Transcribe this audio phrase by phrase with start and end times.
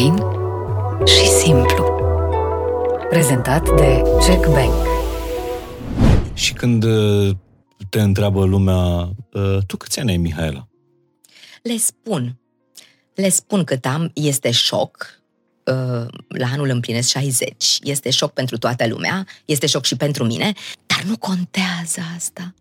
[0.00, 0.16] Fain
[1.06, 1.84] și simplu.
[3.08, 4.86] Prezentat de Jack Bank.
[6.34, 7.30] Și când uh,
[7.88, 8.76] te întreabă lumea,
[9.32, 10.68] uh, tu câți ani ai, Mihaela?
[11.62, 12.38] Le spun.
[13.14, 15.20] Le spun cât am, este șoc.
[15.64, 17.78] Uh, La anul împlinesc 60.
[17.82, 20.52] Este șoc pentru toată lumea, este șoc și pentru mine,
[20.86, 22.54] dar nu contează asta.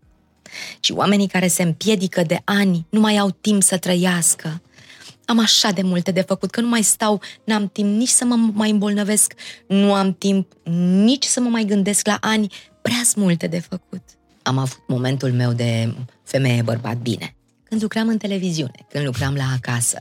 [0.79, 4.61] Și oamenii care se împiedică de ani nu mai au timp să trăiască.
[5.29, 8.35] Am așa de multe de făcut că nu mai stau, n-am timp nici să mă
[8.53, 9.33] mai îmbolnăvesc,
[9.67, 10.51] nu am timp
[11.03, 14.01] nici să mă mai gândesc la ani, prea multe de făcut.
[14.41, 17.35] Am avut momentul meu de femeie bărbat bine.
[17.63, 19.97] Când lucram în televiziune, când lucram la acasă.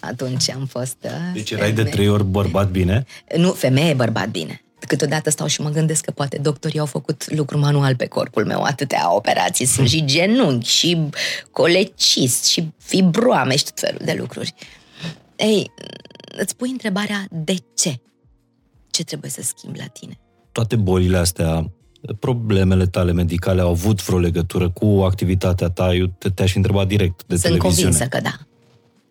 [0.00, 0.96] Atunci am fost...
[1.02, 1.94] uh, Deci erai de femeie.
[1.94, 3.04] trei ori bărbat bine?
[3.36, 4.60] Nu, femeie, bărbat, bine.
[4.78, 8.62] Câteodată stau și mă gândesc că poate doctorii au făcut lucru manual pe corpul meu,
[8.62, 10.98] atâtea operații, sunt și genunchi, și
[11.50, 14.54] colecist, și fibroame și tot felul de lucruri.
[15.36, 15.70] Ei,
[16.38, 18.00] îți pui întrebarea de ce?
[18.90, 20.18] Ce trebuie să schimbi la tine?
[20.52, 21.70] Toate bolile astea,
[22.18, 25.94] problemele tale medicale au avut vreo legătură cu activitatea ta?
[25.94, 27.82] Eu te, te-aș întreba direct de Sunt televiziune.
[27.82, 28.45] convinsă că da.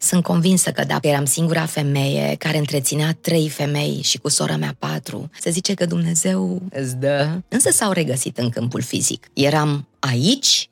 [0.06, 0.98] Sunt convinsă că da.
[1.02, 5.30] Eram singura femeie care întreținea trei femei și cu sora mea patru.
[5.40, 7.42] Se zice că Dumnezeu îți dă.
[7.48, 9.28] Însă s-au regăsit în câmpul fizic.
[9.34, 10.70] Eram aici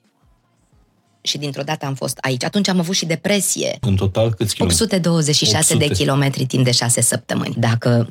[1.23, 2.43] și dintr-o dată am fost aici.
[2.43, 3.77] Atunci am avut și depresie.
[3.81, 4.83] În total câți kilometri?
[4.83, 6.03] 826 de 800.
[6.03, 7.55] kilometri timp de șase săptămâni.
[7.57, 8.07] Dacă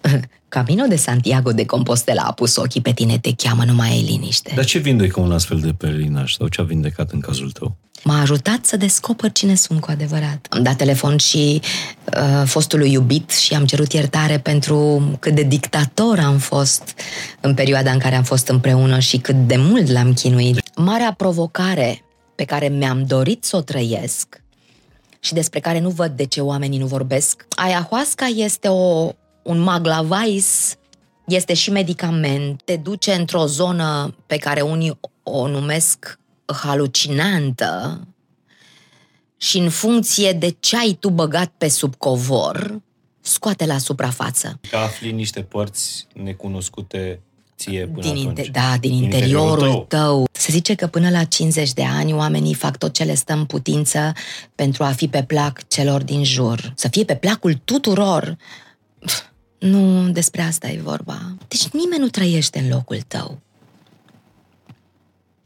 [0.48, 4.02] Camino de Santiago de Compostela a pus ochii pe tine, te cheamă, nu mai ai
[4.02, 4.52] liniște.
[4.54, 6.32] Dar ce vindecă un astfel de pelerinaj?
[6.32, 7.76] Sau ce a vindecat în cazul tău?
[8.04, 10.46] M-a ajutat să descoper cine sunt cu adevărat.
[10.50, 11.60] Am dat telefon și
[12.16, 16.94] uh, fostului iubit și am cerut iertare pentru cât de dictator am fost
[17.40, 20.62] în perioada în care am fost împreună și cât de mult l-am chinuit.
[20.76, 22.00] Marea provocare
[22.36, 24.42] pe care mi-am dorit să o trăiesc
[25.20, 27.46] și despre care nu văd de ce oamenii nu vorbesc.
[27.50, 29.12] Ayahuasca este o,
[29.42, 30.76] un maglavais,
[31.26, 36.18] este și medicament, te duce într-o zonă pe care unii o numesc
[36.62, 38.00] halucinantă
[39.36, 42.80] și în funcție de ce ai tu băgat pe sub covor,
[43.20, 44.60] scoate la suprafață.
[44.70, 47.20] Că afli niște părți necunoscute
[47.56, 48.24] ție până Din, atunci.
[48.24, 50.28] inte- da, din interiorul tău.
[50.32, 53.44] Se zice că până la 50 de ani oamenii fac tot ce le stă în
[53.44, 54.12] putință
[54.54, 56.72] pentru a fi pe plac celor din jur.
[56.76, 58.36] Să fie pe placul tuturor.
[58.98, 59.22] Pf,
[59.58, 61.36] Nu despre asta e vorba.
[61.48, 63.40] Deci nimeni nu trăiește în locul tău.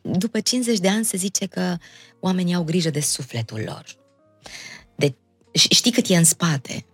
[0.02, 1.76] După 50 de ani se zice că
[2.20, 3.84] oamenii au grijă de sufletul lor.
[4.94, 5.14] De,
[5.58, 6.84] ș- știi cât e în spate,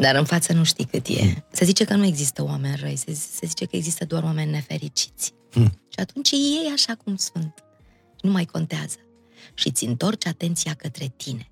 [0.00, 1.44] dar în față nu știi cât e.
[1.52, 5.32] Se zice că nu există oameni răi, se, se zice că există doar oameni nefericiți.
[5.88, 7.54] Și atunci ei așa cum sunt.
[8.20, 8.96] Nu mai contează.
[9.54, 11.50] Și ți întorci atenția către tine.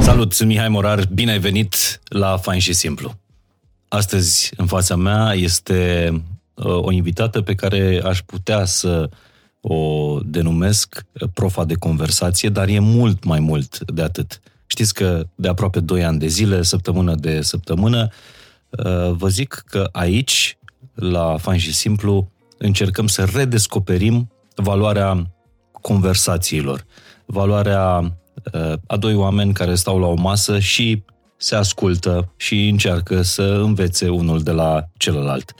[0.00, 3.14] Salut, sunt Mihai Morar, bine ai venit la Fain și Simplu.
[3.88, 6.10] Astăzi, în fața mea, este
[6.54, 9.10] uh, o invitată pe care aș putea să
[9.68, 14.40] o denumesc uh, profa de conversație, dar e mult mai mult de atât.
[14.66, 18.08] Știți că de aproape 2 ani de zile, săptămână de săptămână,
[18.70, 20.58] uh, vă zic că aici,
[20.94, 25.30] la Fain și Simplu, încercăm să redescoperim valoarea
[25.80, 26.84] conversațiilor,
[27.26, 28.16] valoarea
[28.52, 31.02] uh, a doi oameni care stau la o masă și
[31.36, 35.54] se ascultă și încearcă să învețe unul de la celălalt.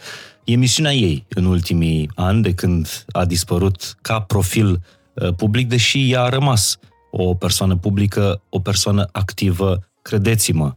[0.49, 4.83] E misiunea ei în ultimii ani, de când a dispărut ca profil
[5.15, 6.79] uh, public, deși ea a rămas
[7.11, 10.77] o persoană publică, o persoană activă, credeți-mă,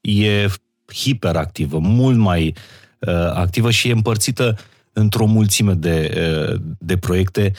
[0.00, 0.46] e
[0.94, 2.54] hiperactivă, mult mai
[2.98, 4.56] uh, activă și e împărțită
[4.92, 6.12] într-o mulțime de,
[6.50, 7.52] uh, de proiecte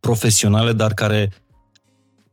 [0.00, 1.32] profesionale, dar care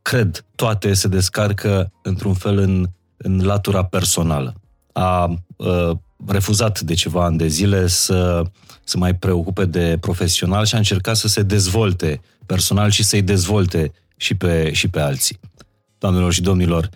[0.02, 2.86] cred, toate se descarcă într-un fel în,
[3.16, 4.54] în latura personală.
[4.92, 5.90] A uh,
[6.26, 8.42] refuzat de ceva ani de zile să
[8.84, 13.92] se mai preocupe de profesional și a încercat să se dezvolte personal și să-i dezvolte
[14.16, 15.38] și pe, și pe alții.
[15.98, 16.90] Doamnelor și domnilor,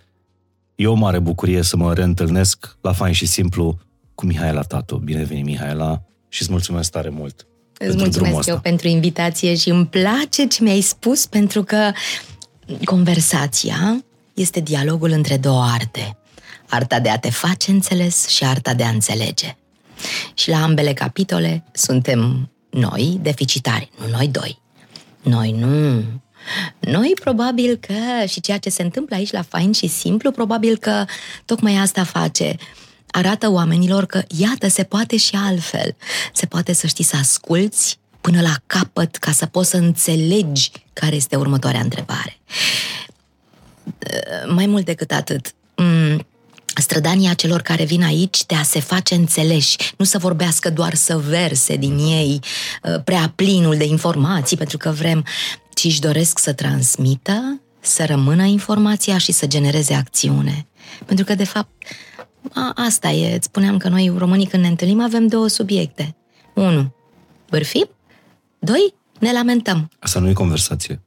[0.74, 3.78] e o mare bucurie să mă reîntâlnesc la Fain și Simplu
[4.14, 4.96] cu Mihaela Tatu.
[4.96, 7.46] Bine venit, Mihaela, și îți mulțumesc tare mult.
[7.78, 8.50] Îți pentru drumul mulțumesc ăsta.
[8.50, 11.92] eu pentru invitație și îmi place ce mi-ai spus pentru că
[12.84, 14.04] conversația
[14.34, 16.16] este dialogul între două arte.
[16.74, 19.56] Arta de a te face înțeles și arta de a înțelege.
[20.34, 24.60] Și la ambele capitole suntem noi deficitari, nu noi doi.
[25.22, 26.04] Noi nu.
[26.78, 31.04] Noi probabil că, și ceea ce se întâmplă aici la Fain și Simplu, probabil că
[31.44, 32.56] tocmai asta face.
[33.06, 35.96] Arată oamenilor că, iată, se poate și altfel.
[36.32, 41.14] Se poate să știi să asculți până la capăt ca să poți să înțelegi care
[41.14, 42.40] este următoarea întrebare.
[44.46, 46.26] mai mult decât atât, mm,
[46.80, 51.18] strădania celor care vin aici de a se face înțeleși, nu să vorbească doar să
[51.18, 52.40] verse din ei
[52.82, 55.24] uh, prea plinul de informații, pentru că vrem,
[55.74, 60.66] ci își doresc să transmită, să rămână informația și să genereze acțiune.
[61.06, 61.70] Pentru că, de fapt,
[62.52, 63.34] a, asta e.
[63.34, 66.16] Îți spuneam că noi, românii, când ne întâlnim, avem două subiecte.
[66.54, 66.94] Unu,
[67.50, 67.88] bârfim.
[68.58, 69.90] Doi, ne lamentăm.
[69.98, 71.00] Asta nu e conversație.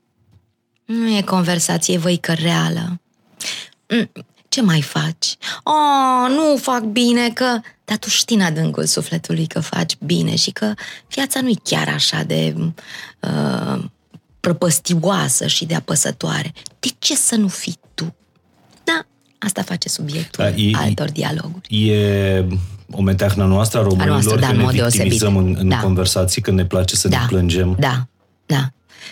[0.85, 3.01] Nu e conversație văică reală.
[4.55, 5.37] Mm, ce mai faci?
[5.63, 7.59] Oh, nu fac bine că...
[7.85, 10.73] Dar tu știi în adâncul sufletului că faci bine și că
[11.09, 12.55] viața nu e chiar așa de
[13.19, 13.83] uh,
[14.39, 16.53] prăpăstioasă și de apăsătoare.
[16.79, 18.15] De ce să nu fii tu?
[18.83, 19.05] Da,
[19.39, 21.87] asta face subiectul da, e, altor dialoguri.
[21.87, 22.45] E
[22.91, 25.79] o meteahnă noastră a românilor a noastră, da, că ne victimizăm în, în da.
[25.79, 27.19] conversații când ne place să da.
[27.19, 27.75] ne plângem.
[27.79, 28.07] Da,
[28.45, 28.69] da.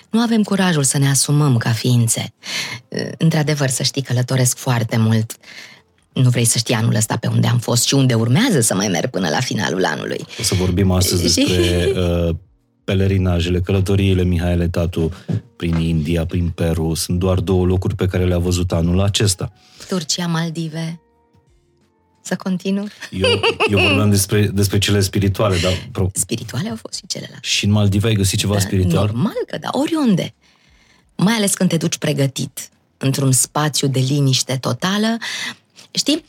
[0.10, 2.34] Nu avem curajul să ne asumăm ca ființe.
[3.18, 5.36] Într-adevăr, să știi, călătoresc foarte mult.
[6.14, 8.88] Nu vrei să știi anul ăsta pe unde am fost și unde urmează să mai
[8.88, 10.26] merg până la finalul anului.
[10.40, 12.36] O să vorbim astăzi despre uh,
[12.84, 15.12] pelerinajele, călătoriile Mihaele Tatu
[15.58, 16.94] prin India, prin Peru.
[16.94, 19.54] Sunt doar două locuri pe care le-a văzut anul acesta.
[19.88, 21.02] Turcia, Maldive,
[22.24, 22.88] să continu?
[23.12, 23.30] Eu,
[23.70, 25.72] eu vorbeam despre, despre cele spirituale, dar...
[25.92, 26.10] Pro...
[26.14, 27.48] Spirituale au fost și celelalte.
[27.48, 29.06] Și în Maldive ai găsit ceva da, spiritual?
[29.06, 30.34] Normal că da, oriunde.
[31.16, 35.18] Mai ales când te duci pregătit într-un spațiu de liniște totală.
[35.92, 36.24] Știi,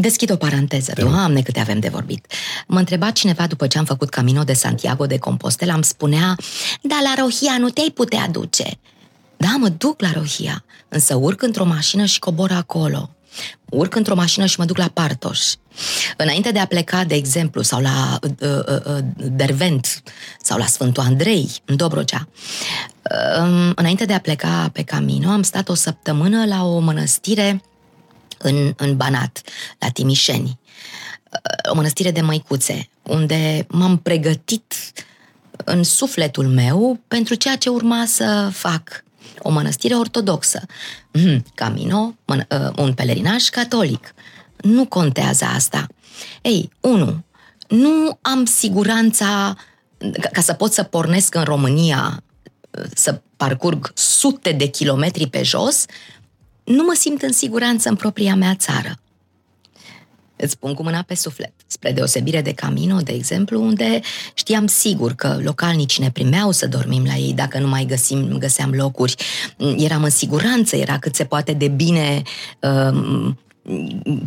[0.00, 2.32] Deschid o paranteză, de doamne câte avem de vorbit.
[2.66, 6.36] Mă întreba cineva după ce am făcut Camino de Santiago de Compostela, îmi spunea,
[6.82, 8.78] da, la Rohia nu te-ai putea duce.
[9.36, 13.10] Da, mă duc la Rohia, însă urc într-o mașină și cobor acolo
[13.70, 15.40] urc într-o mașină și mă duc la Partoș.
[16.16, 20.02] Înainte de a pleca, de exemplu, sau la uh, uh, uh, Dervent
[20.40, 22.28] sau la Sfântul Andrei, în Dobrogea,
[23.10, 27.62] uh, înainte de a pleca pe Camino, am stat o săptămână la o mănăstire
[28.38, 29.40] în, în Banat,
[29.78, 30.58] la Timișeni.
[31.30, 34.74] Uh, o mănăstire de măicuțe, unde m-am pregătit
[35.64, 39.04] în sufletul meu pentru ceea ce urma să fac
[39.46, 40.62] o mănăstire ortodoxă,
[41.12, 42.36] mhm, Camino, uh,
[42.76, 44.14] un pelerinaj catolic.
[44.56, 45.86] Nu contează asta.
[46.42, 47.24] Ei, unu,
[47.68, 49.56] nu am siguranța
[50.32, 52.22] ca să pot să pornesc în România,
[52.70, 55.84] uh, să parcurg sute de kilometri pe jos,
[56.64, 58.98] nu mă simt în siguranță în propria mea țară.
[60.44, 61.52] Îți spun cu mâna pe suflet.
[61.66, 64.00] Spre deosebire de Camino, de exemplu, unde
[64.34, 68.70] știam sigur că localnicii ne primeau să dormim la ei dacă nu mai găsim, găseam
[68.70, 69.14] locuri.
[69.76, 72.22] Eram în siguranță, era cât se poate de bine
[72.60, 73.34] uh,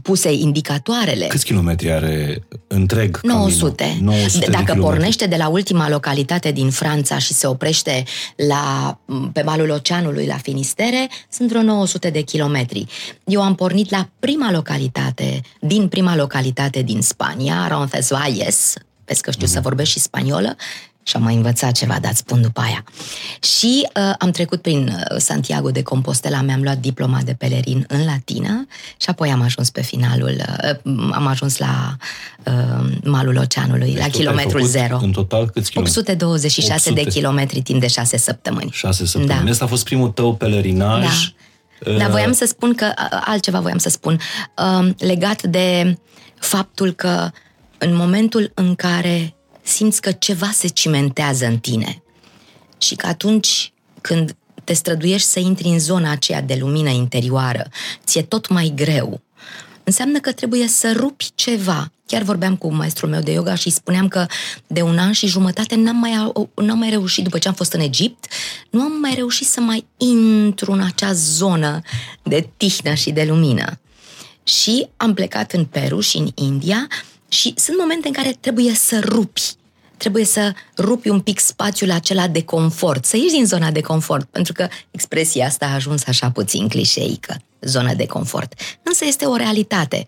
[0.02, 1.26] puse indicatoarele.
[1.28, 3.84] Câți kilometri are întreg 900.
[3.84, 4.12] Camino?
[4.12, 8.04] 900 Dacă de pornește de la ultima localitate din Franța și se oprește
[8.36, 8.98] la,
[9.34, 12.86] pe malul oceanului, la Finistere, sunt vreo 900 de kilometri.
[13.24, 18.74] Eu am pornit la prima localitate, din prima localitate din Spania, Roncesvalles,
[19.06, 19.50] vezi că știu mm-hmm.
[19.50, 20.56] să vorbesc și spaniolă,
[21.08, 22.84] și am mai învățat ceva, dar spun după aia.
[23.40, 28.06] Și uh, am trecut prin uh, Santiago de Compostela, mi-am luat diploma de pelerin în
[28.06, 28.68] latină
[28.98, 30.36] și apoi am ajuns pe finalul,
[30.84, 31.96] uh, am ajuns la
[32.46, 35.00] uh, malul oceanului, deci la kilometrul zero.
[35.02, 36.00] În total câți kilometri?
[36.00, 37.04] 826 800.
[37.04, 38.70] de kilometri timp de șase săptămâni.
[38.72, 39.46] Șase săptămâni.
[39.46, 39.52] Da.
[39.52, 41.32] Asta a fost primul tău pelerinaj.
[41.80, 41.92] Da.
[41.92, 41.98] Uh...
[41.98, 44.20] Dar voiam să spun că, uh, altceva voiam să spun,
[44.58, 45.98] uh, legat de
[46.40, 47.30] faptul că
[47.78, 49.37] în momentul în care
[49.68, 52.02] simți că ceva se cimentează în tine
[52.78, 53.72] și că atunci
[54.02, 57.70] când te străduiești să intri în zona aceea de lumină interioară,
[58.06, 59.22] ți-e tot mai greu.
[59.84, 61.92] Înseamnă că trebuie să rupi ceva.
[62.06, 64.26] Chiar vorbeam cu maestrul meu de yoga și spuneam că
[64.68, 67.80] de un an și jumătate n-am mai, n-am mai reușit, după ce am fost în
[67.80, 68.26] Egipt,
[68.70, 71.82] nu am mai reușit să mai intru în acea zonă
[72.24, 73.80] de tihnă și de lumină.
[74.44, 76.88] Și am plecat în Peru și în India
[77.28, 79.42] și sunt momente în care trebuie să rupi.
[79.98, 84.28] Trebuie să rupi un pic spațiul acela de confort, să ieși din zona de confort,
[84.30, 88.54] pentru că expresia asta a ajuns așa puțin clișeică, zona de confort.
[88.84, 90.08] Însă este o realitate.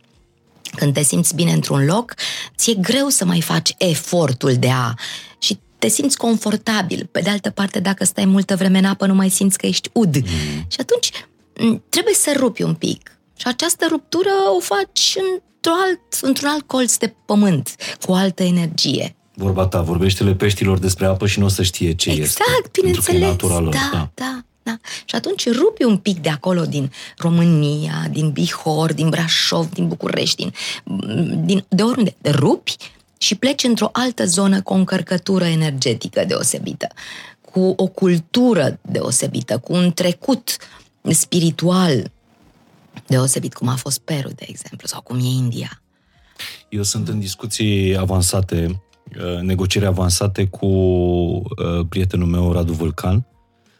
[0.75, 2.13] Când te simți bine într-un loc,
[2.57, 4.93] ți-e greu să mai faci efortul de a
[5.39, 7.09] și te simți confortabil.
[7.11, 9.89] Pe de altă parte, dacă stai multă vreme în apă, nu mai simți că ești
[9.93, 10.15] ud.
[10.15, 10.65] Mm.
[10.67, 11.11] Și atunci
[11.89, 13.11] trebuie să rupi un pic.
[13.37, 17.75] Și această ruptură o faci în într-un alt, într-un alt colț de pământ,
[18.05, 19.15] cu o altă energie.
[19.33, 22.43] Vorba ta, vorbește-le peștilor despre apă și nu o să știe ce exact, este.
[22.47, 23.19] Exact, bineînțeles.
[23.19, 24.77] Pentru că e lor, da, da, da, da.
[25.05, 30.35] Și atunci rupi un pic de acolo din România, din Bihor, din Brașov, din București,
[30.35, 30.53] din,
[31.45, 32.15] din, de oriunde.
[32.31, 32.75] Rupi
[33.17, 36.87] și pleci într-o altă zonă cu o încărcătură energetică deosebită,
[37.41, 40.57] cu o cultură deosebită, cu un trecut
[41.01, 42.11] spiritual
[43.07, 45.81] Deosebit cum a fost Peru, de exemplu, sau cum e India.
[46.69, 48.83] Eu sunt în discuții avansate,
[49.19, 51.43] uh, negocieri avansate cu uh,
[51.89, 53.25] prietenul meu, Radu Vulcan.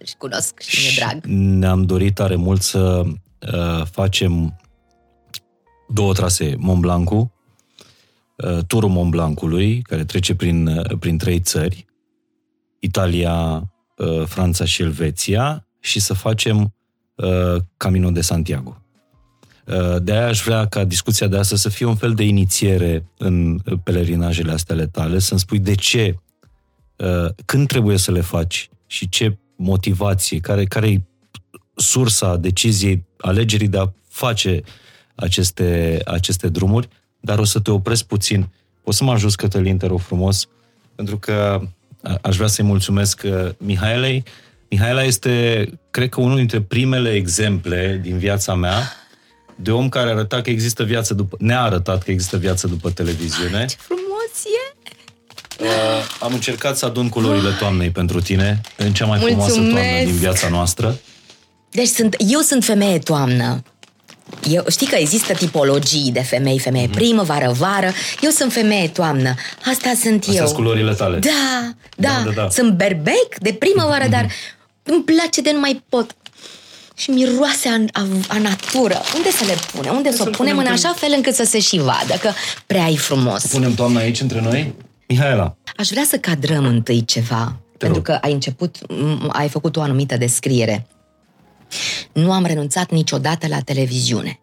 [0.06, 1.25] Și cunosc și mi-e drag.
[1.25, 4.60] Ne-am dorit tare mult să uh, facem
[5.88, 7.32] două trasee, Mont Blancul,
[8.68, 11.86] turul Mont Blancului, care trece prin, prin trei țări,
[12.80, 13.70] Italia,
[14.25, 16.74] Franța și Elveția, și să facem
[17.78, 18.82] Camino de Santiago.
[19.70, 23.06] Uh, de aia aș vrea ca discuția de astăzi să fie un fel de inițiere
[23.18, 26.16] în pelerinajele astea ale tale, să-mi spui de ce,
[26.96, 31.02] uh, când trebuie să le faci și ce motivație, care, care e
[31.76, 34.62] sursa deciziei, alegerii de a face
[35.16, 36.88] aceste, aceste drumuri,
[37.20, 38.50] dar o să te opresc puțin.
[38.84, 40.48] O să mă ajut, Cătălin, te rog frumos,
[40.96, 41.62] pentru că
[42.22, 44.24] aș vrea să-i mulțumesc uh, Mihaelei.
[44.70, 48.82] Mihaela este, cred că, unul dintre primele exemple din viața mea
[49.62, 51.36] de om care arăta că există viață după...
[51.39, 53.66] Ne-a arătat că există viață după televiziune.
[53.66, 54.74] Ce frumos e!
[55.60, 55.68] Uh,
[56.20, 59.51] am încercat să adun culorile toamnei pentru tine, în cea mai Mulțumesc.
[59.54, 61.00] frumoasă toamnă din viața noastră.
[61.72, 63.63] Deci sunt, eu sunt femeie toamnă.
[64.50, 66.92] Eu, știi că există tipologii de femei, femeie mm-hmm.
[66.92, 67.92] primăvară, vară.
[68.22, 69.34] Eu sunt femeie toamnă.
[69.66, 70.46] Asta sunt Astea eu.
[70.46, 71.20] sunt culorile tale.
[71.20, 72.50] Da, da, da, da, da.
[72.50, 74.12] Sunt berbec de primăvară, mm-hmm.
[74.12, 74.28] dar
[74.84, 76.16] îmi place de nu mai pot
[77.00, 79.01] și miroase a, a, a natură.
[79.15, 79.96] Unde să le punem?
[79.96, 82.32] Unde să o punem în așa fel încât să se și vadă, că
[82.65, 83.46] prea e frumos.
[83.46, 84.74] Punem toamna aici între noi?
[85.08, 85.56] Mihaela.
[85.77, 88.06] Aș vrea să cadrăm întâi ceva, Te pentru rog.
[88.06, 88.77] că ai început,
[89.27, 90.88] ai făcut o anumită descriere.
[92.13, 94.39] Nu am renunțat niciodată la televiziune.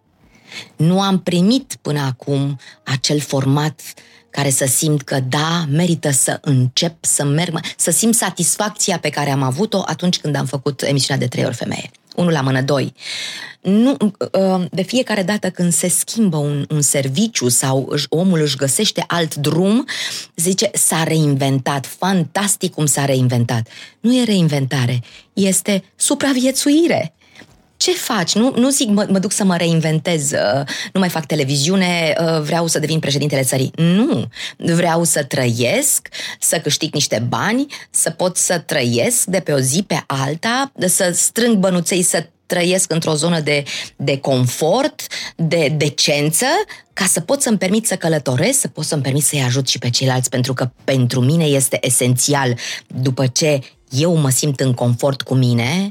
[0.77, 3.81] Nu am primit până acum acel format
[4.31, 9.31] care să simt că da, merită să încep să merg, să simt satisfacția pe care
[9.31, 12.95] am avut-o atunci când am făcut emisiunea de trei ori femeie unul la mână, doi.
[13.61, 19.05] Nu, uh, de fiecare dată când se schimbă un, un serviciu sau omul își găsește
[19.07, 19.87] alt drum,
[20.37, 23.69] zice, s-a reinventat, fantastic cum s-a reinventat.
[24.01, 27.15] Nu e reinventare, este supraviețuire
[27.77, 28.35] ce faci?
[28.35, 32.41] Nu, nu zic mă, mă duc să mă reinventez, uh, nu mai fac televiziune, uh,
[32.41, 33.73] vreau să devin președintele țării.
[33.75, 34.25] Nu!
[34.57, 36.09] Vreau să trăiesc,
[36.41, 41.11] să câștig niște bani, să pot să trăiesc de pe o zi pe alta, să
[41.15, 43.63] strâng bănuței, să trăiesc într-o zonă de,
[43.97, 45.07] de confort,
[45.37, 46.47] de decență,
[46.93, 49.91] ca să pot să-mi permit să călătoresc, să pot să-mi permit să-i ajut și pe
[49.91, 55.35] ceilalți, pentru că pentru mine este esențial, după ce eu mă simt în confort cu
[55.35, 55.91] mine,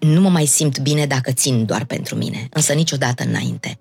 [0.00, 3.78] nu mă mai simt bine dacă țin doar pentru mine, însă niciodată înainte.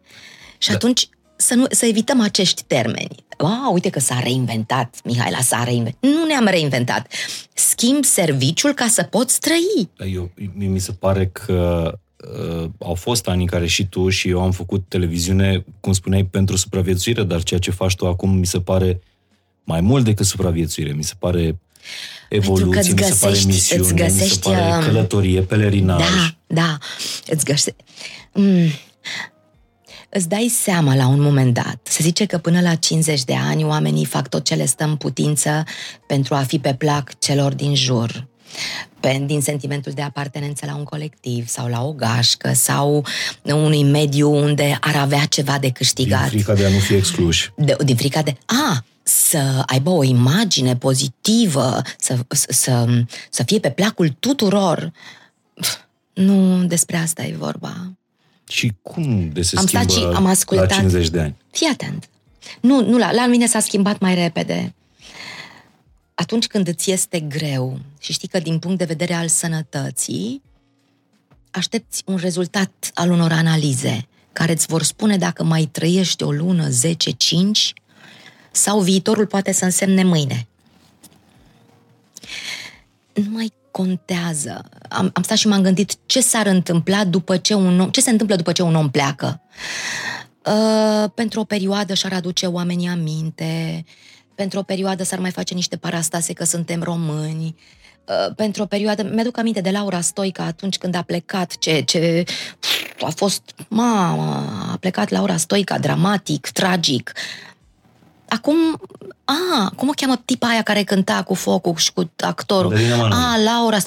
[0.58, 0.74] Și da.
[0.74, 3.16] atunci să, nu, să evităm acești termeni.
[3.40, 6.10] Wow, uite că s-a reinventat, Mihaela s-a reinventat.
[6.10, 7.14] Nu ne-am reinventat.
[7.54, 10.10] Schimb serviciul ca să poți trăi.
[10.14, 11.92] Eu, mi se pare că
[12.62, 16.26] uh, au fost ani în care și tu și eu am făcut televiziune, cum spuneai,
[16.26, 19.02] pentru supraviețuire, dar ceea ce faci tu acum mi se pare
[19.64, 20.92] mai mult decât supraviețuire.
[20.94, 21.60] Mi se pare
[22.30, 26.00] evoluție, mi se pare misiune, îți găsești, mi se pare um, călătorie, pelerinaj.
[26.00, 26.78] Da, da,
[27.28, 27.84] îți găsești...
[28.34, 28.72] Mm,
[30.10, 33.64] îți dai seama la un moment dat, se zice că până la 50 de ani
[33.64, 35.64] oamenii fac tot ce le stă în putință
[36.08, 38.28] pentru a fi pe plac celor din jur
[39.26, 43.06] din sentimentul de apartenență la un colectiv sau la o gașcă sau
[43.44, 46.30] unui mediu unde ar avea ceva de câștigat.
[46.30, 47.52] Din frica de a nu fi excluși.
[47.56, 48.36] De, din frica de...
[48.46, 52.86] A, să aibă o imagine pozitivă, să, să,
[53.30, 54.92] să fie pe placul tuturor.
[56.14, 57.94] Nu despre asta e vorba.
[58.50, 60.70] Și cum de se am schimbă stat și am ascultat.
[60.70, 61.36] la 50 de ani?
[61.52, 62.10] Fii atent.
[62.62, 64.74] Nu, nu la, la mine s-a schimbat mai repede.
[66.14, 70.42] Atunci când îți este greu și știi că din punct de vedere al sănătății
[71.52, 76.70] aștepți un rezultat al unor analize care îți vor spune dacă mai trăiești o lună,
[76.70, 77.74] 10, 5
[78.60, 80.48] sau viitorul poate să însemne mâine.
[83.14, 84.70] Nu mai contează.
[84.90, 88.10] Am, am stat și m-am gândit ce s-ar întâmpla după ce un om, ce se
[88.10, 89.42] întâmplă după ce un om pleacă.
[90.46, 93.84] Uh, pentru o perioadă și-ar aduce oamenii aminte,
[94.36, 97.56] pentru o perioadă s-ar mai face niște parastase că suntem români,
[98.06, 102.24] uh, pentru o perioadă, mi-aduc aminte de Laura Stoica atunci când a plecat, ce, ce
[103.02, 107.12] a fost, mama, a plecat Laura Stoica, dramatic, tragic,
[108.30, 108.58] Acum,
[109.26, 112.74] a, cum o cheamă tipa aia care cânta cu focul și cu actorul?
[113.12, 113.78] A, Laura.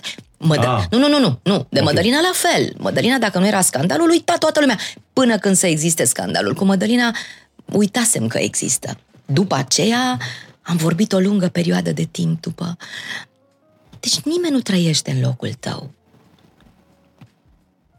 [0.45, 0.85] Măd- ah.
[0.91, 1.57] Nu, nu, nu, nu, nu.
[1.69, 1.83] De okay.
[1.83, 2.75] Mădălina la fel.
[2.79, 4.79] Mădălina, dacă nu era scandalul, uita toată lumea.
[5.13, 7.15] Până când să existe scandalul cu Mădălina,
[7.73, 8.99] uitasem că există.
[9.27, 10.19] După aceea,
[10.63, 12.77] am vorbit o lungă perioadă de timp după.
[14.01, 15.91] Deci nimeni nu trăiește în locul tău.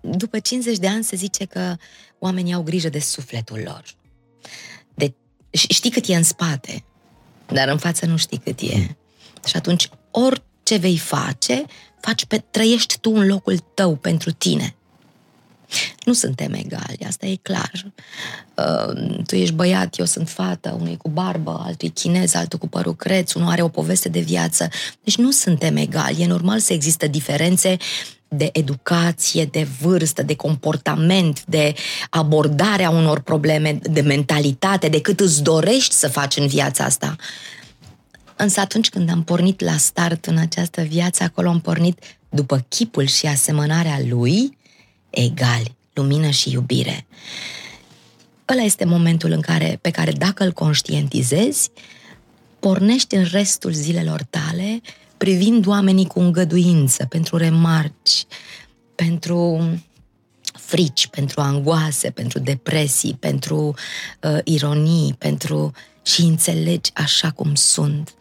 [0.01, 1.75] după 50 de ani se zice că
[2.19, 3.83] oamenii au grijă de sufletul lor.
[5.53, 6.83] De, știi cât e în spate,
[7.48, 8.95] dar în față nu știi cât e.
[9.45, 11.65] Și atunci orice vei face,
[12.01, 14.75] faci pe, trăiești tu în locul tău pentru tine.
[16.05, 17.93] Nu suntem egali, asta e clar.
[18.55, 22.60] Uh, tu ești băiat, eu sunt fată, unul e cu barbă, altul e chinez, altul
[22.60, 24.69] cu părul creț, unul are o poveste de viață.
[25.03, 26.22] Deci nu suntem egali.
[26.22, 27.77] E normal să există diferențe
[28.34, 31.74] de educație, de vârstă, de comportament, de
[32.10, 37.16] abordarea unor probleme, de mentalitate, de cât îți dorești să faci în viața asta.
[38.36, 42.00] Însă atunci când am pornit la start în această viață, acolo am pornit
[42.30, 44.58] după chipul și asemănarea lui,
[45.10, 47.06] egali, lumină și iubire.
[48.50, 51.70] Ăla este momentul în care, pe care dacă îl conștientizezi,
[52.60, 54.82] pornești în restul zilelor tale
[55.24, 58.25] privind oamenii cu îngăduință, pentru remarci,
[58.96, 59.62] pentru
[60.42, 63.74] frici, pentru angoase, pentru depresii, pentru
[64.22, 68.13] uh, ironii, pentru și înțelegi așa cum sunt.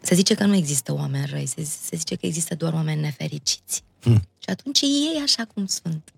[0.00, 3.82] Se zice că nu există oameni răi, se, se zice că există doar oameni nefericiți.
[4.00, 4.28] Hmm.
[4.38, 6.12] Și atunci ei așa cum sunt.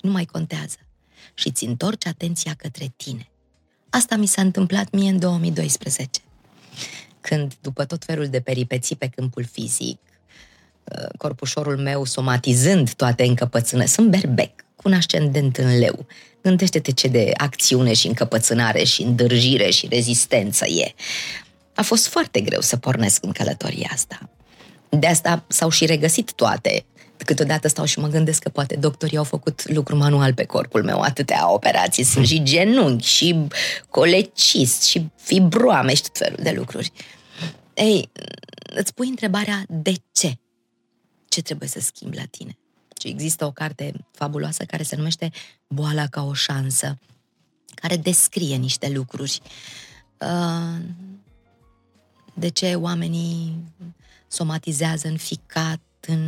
[0.00, 0.78] Nu mai contează.
[1.34, 3.28] Și ți întorci atenția către tine.
[3.90, 6.20] Asta mi s-a întâmplat mie în 2012
[7.22, 9.98] când, după tot felul de peripeții pe câmpul fizic,
[10.84, 16.06] uh, corpușorul meu somatizând toate încăpățână, sunt berbec, cu un ascendent în leu.
[16.42, 20.94] Gândește-te ce de acțiune și încăpățânare și îndârjire și rezistență e.
[21.74, 24.30] A fost foarte greu să pornesc în călătoria asta.
[24.98, 26.84] De asta s-au și regăsit toate.
[27.16, 31.00] Câteodată stau și mă gândesc că poate doctorii au făcut lucru manual pe corpul meu,
[31.00, 32.04] atâtea operații.
[32.04, 33.46] Sunt și genunchi, și
[33.88, 36.92] colecist, și fibroame și tot felul de lucruri.
[37.74, 38.10] Ei,
[38.62, 40.38] îți pui întrebarea de ce?
[41.28, 42.58] Ce trebuie să schimbi la tine?
[43.00, 45.30] Și există o carte fabuloasă care se numește
[45.68, 46.98] Boala ca o șansă,
[47.74, 49.40] care descrie niște lucruri.
[50.18, 50.80] Uh,
[52.34, 53.64] de ce oamenii
[54.32, 56.20] somatizează în ficat, în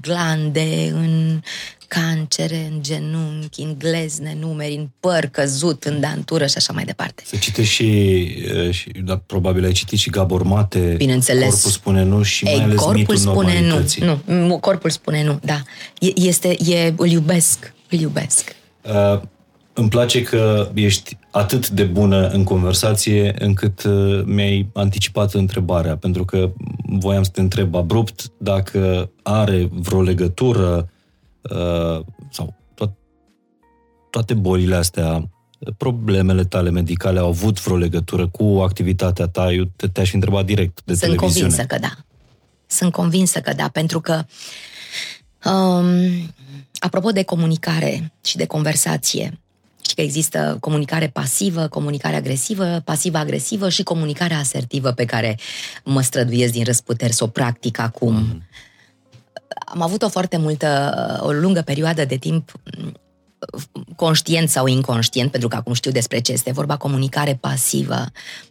[0.00, 1.40] glande, în
[1.88, 7.22] cancere, în genunchi, în glezne, numeri, în păr căzut, în dantură și așa mai departe.
[7.26, 8.28] Se cite și,
[8.70, 11.52] și da, probabil ai citit și Gabor Mate, Bineînțeles.
[11.52, 14.20] Corpul spune nu și mai Ei, ales corpul mitul spune nu, normalității.
[14.24, 15.62] nu, corpul spune nu, da.
[15.98, 18.54] E, este, e, îl iubesc, îl iubesc.
[18.82, 19.20] Uh,
[19.72, 26.24] îmi place că ești atât de bună în conversație încât uh, mi-ai anticipat întrebarea, pentru
[26.24, 26.52] că
[26.98, 30.90] voiam să te întreb abrupt dacă are vreo legătură
[31.42, 32.92] uh, sau to-
[34.10, 35.30] toate bolile astea,
[35.76, 39.52] problemele tale medicale au avut vreo legătură cu activitatea ta?
[39.52, 41.40] Eu te, te-aș întreba direct de Sunt televiziune.
[41.40, 41.96] convinsă că da.
[42.66, 44.24] Sunt convinsă că da, pentru că
[45.44, 46.34] um,
[46.78, 49.40] apropo de comunicare și de conversație,
[49.86, 55.38] Știi că există comunicare pasivă, comunicare agresivă, pasivă-agresivă și comunicare asertivă pe care
[55.84, 58.14] mă străduiesc din răsputeri să o practic acum.
[58.14, 58.42] Mm.
[59.66, 62.52] Am avut o foarte multă, o lungă perioadă de timp
[63.96, 68.04] conștient sau inconștient, pentru că acum știu despre ce este vorba, comunicare pasivă,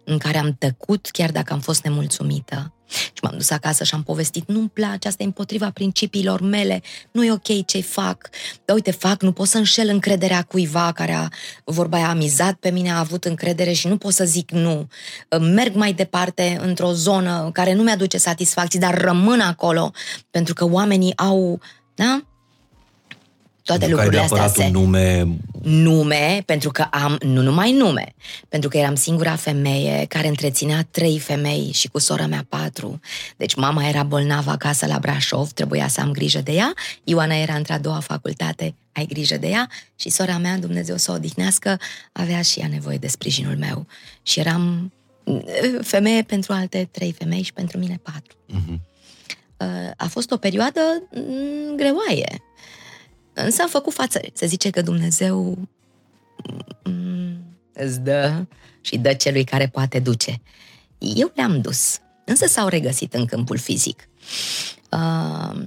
[0.03, 2.74] în care am tăcut chiar dacă am fost nemulțumită.
[2.87, 7.25] Și m-am dus acasă și am povestit, nu-mi place, asta e împotriva principiilor mele, nu
[7.25, 8.29] e ok ce fac,
[8.65, 11.27] dar uite, fac, nu pot să înșel încrederea cuiva care a,
[11.63, 14.87] vorba aia, amizat pe mine, a avut încredere și nu pot să zic nu.
[15.39, 19.91] Merg mai departe într-o zonă care nu mi-aduce satisfacții, dar rămân acolo,
[20.31, 21.59] pentru că oamenii au,
[21.95, 22.25] da?
[23.65, 24.65] Toate pentru lucrurile că ai astea.
[24.65, 24.71] Se...
[24.75, 25.27] un nume...
[25.61, 28.13] Nume, pentru că am, nu numai nume,
[28.49, 32.99] pentru că eram singura femeie care întreținea trei femei și cu sora mea patru.
[33.37, 36.73] Deci mama era bolnavă acasă la Brașov, trebuia să am grijă de ea,
[37.03, 41.13] Ioana era într-a doua facultate, ai grijă de ea și sora mea, Dumnezeu să o
[41.13, 41.79] odihnească,
[42.11, 43.87] avea și ea nevoie de sprijinul meu.
[44.23, 48.35] Și eram eh, femeie pentru alte trei femei și pentru mine patru.
[48.49, 48.79] Uh-huh.
[49.97, 50.79] A fost o perioadă
[51.11, 52.44] mm, greoaie
[53.35, 54.19] Însă am făcut față.
[54.33, 55.57] Se zice că Dumnezeu
[56.83, 57.37] mm,
[57.73, 58.45] îți dă
[58.81, 60.41] și dă celui care poate duce.
[60.97, 64.07] Eu le-am dus, însă s-au regăsit în câmpul fizic.
[64.91, 65.61] Uh,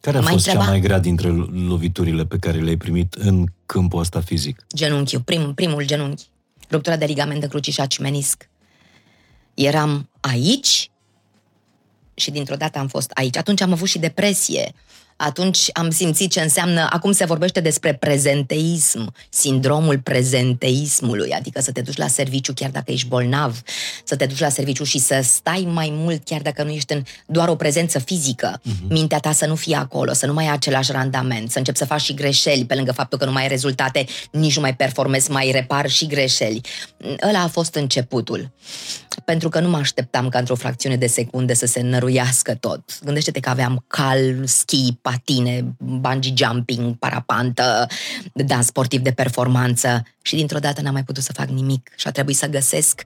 [0.00, 0.64] care a fost întreba...
[0.64, 1.28] cea mai grea dintre
[1.68, 4.66] loviturile pe care le-ai primit în câmpul ăsta fizic?
[4.74, 6.24] Genunchiul, prim, primul genunchi.
[6.70, 8.48] Ruptura de ligament de crucișat și menisc.
[9.54, 10.90] Eram aici
[12.14, 13.36] și dintr-o dată am fost aici.
[13.36, 14.74] Atunci am avut și depresie
[15.16, 21.80] atunci am simțit ce înseamnă, acum se vorbește despre prezenteism, sindromul prezenteismului, adică să te
[21.80, 23.62] duci la serviciu chiar dacă ești bolnav,
[24.04, 27.02] să te duci la serviciu și să stai mai mult chiar dacă nu ești în
[27.26, 28.88] doar o prezență fizică, uh-huh.
[28.88, 31.84] mintea ta să nu fie acolo, să nu mai ai același randament, să începi să
[31.84, 35.30] faci și greșeli, pe lângă faptul că nu mai ai rezultate, nici nu mai performezi,
[35.30, 36.60] mai repar și greșeli.
[37.28, 38.52] Ăla a fost începutul.
[39.24, 42.98] Pentru că nu mă așteptam ca într-o fracțiune de secunde să se năruiască tot.
[43.04, 47.86] Gândește-te că aveam cal, ski, patine, bungee jumping, parapantă,
[48.32, 52.10] dans sportiv de performanță și dintr-o dată n-am mai putut să fac nimic și a
[52.10, 53.02] trebuit să găsesc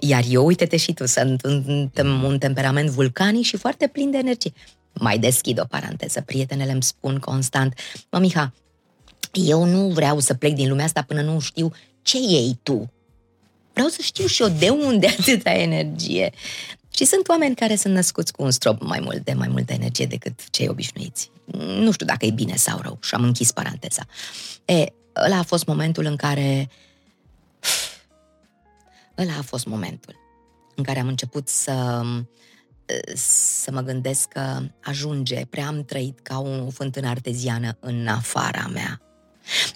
[0.00, 1.90] iar eu, uite-te și tu, sunt un,
[2.22, 4.52] un temperament vulcanic și foarte plin de energie.
[4.92, 6.20] Mai deschid o paranteză.
[6.20, 7.78] Prietenele îmi spun constant,
[8.10, 8.52] mă, Miha,
[9.32, 12.92] eu nu vreau să plec din lumea asta până nu știu ce iei tu.
[13.72, 16.32] Vreau să știu și eu de unde atâta energie.
[16.94, 20.06] Și sunt oameni care sunt născuți cu un strop mai mult de mai multă energie
[20.06, 21.30] decât cei obișnuiți.
[21.56, 24.06] Nu știu dacă e bine sau rău și am închis paranteza.
[24.64, 24.84] E,
[25.24, 26.70] ăla a fost momentul în care
[29.18, 30.16] ăla a fost momentul
[30.74, 32.02] în care am început să
[33.14, 39.00] să mă gândesc că ajunge, prea am trăit ca o fântână arteziană în afara mea.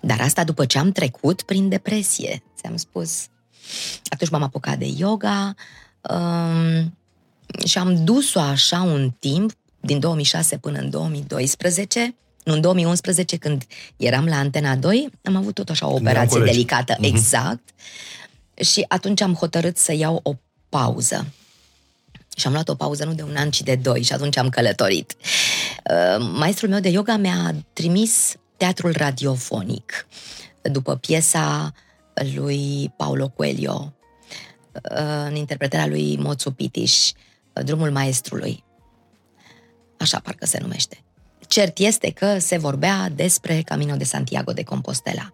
[0.01, 3.27] Dar asta după ce am trecut prin depresie, ți-am spus.
[4.05, 5.55] Atunci m-am apucat de yoga,
[6.01, 6.97] um,
[7.67, 13.65] și am dus-o așa un timp, din 2006 până în 2012, în 2011, când
[13.97, 17.05] eram la Antena 2, am avut tot așa o operație delicată, uh-huh.
[17.05, 17.69] exact.
[18.55, 20.35] Și atunci am hotărât să iau o
[20.69, 21.27] pauză.
[22.37, 24.49] Și am luat o pauză nu de un an, ci de doi și atunci am
[24.49, 25.15] călătorit.
[25.91, 30.07] Uh, maestrul meu de yoga mi-a trimis teatrul radiofonic
[30.63, 31.73] după piesa
[32.35, 33.93] lui Paulo Coelho,
[34.73, 37.11] uh, în interpretarea lui Moțu Pitiș,
[37.63, 38.65] drumul maestrului.
[39.99, 41.05] Așa parcă se numește.
[41.49, 45.33] Cert este că se vorbea despre Camino de Santiago de Compostela.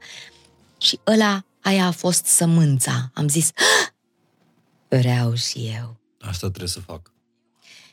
[0.80, 3.10] Și ăla, aia a fost sămânța.
[3.14, 3.92] Am zis, ah,
[4.88, 5.96] vreau și eu.
[6.20, 7.10] Asta trebuie să fac.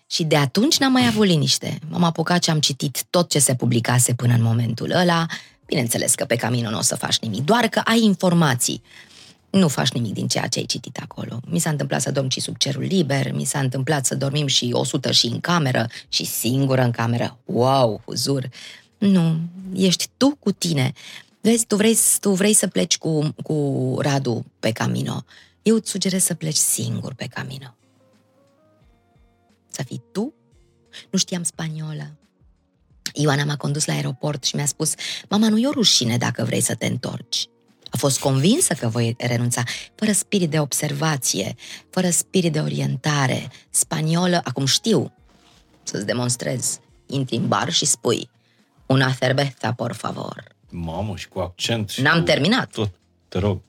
[0.08, 1.80] Și de atunci n-am mai avut liniște.
[1.89, 5.26] M-am apucat și am citit tot ce se publicase până în momentul ăla.
[5.65, 8.82] Bineînțeles că pe Camino nu o să faci nimic, doar că ai informații
[9.50, 11.40] nu faci nimic din ceea ce ai citit acolo.
[11.48, 14.70] Mi s-a întâmplat să dorm și sub cerul liber, mi s-a întâmplat să dormim și
[14.74, 17.38] 100 și în cameră și singură în cameră.
[17.46, 18.50] Wow, huzur!
[18.98, 19.40] Nu,
[19.74, 20.94] ești tu cu tine.
[21.42, 25.26] Vezi, tu vrei, tu vrei să pleci cu, cu Radu pe Camino.
[25.62, 27.76] Eu îți sugerez să pleci singur pe Camino.
[29.72, 30.34] Să fii tu?
[31.10, 32.18] Nu știam spaniolă.
[33.14, 34.94] Ioana m-a condus la aeroport și mi-a spus,
[35.30, 37.50] mama, nu e o rușine dacă vrei să te întorci.
[37.89, 39.63] A fost convinsă că voi renunța,
[39.95, 41.56] fără spirit de observație,
[41.89, 43.52] fără spirit de orientare.
[43.69, 45.12] Spaniolă, acum știu
[45.84, 46.80] să-ți demonstrez.
[47.06, 48.30] Intri în bar și spui
[48.86, 50.43] una cerveza, por favor.
[50.69, 51.89] Mamă, și cu accent.
[51.89, 52.71] Și N-am cu terminat.
[52.71, 52.91] Tot,
[53.28, 53.62] te rog.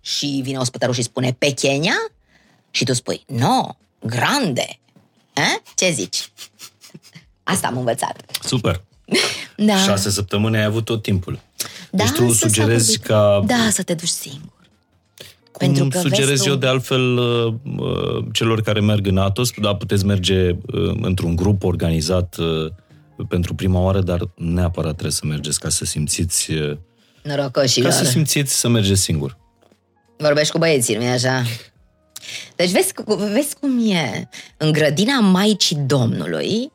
[0.00, 2.12] Și vine ospătarul și spune pequeña
[2.70, 3.68] și tu spui no,
[4.00, 4.78] grande.
[5.32, 5.72] Eh?
[5.74, 6.32] Ce zici?
[7.42, 8.38] Asta am învățat.
[8.42, 8.84] Super.
[9.56, 9.76] Da.
[9.76, 11.38] Șase săptămâni ai avut tot timpul.
[11.90, 13.06] Da, deci tu să s-a sugerezi vorbit.
[13.06, 13.42] ca...
[13.46, 14.54] Da, să te duci singur.
[15.52, 19.18] Cum Pentru că sugerez vezi tu- eu de altfel uh, uh, celor care merg în
[19.18, 22.70] Atos, da, puteți merge uh, într-un grup organizat uh,
[23.28, 26.76] pentru prima oară, dar neapărat trebuie să mergeți ca să simțiți uh,
[27.22, 27.90] Norocoșilor.
[27.90, 29.36] ca să simțiți să mergeți singur.
[30.18, 31.42] Vorbești cu băieții, nu-i așa?
[32.56, 34.28] Deci vezi, cu- vezi cum e.
[34.56, 36.72] În grădina Maicii Domnului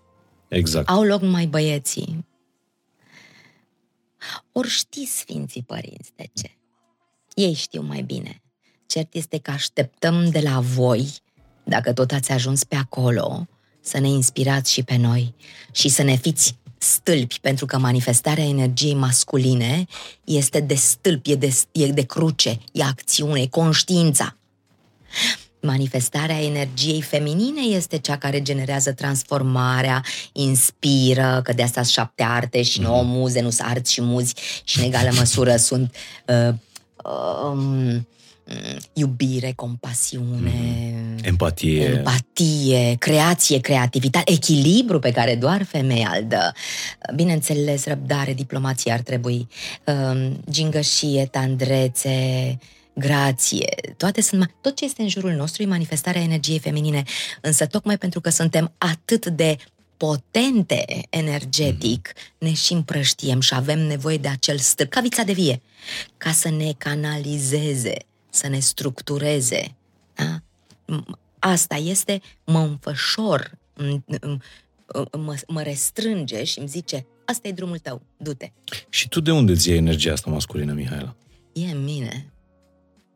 [0.51, 0.89] Exact.
[0.89, 2.25] au loc numai băieții.
[4.51, 6.57] Ori știi Sfinții Părinți de ce?
[7.33, 8.41] Ei știu mai bine.
[8.85, 11.07] Cert este că așteptăm de la voi,
[11.63, 13.47] dacă tot ați ajuns pe acolo,
[13.81, 15.35] să ne inspirați și pe noi
[15.71, 19.85] și să ne fiți stâlpi, pentru că manifestarea energiei masculine
[20.23, 24.37] este de stâlp, e de, e de cruce, e acțiune, e conștiința.
[25.61, 32.61] Manifestarea energiei feminine este cea care generează transformarea, inspiră, că de asta sunt șapte arte
[32.61, 35.95] și nouă muze, nu sunt arți și muzi și în egală măsură sunt
[36.27, 36.53] uh,
[37.51, 38.07] um,
[38.93, 41.83] iubire, compasiune, Empatie.
[41.83, 46.51] empatie, creație, creativitate, echilibru pe care doar femeia îl dă.
[47.15, 49.47] Bineînțeles, răbdare, diplomație ar trebui,
[49.85, 52.57] um, gingășie, tandrețe,
[52.93, 57.03] grație, toate sunt, ma- tot ce este în jurul nostru e manifestarea energiei feminine,
[57.41, 59.57] însă tocmai pentru că suntem atât de
[59.97, 65.61] potente energetic, ne și împrăștiem și avem nevoie de acel stâlp, ca vița de vie,
[66.17, 67.93] ca să ne canalizeze,
[68.29, 69.75] să ne structureze.
[70.15, 70.41] Da?
[70.97, 73.51] M- Asta este, mă înfășor,
[73.81, 74.41] m- m-
[75.17, 78.51] mă, mă restrânge și îmi zice, asta e drumul tău, du-te.
[78.89, 81.15] Și tu de unde ți iei energia asta masculină, Mihaela?
[81.53, 82.30] E în mine.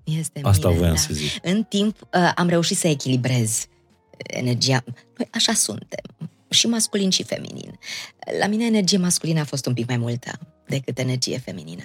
[0.05, 0.99] Este în Asta mine, voiam da.
[0.99, 1.31] să zic.
[1.41, 3.67] În timp uh, am reușit să echilibrez
[4.17, 4.83] energia.
[5.17, 6.03] Noi așa suntem.
[6.49, 7.79] Și masculin și feminin.
[8.39, 11.83] La mine energie masculină a fost un pic mai multă decât energie feminină.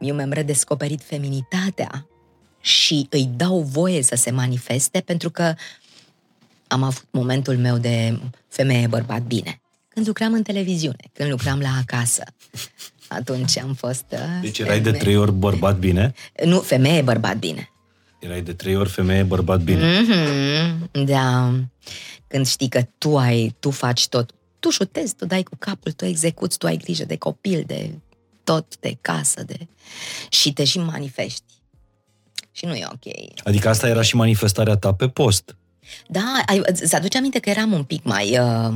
[0.00, 2.06] Eu mi-am redescoperit feminitatea
[2.60, 5.54] și îi dau voie să se manifeste pentru că
[6.66, 9.60] am avut momentul meu de femeie bărbat bine.
[9.88, 12.24] Când lucram în televiziune, când lucram la acasă.
[13.08, 14.04] Atunci am fost...
[14.10, 16.14] uh, Deci erai de femeie- trei ori bărbat bine?
[16.44, 17.70] Nu, femeie bărbat bine.
[18.20, 20.00] Erai de trei ori femeie, bărbat bine.
[20.02, 21.54] Mm-hmm, da.
[22.26, 24.30] Când știi că tu ai, tu faci tot.
[24.60, 27.90] Tu șutezi, tu dai cu capul, tu execuți, tu ai grijă de copil, de
[28.44, 29.56] tot, de casă, de...
[30.28, 31.52] și te și manifesti.
[32.52, 33.14] Și nu e ok.
[33.44, 35.56] Adică asta era și manifestarea ta pe post.
[36.08, 38.74] Da, ai, îți aduce aminte că eram un pic mai, uh,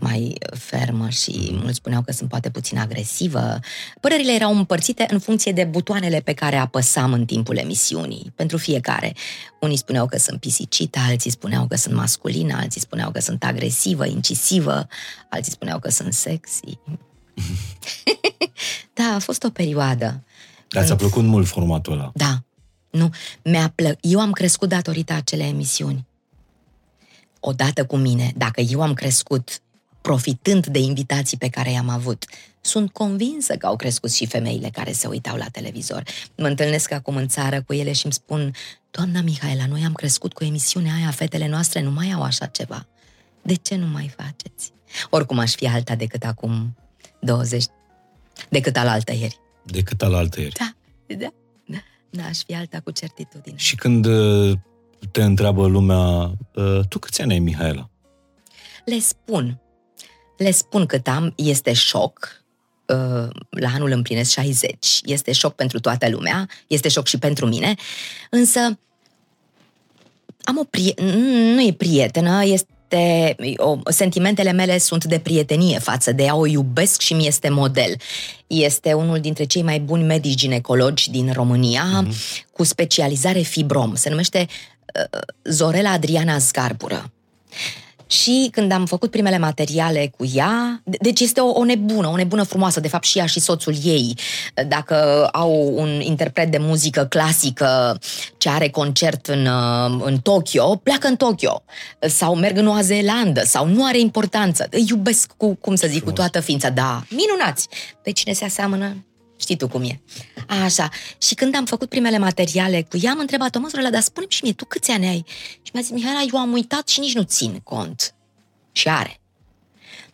[0.00, 3.58] mai fermă și mulți spuneau că sunt poate puțin agresivă.
[4.00, 9.12] Părerile erau împărțite în funcție de butoanele pe care apăsam în timpul emisiunii, pentru fiecare.
[9.60, 14.06] Unii spuneau că sunt pisicită, alții spuneau că sunt masculină, alții spuneau că sunt agresivă,
[14.06, 14.86] incisivă,
[15.30, 16.78] alții spuneau că sunt sexy.
[18.98, 20.24] da, a fost o perioadă.
[20.68, 22.10] Dar ți-a plăcut mult formatul ăla.
[22.14, 22.44] Da.
[22.90, 23.10] Nu,
[23.42, 23.96] mi-a plă...
[24.00, 26.06] Eu am crescut datorită acelei emisiuni.
[27.40, 29.60] Odată cu mine, dacă eu am crescut
[30.06, 32.24] profitând de invitații pe care i-am avut,
[32.60, 36.02] sunt convinsă că au crescut și femeile care se uitau la televizor.
[36.36, 38.52] Mă întâlnesc acum în țară cu ele și îmi spun
[38.90, 42.86] Doamna Mihaela, noi am crescut cu emisiunea aia, fetele noastre nu mai au așa ceva.
[43.42, 44.72] De ce nu mai faceți?
[45.10, 46.76] Oricum aș fi alta decât acum
[47.20, 47.64] 20,
[48.48, 49.38] decât alaltă ieri.
[49.64, 50.54] Decât alaltă ieri.
[50.58, 50.74] Da,
[51.06, 51.32] da,
[51.64, 51.78] da,
[52.10, 53.56] da, aș fi alta cu certitudine.
[53.56, 54.58] Și când uh,
[55.10, 57.90] te întreabă lumea, uh, tu câți ani ai, Mihaela?
[58.84, 59.60] Le spun,
[60.36, 62.42] le spun cât am, este șoc,
[62.86, 67.74] uh, la anul împlinesc 60, este șoc pentru toată lumea, este șoc și pentru mine,
[68.30, 68.60] însă
[70.42, 71.12] am o prietenă,
[71.54, 72.66] nu e prietenă, este
[73.56, 77.96] o, sentimentele mele sunt de prietenie față de ea, o iubesc și mi este model.
[78.46, 82.46] Este unul dintre cei mai buni medici ginecologi din România, mm-hmm.
[82.52, 83.94] cu specializare fibrom.
[83.94, 87.10] Se numește uh, Zorela Adriana Zgarbură.
[88.06, 92.16] Și când am făcut primele materiale cu ea, de- deci este o, o nebună, o
[92.16, 94.14] nebună frumoasă, de fapt și ea și soțul ei,
[94.68, 97.98] dacă au un interpret de muzică clasică
[98.36, 101.62] ce are concert în, uh, în Tokyo, pleacă în Tokyo
[102.00, 104.66] sau merg în Noua Zeelandă sau nu are importanță.
[104.70, 106.70] Îi iubesc cu, cum să zic, cu toată ființa.
[106.70, 107.68] Da, minunați!
[108.02, 109.04] Pe cine se aseamănă,
[109.36, 110.00] Știi tu cum e.
[110.48, 110.88] Așa.
[111.18, 114.52] Și când am făcut primele materiale cu ea, am întrebat-o, măsură, dar spune și mie,
[114.52, 115.24] tu câți ani ai?
[115.62, 118.14] Și mi-a zis, Mihaela, eu am uitat și nici nu țin cont.
[118.72, 119.20] Și are.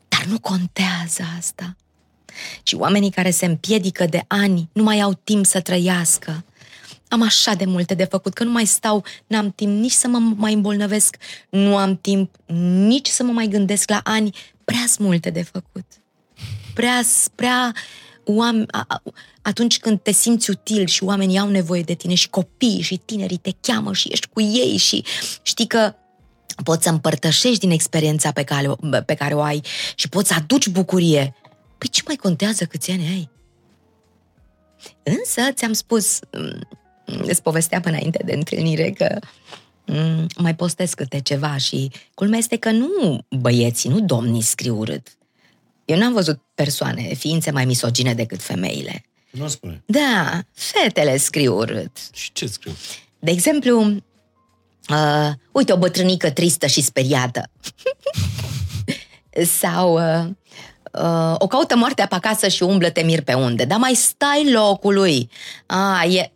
[0.08, 1.76] Dar nu contează asta.
[2.62, 6.44] Și oamenii care se împiedică de ani nu mai au timp să trăiască.
[7.08, 10.18] Am așa de multe de făcut, că nu mai stau, n-am timp nici să mă
[10.36, 11.16] mai îmbolnăvesc,
[11.50, 12.34] nu am timp
[12.86, 15.84] nici să mă mai gândesc la ani, prea multe de făcut.
[16.74, 17.00] Prea,
[17.34, 17.74] prea
[18.24, 18.66] oameni,
[19.42, 23.36] atunci când te simți util și oamenii au nevoie de tine și copiii și tinerii
[23.36, 25.04] te cheamă și ești cu ei și
[25.42, 25.94] știi că
[26.64, 28.70] poți să împărtășești din experiența pe care,
[29.06, 29.62] pe care o ai
[29.94, 31.34] și poți să aduci bucurie.
[31.78, 33.30] Păi ce mai contează câți ani ai?
[35.02, 36.18] Însă ți-am spus,
[37.04, 39.18] îți povesteam înainte de întâlnire că
[39.86, 45.16] mm, mai postez câte ceva și culmea este că nu băieții, nu domnii scriu urât.
[45.84, 49.04] Eu n-am văzut persoane, ființe mai misogine decât femeile.
[49.30, 49.82] Nu spune.
[49.86, 51.96] Da, fetele scriu urât.
[52.12, 52.72] Și ce scriu?
[53.18, 53.80] De exemplu,
[54.90, 57.50] uh, uite o bătrânică tristă și speriată.
[59.60, 60.28] Sau uh,
[60.92, 63.64] uh, o caută moartea pe acasă și umblă te mir pe unde.
[63.64, 65.30] Dar mai stai locului.
[65.66, 66.32] A, e...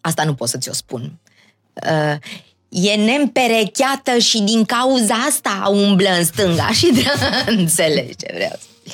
[0.00, 1.18] Asta nu pot să ți-o spun.
[1.90, 2.16] Uh,
[2.72, 7.04] e neîmperecheată și din cauza asta umblă în stânga și de
[7.60, 8.90] înțelegi ce vreau să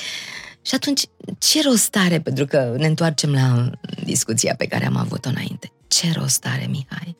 [0.62, 1.02] Și atunci,
[1.38, 3.70] ce rost are, pentru că ne întoarcem la
[4.04, 7.16] discuția pe care am avut-o înainte, ce rost are, Mihai?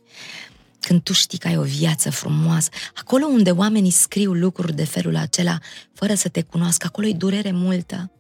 [0.81, 5.17] Când tu știi că ai o viață frumoasă, acolo unde oamenii scriu lucruri de felul
[5.17, 5.59] acela,
[5.95, 8.13] fără să te cunoască, acolo e durere multă.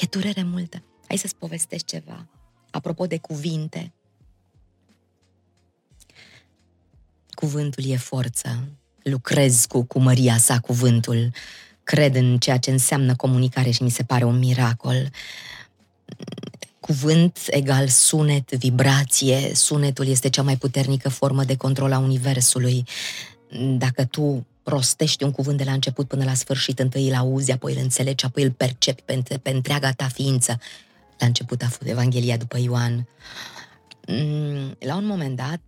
[0.00, 0.82] E durere multă.
[1.08, 2.28] Hai să-ți povestești ceva.
[2.70, 3.92] Apropo de cuvinte,
[7.42, 8.68] cuvântul e forță.
[9.02, 11.30] Lucrez cu, cu măria sa cuvântul.
[11.84, 15.10] Cred în ceea ce înseamnă comunicare și mi se pare un miracol.
[16.80, 19.54] Cuvânt egal sunet, vibrație.
[19.54, 22.84] Sunetul este cea mai puternică formă de control a Universului.
[23.78, 27.72] Dacă tu rostești un cuvânt de la început până la sfârșit, întâi îl auzi, apoi
[27.72, 30.58] îl înțelegi, apoi îl percepi pe, pe întreaga ta ființă.
[31.18, 33.08] La început a fost Evanghelia după Ioan.
[34.06, 35.60] Mm, la un moment dat,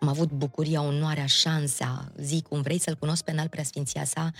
[0.00, 4.32] am avut bucuria, onoarea, șansa, zi cum vrei să-l cunosc pe înalt preasfinția sa,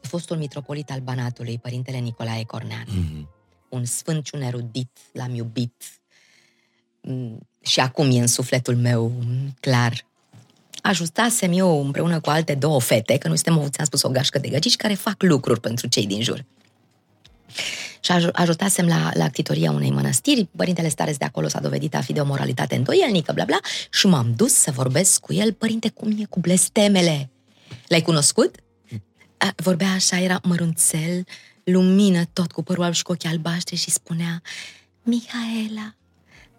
[0.00, 2.86] fostul mitropolit al Banatului, părintele Nicolae Cornean.
[2.86, 3.26] Mm-hmm.
[3.68, 5.82] Un sfânt și un erudit, l-am iubit
[7.00, 9.12] mm, și acum e în sufletul meu
[9.60, 10.06] clar.
[10.82, 14.48] Ajustasem eu împreună cu alte două fete, că noi suntem, ți-am spus, o gașcă de
[14.48, 16.44] găgici, care fac lucruri pentru cei din jur.
[18.00, 22.12] Și ajutasem la, la actitoria unei mănăstiri, părintele Stares de acolo s-a dovedit a fi
[22.12, 23.58] de o moralitate îndoielnică, bla bla,
[23.90, 27.30] și m-am dus să vorbesc cu el, părinte, cum e cu blestemele?
[27.86, 28.54] L-ai cunoscut?
[29.36, 31.24] A, vorbea așa, era mărunțel,
[31.64, 34.42] lumină tot cu părul alb și cu ochii albaștri și spunea
[35.02, 35.94] Mihaela,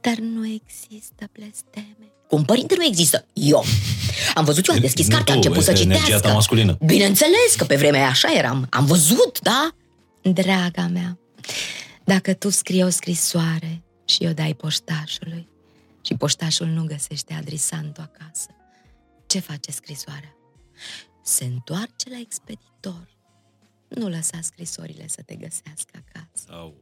[0.01, 2.07] dar nu există blesteme.
[2.27, 3.25] Cum părinte nu există?
[3.33, 3.65] Eu.
[4.33, 6.19] Am văzut eu, am deschis cartea, am început să citească.
[6.19, 6.77] Ta masculină.
[6.85, 8.67] Bineînțeles că pe vremea aia așa eram.
[8.69, 9.75] Am văzut, da?
[10.31, 11.19] Draga mea,
[12.03, 15.49] dacă tu scrii o scrisoare și o dai poștașului
[16.01, 18.49] și poștașul nu găsește adresantul acasă,
[19.25, 20.35] ce face scrisoarea?
[21.23, 23.07] Se întoarce la expeditor.
[23.87, 26.45] Nu lăsa scrisorile să te găsească acasă.
[26.49, 26.75] Au.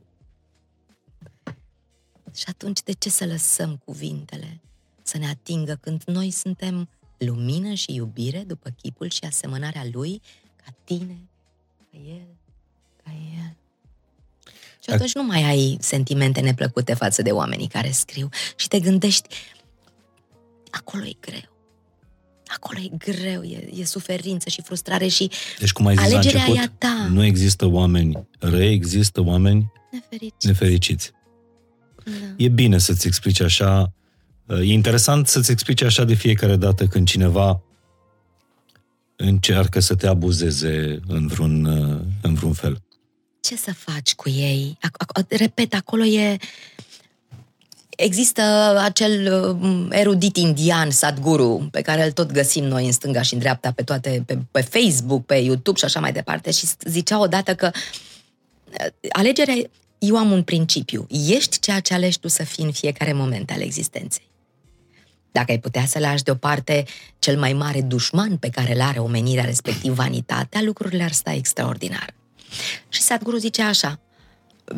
[2.34, 4.62] Și atunci de ce să lăsăm cuvintele
[5.02, 10.22] să ne atingă când noi suntem lumină și iubire după chipul și asemănarea lui
[10.56, 11.30] ca tine,
[11.78, 12.41] ca el, ca
[13.14, 13.56] el?
[14.84, 19.28] Și atunci nu mai ai sentimente neplăcute față de oamenii care scriu și te gândești,
[20.70, 21.50] acolo e greu.
[22.46, 26.52] Acolo e greu, e, e suferință și frustrare și deci, cum ai zis alegerea la
[26.52, 27.08] început, e a ta.
[27.12, 30.48] nu există oameni răi, există oameni nefericiți.
[30.48, 31.12] nefericiți.
[32.04, 32.12] Da.
[32.38, 33.94] E bine să-ți explici așa,
[34.48, 37.62] e interesant să-ți explici așa de fiecare dată când cineva
[39.16, 41.66] încearcă să te abuzeze în vreun,
[42.22, 42.82] în vreun fel
[43.42, 44.78] ce să faci cu ei?
[45.28, 46.38] Repet, acolo e...
[47.90, 48.42] Există
[48.84, 53.40] acel uh, erudit indian, Sadhguru, pe care îl tot găsim noi în stânga și în
[53.40, 57.56] dreapta, pe toate, pe, pe Facebook, pe YouTube și așa mai departe, și zicea odată
[57.56, 59.56] că uh, alegerea,
[59.98, 63.62] eu am un principiu, ești ceea ce alegi tu să fii în fiecare moment al
[63.62, 64.30] existenței.
[65.32, 66.86] Dacă ai putea să lași deoparte
[67.20, 72.14] cel mai mare dușman pe care îl are omenirea, respectiv vanitatea, lucrurile ar sta extraordinar.
[72.90, 74.00] Și Sadhguru zice așa,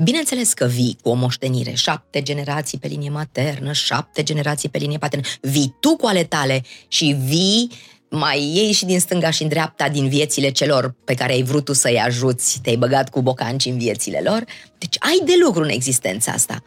[0.03, 4.97] Bineînțeles că vii cu o moștenire, șapte generații pe linie maternă, șapte generații pe linie
[4.97, 7.71] paternă, vii tu cu ale tale și vii
[8.09, 11.65] mai iei și din stânga și în dreapta din viețile celor pe care ai vrut
[11.65, 14.43] tu să-i ajuți, te-ai băgat cu bocanci în viețile lor.
[14.77, 16.63] Deci ai de lucru în existența asta.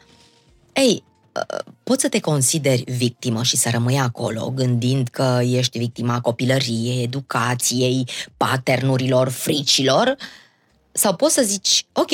[0.73, 1.05] Ei,
[1.83, 8.09] poți să te consideri victimă și să rămâi acolo gândind că ești victima copilăriei, educației,
[8.37, 10.25] paternurilor, fricilor, uh,
[10.97, 12.11] sau poți să zici, ok,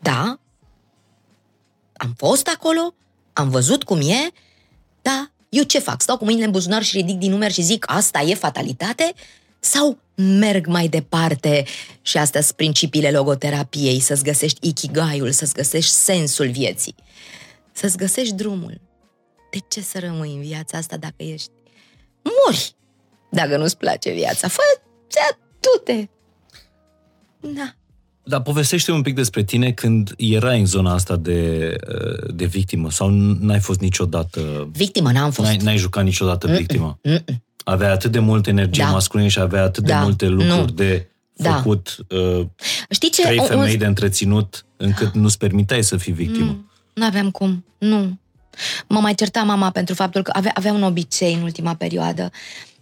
[0.00, 0.40] da,
[1.96, 2.94] am fost acolo,
[3.32, 4.30] am văzut cum e,
[5.02, 6.00] da, eu ce fac?
[6.00, 9.12] Stau cu mâinile în buzunar și ridic din numeri și zic, asta e fatalitate?
[9.60, 11.64] Sau merg mai departe
[12.02, 16.94] și astea sunt principiile logoterapiei, să-ți găsești ikigaiul, să-ți găsești sensul vieții,
[17.72, 18.80] să-ți găsești drumul.
[19.50, 21.50] De ce să rămâi în viața asta dacă ești?
[22.22, 22.74] Mori!
[23.30, 24.62] Dacă nu-ți place viața, fă
[25.06, 26.06] ce tu te
[27.54, 27.74] da.
[28.24, 31.76] Dar povestește un pic despre tine când erai în zona asta de,
[32.34, 33.08] de victimă sau
[33.40, 34.68] n-ai fost niciodată...
[34.72, 35.48] Victimă n-am fost.
[35.48, 36.56] N-ai, n-ai jucat niciodată Mm-mm.
[36.56, 36.98] victimă?
[37.08, 37.42] Mm-mm.
[37.64, 38.90] Avea atât de multă energie da.
[38.90, 39.96] masculină și avea atât da.
[39.96, 40.64] de multe lucruri nu.
[40.64, 41.54] de da.
[41.54, 42.16] făcut, da.
[42.16, 42.46] uh,
[42.90, 43.22] Știi ce?
[43.22, 43.78] trei femei un...
[43.78, 46.50] de întreținut, încât nu-ți permiteai să fii victimă.
[46.50, 46.70] Mm.
[46.94, 48.18] Nu aveam cum, nu.
[48.88, 52.30] Mă mai certa mama pentru faptul că avea, avea un obicei în ultima perioadă.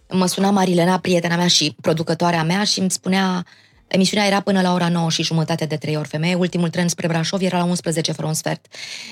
[0.09, 3.45] Mă suna Marilena, prietena mea și producătoarea mea și îmi spunea
[3.91, 6.35] Emisiunea era până la ora 9 și jumătate de 3 ori femeie.
[6.35, 8.65] Ultimul tren spre Brașov era la 11 fără un sfert.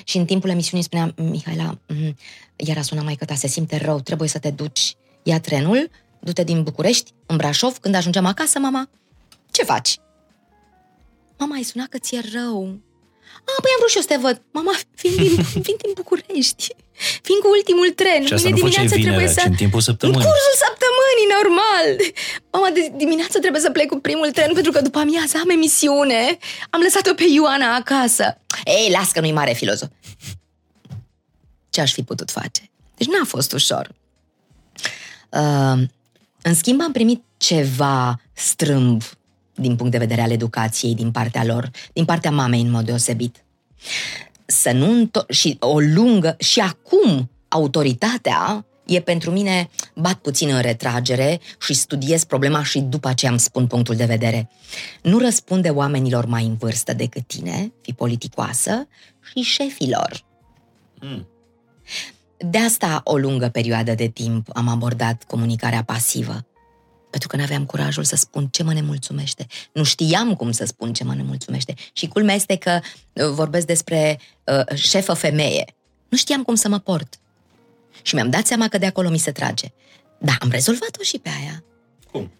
[0.04, 2.16] Și în timpul emisiunii spunea, Mihaela, mm,
[2.56, 4.94] iar a sunat mai ta, se simte rău, trebuie să te duci.
[5.22, 5.90] Ia trenul,
[6.20, 8.90] du-te din București, în Brașov, când ajungem acasă, mama,
[9.50, 9.98] ce faci?
[11.38, 12.80] Mama, ai sunat că ți-e rău.
[13.36, 14.42] A, păi am vrut și eu să te văd.
[14.52, 15.34] Mama, vin din,
[15.66, 16.74] vin din București.
[17.26, 18.20] Vin cu ultimul tren.
[18.26, 19.42] Și asta Mâine nu dimineață vinere, trebuie să...
[19.52, 20.20] în timpul săptămânii.
[20.20, 21.86] În cursul săptămânii, normal.
[22.52, 26.22] Mama, de dimineață trebuie să plec cu primul tren pentru că după amiază am emisiune.
[26.74, 28.24] Am lăsat-o pe Ioana acasă.
[28.64, 29.90] Ei, las că nu-i mare filozof.
[31.70, 32.62] Ce aș fi putut face?
[32.96, 33.84] Deci n-a fost ușor.
[35.28, 35.80] Uh,
[36.42, 39.02] în schimb, am primit ceva strâmb
[39.54, 43.44] din punct de vedere al educației din partea lor, din partea mamei în mod deosebit.
[44.50, 50.60] Să nu înto- și o lungă, și acum autoritatea e pentru mine, bat puțin în
[50.60, 54.50] retragere și studiez problema și după aceea îmi spun punctul de vedere.
[55.02, 58.88] Nu răspunde oamenilor mai în vârstă decât tine, fi politicoasă,
[59.32, 60.24] și șefilor.
[61.00, 61.28] Mm.
[62.38, 66.44] De asta o lungă perioadă de timp am abordat comunicarea pasivă.
[67.10, 69.46] Pentru că nu aveam curajul să spun ce mă nemulțumește.
[69.72, 71.74] Nu știam cum să spun ce mă nemulțumește.
[71.92, 72.80] Și culmea este că
[73.12, 75.74] uh, vorbesc despre uh, șefă femeie.
[76.08, 77.14] Nu știam cum să mă port.
[78.02, 79.72] Și mi-am dat seama că de acolo mi se trage.
[80.18, 81.64] Da, am rezolvat-o și pe aia.
[82.12, 82.32] Cum?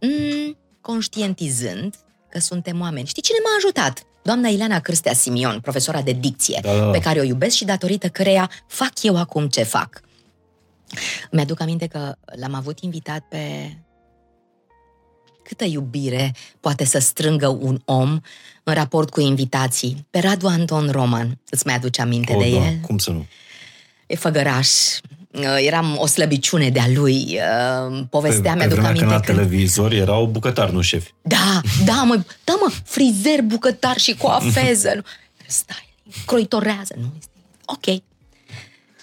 [0.00, 1.94] Mm, conștientizând
[2.28, 3.06] că suntem oameni.
[3.06, 4.06] Știi cine m-a ajutat?
[4.22, 6.90] Doamna Ileana Cârstea Simion, profesora de dicție, Da, da, da.
[6.90, 10.00] pe care o iubesc și datorită căreia fac eu acum ce fac.
[11.30, 13.74] Mi-aduc aminte că l-am avut invitat pe...
[15.42, 18.20] Câtă iubire poate să strângă un om
[18.62, 20.06] în raport cu invitații?
[20.10, 21.38] Pe Radu Anton Roman.
[21.50, 22.78] Îți mai aduce aminte O, de da, el?
[22.80, 23.26] cum să nu?
[24.06, 24.68] E făgăraș.
[25.30, 27.38] Uh, Eram o slăbiciune de-a lui.
[27.90, 29.38] Uh, Povestea, pe, pe mi-aduc vremea aminte când la când...
[29.38, 31.12] televizor erau bucătari, nu șefi.
[31.22, 32.14] Da, da, mă,
[32.44, 34.92] da, mă, frizer, bucătar și coafeză.
[34.96, 35.02] nu.
[35.46, 37.12] Styling, croitorează, nu?
[37.64, 37.84] Ok.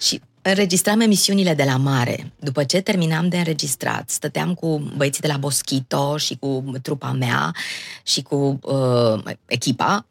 [0.00, 2.32] Și înregistram emisiunile de la mare.
[2.38, 7.54] După ce terminam de înregistrat, stăteam cu băieții de la Boschito și cu trupa mea
[8.02, 10.06] și cu uh, echipa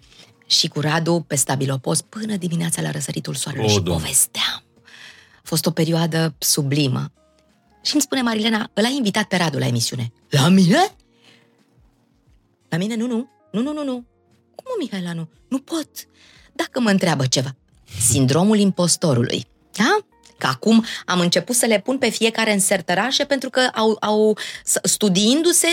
[0.45, 4.03] și cu Radu pe stabilopos până dimineața la răsăritul soarelui O, și Doamne.
[4.03, 4.63] povesteam.
[5.35, 7.11] A fost o perioadă sublimă.
[7.83, 10.11] Și îmi spune Marilena, îl ai invitat pe Radu la emisiune.
[10.29, 10.95] La mine?
[12.69, 13.29] La mine nu, nu.
[13.51, 13.93] Nu, nu, nu, nu.
[14.55, 15.29] Cum, mă, Mihaela, nu?
[15.47, 15.89] Nu pot.
[16.53, 17.55] Dacă mă întreabă ceva.
[17.99, 19.45] Sindromul impostorului.
[19.71, 19.97] Da?
[20.39, 24.37] Că acum am început să le pun pe fiecare în sertărașe pentru că au, au
[24.63, 25.67] s- studiindu-se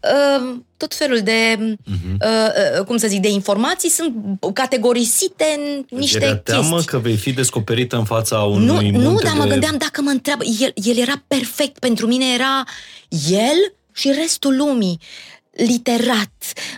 [0.00, 2.48] uh, tot felul de, uh,
[2.78, 4.12] uh, cum să zic, de informații sunt
[4.52, 6.86] categorisite în niște Era teamă chestii.
[6.86, 9.48] că vei fi descoperită în fața unui Nu, munte nu, dar mă de...
[9.48, 10.44] gândeam dacă mă întreabă.
[10.60, 11.78] El, el era perfect.
[11.78, 12.64] Pentru mine era
[13.30, 14.98] el și restul lumii.
[15.50, 16.32] Literat.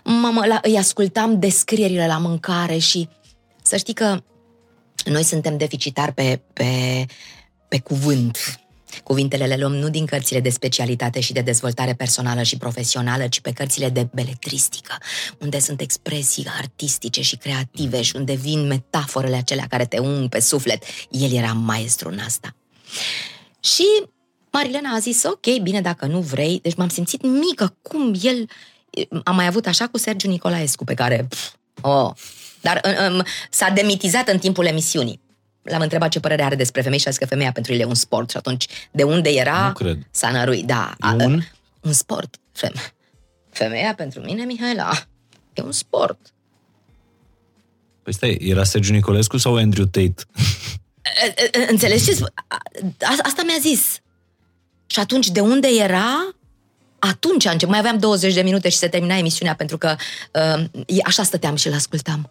[0.05, 3.09] Mamă, la, îi ascultam descrierile la mâncare și
[3.63, 4.23] să știi că
[5.11, 7.05] noi suntem deficitari pe, pe,
[7.69, 8.61] pe cuvânt.
[9.05, 13.41] Cuvintele le luăm nu din cărțile de specialitate și de dezvoltare personală și profesională, ci
[13.41, 14.99] pe cărțile de beletristică,
[15.39, 20.41] unde sunt expresii artistice și creative și unde vin metaforele acelea care te ung pe
[20.41, 20.85] suflet.
[21.11, 22.55] El era maestru în asta.
[23.61, 23.85] Și
[24.51, 26.59] Marilena a zis, ok, bine, dacă nu vrei.
[26.63, 28.49] Deci m-am simțit mică, cum el...
[29.25, 31.27] Am mai avut așa cu Sergiu Nicolaescu, pe care...
[31.29, 32.11] Pf, oh,
[32.61, 32.81] dar
[33.11, 35.21] um, s-a demitizat în timpul emisiunii.
[35.63, 37.85] L-am întrebat ce părere are despre femei și a zis că femeia pentru el e
[37.85, 38.31] un sport.
[38.31, 39.99] Și atunci, de unde era, Nu cred.
[40.11, 40.65] s-a năruit.
[40.67, 41.43] Da, E un?
[41.81, 42.37] un sport.
[42.53, 42.93] Feme-
[43.51, 44.91] Femeia pentru mine, Mihaela,
[45.55, 46.19] e un sport.
[48.03, 50.15] Păi stai, era Sergiu Nicolescu sau Andrew Tate?
[51.37, 52.33] E, e, Înțelegi ce spun?
[52.49, 52.57] A-
[53.01, 53.99] a- Asta mi-a zis.
[54.87, 56.35] Și atunci, de unde era?
[56.99, 57.69] Atunci a început.
[57.75, 59.97] Mai aveam 20 de minute și se termina emisiunea pentru că
[60.33, 62.31] uh, e- așa stăteam și îl ascultam.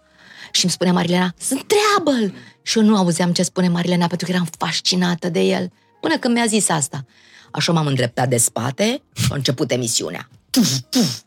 [0.51, 2.33] Și îmi spunea Marilena, întreabă-l!
[2.61, 5.71] Și eu nu auzeam ce spune Marilena pentru că eram fascinată de el.
[6.01, 7.05] Până când mi-a zis asta.
[7.51, 10.29] Așa m-am îndreptat de spate și a început emisiunea.
[10.49, 11.21] Puf, puf.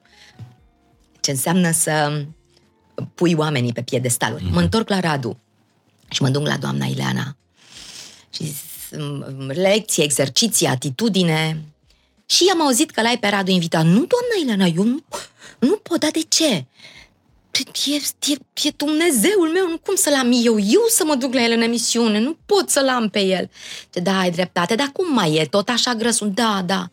[1.21, 2.25] Ce înseamnă să
[3.15, 4.45] pui oamenii pe piedestaluri.
[4.51, 5.39] Mă întorc la Radu
[6.11, 7.37] și mă duc la doamna Ileana.
[8.35, 8.55] Și
[8.99, 11.65] mm, lecții, exerciții, atitudine.
[12.27, 13.85] Și am auzit că l-ai pe Radu invitat.
[13.85, 15.03] Nu, doamna Ileana, eu nu,
[15.59, 16.67] nu pot, dar de ce?
[17.53, 21.43] E, e, e Dumnezeul meu, nu cum să-l am eu, eu să mă duc la
[21.43, 23.51] el în emisiune, nu pot să-l am pe el.
[23.91, 26.31] Ce, da, ai dreptate, dar cum mai e, tot așa grăsul?
[26.31, 26.91] Da, da.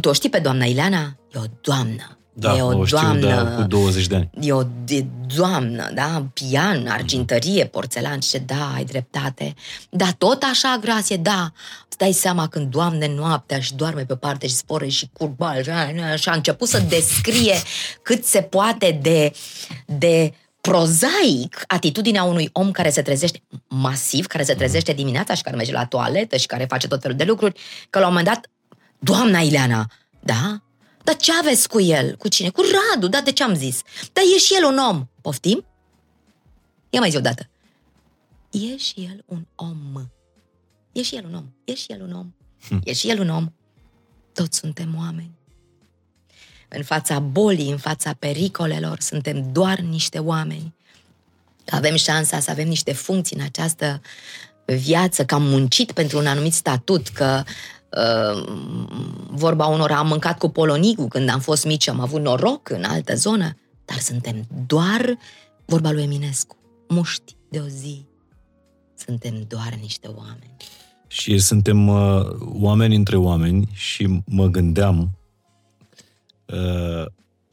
[0.00, 1.16] Tu o știi pe doamna Ileana?
[1.34, 2.17] E o doamnă.
[2.40, 3.54] Da, e o, o știu doamnă.
[3.56, 4.30] de cu 20 de ani.
[4.40, 6.26] E o de doamnă, da?
[6.32, 9.54] Pian, argintărie, porțelan, ce da, ai dreptate.
[9.90, 11.52] Da, tot așa grație, da.
[11.88, 15.62] Îți dai seama când doamne noaptea și doarme pe parte și spore și curbal
[16.16, 17.54] și a început să descrie
[18.02, 19.32] cât se poate de,
[19.86, 25.56] de prozaic atitudinea unui om care se trezește masiv, care se trezește dimineața și care
[25.56, 27.60] merge la toaletă și care face tot felul de lucruri,
[27.90, 28.50] că la un moment dat,
[28.98, 29.86] doamna Ileana,
[30.20, 30.62] da?
[31.08, 32.16] Dar ce aveți cu el?
[32.16, 32.48] Cu cine?
[32.48, 33.82] Cu Radu, da, de ce am zis?
[34.12, 35.08] Dar e și el un om.
[35.20, 35.64] Poftim?
[36.90, 37.48] Ia mai zi odată.
[38.50, 40.10] E și el un om.
[40.92, 41.44] E și el un om.
[41.64, 42.34] E și el un om.
[42.84, 43.52] E și el un om.
[44.32, 45.30] Toți suntem oameni.
[46.68, 50.74] În fața bolii, în fața pericolelor, suntem doar niște oameni.
[51.64, 54.00] Că avem șansa să avem niște funcții în această
[54.64, 57.52] viață, că am muncit pentru un anumit statut, că uh,
[59.30, 63.14] vorba unor am mâncat cu polonicul când am fost mici, am avut noroc în altă
[63.14, 65.18] zonă, dar suntem doar,
[65.64, 66.56] vorba lui Eminescu,
[66.88, 68.06] muști de o zi.
[68.94, 70.56] Suntem doar niște oameni.
[71.06, 75.10] Și suntem uh, oameni între oameni și mă gândeam,
[76.46, 77.06] uh,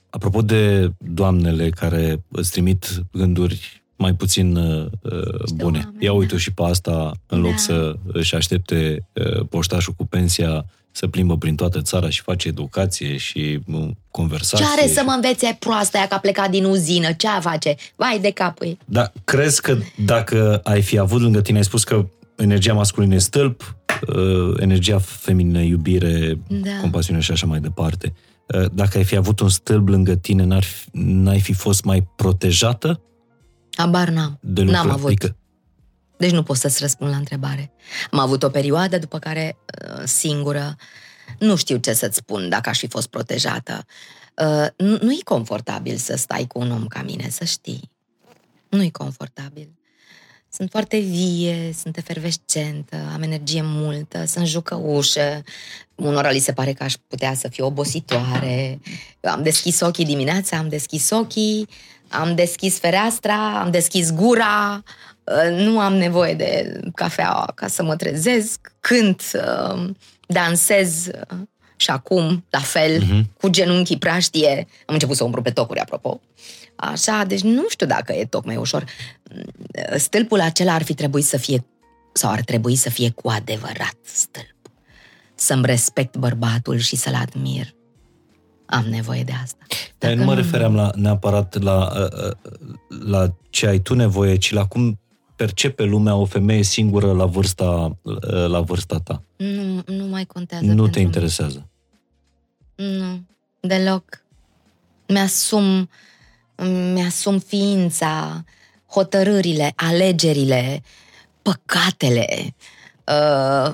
[0.09, 4.85] apropo de doamnele care îți trimit gânduri mai puțin uh,
[5.55, 5.77] bune.
[5.77, 7.57] Oameni, Ia uite și pe asta, în loc da.
[7.57, 13.17] să își aștepte uh, poștașul cu pensia să plimbă prin toată țara și face educație
[13.17, 14.65] și uh, conversație.
[14.65, 14.93] Ce are și...
[14.93, 17.11] să mă învețe proasta aia că a plecat din uzină?
[17.11, 17.75] Ce a face?
[17.95, 22.05] Vai de capul Da, crezi că dacă ai fi avut lângă tine, ai spus că
[22.35, 23.75] energia masculină e stâlp,
[24.07, 26.79] uh, energia feminină iubire, da.
[26.81, 28.13] compasiune și așa mai departe.
[28.45, 32.07] Uh, dacă ai fi avut un stâlp lângă tine, n-ar fi, n-ai fi fost mai
[32.15, 33.01] protejată?
[33.75, 34.39] Abar n-am.
[34.41, 35.07] De n-am avut.
[35.07, 35.35] Adică...
[36.17, 37.71] Deci nu pot să-ți răspund la întrebare.
[38.11, 39.57] Am avut o perioadă după care,
[39.87, 40.75] uh, singură,
[41.39, 43.85] nu știu ce să-ți spun dacă aș fi fost protejată.
[44.77, 47.91] Nu, nu e confortabil să stai cu un om ca mine, să știi.
[48.69, 49.69] Nu e confortabil.
[50.49, 55.43] Sunt foarte vie, sunt efervescentă, am energie multă, sunt jucăușă.
[55.95, 58.79] Unora li se pare că aș putea să fiu obositoare.
[59.21, 61.67] Am deschis ochii dimineața, am deschis ochii,
[62.19, 64.83] am deschis fereastra, am deschis gura,
[65.49, 69.31] nu am nevoie de cafea ca să mă trezesc, cânt,
[70.27, 71.07] dansez
[71.75, 73.39] și acum, la fel, uh-huh.
[73.41, 76.21] cu genunchii praștie, am început să umbru pe tocuri, apropo.
[76.75, 78.85] Așa, deci nu știu dacă e tocmai ușor.
[79.97, 81.65] Stâlpul acela ar fi trebuit să fie,
[82.13, 84.55] sau ar trebui să fie cu adevărat stâlp.
[85.35, 87.75] Să-mi respect bărbatul și să-l admir.
[88.65, 89.65] Am nevoie de asta.
[89.97, 91.91] Dar nu mă refeream la, neapărat la,
[92.87, 94.99] la ce ai tu nevoie, ci la cum
[95.35, 97.97] percepe lumea o femeie singură la vârsta,
[98.47, 99.23] la vârsta ta.
[99.35, 100.65] Nu, nu mai contează.
[100.65, 101.69] Nu te interesează.
[102.75, 103.23] Nu,
[103.59, 104.23] deloc.
[105.07, 105.89] Mi-asum
[106.93, 108.43] mi-asum ființa,
[108.87, 110.83] hotărârile, alegerile,
[111.41, 112.55] păcatele.
[113.05, 113.73] Uh,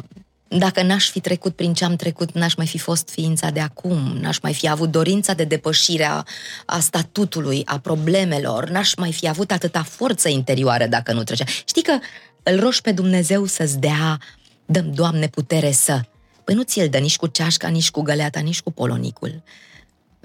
[0.58, 4.18] dacă n-aș fi trecut prin ce am trecut, n-aș mai fi fost ființa de acum,
[4.22, 6.24] n-aș mai fi avut dorința de depășire a,
[6.66, 11.46] a statutului, a problemelor, n-aș mai fi avut atâta forță interioară dacă nu trecea.
[11.66, 11.98] Știi că
[12.44, 14.20] îl roși pe Dumnezeu să-ți dea,
[14.66, 16.02] dăm, Doamne, putere să...
[16.44, 19.44] Păi nu ți-l dă nici cu ceașca, nici cu găleata, nici cu polonicul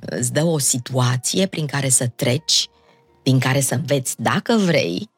[0.00, 2.68] îți dă o situație prin care să treci,
[3.22, 5.10] prin care să înveți dacă vrei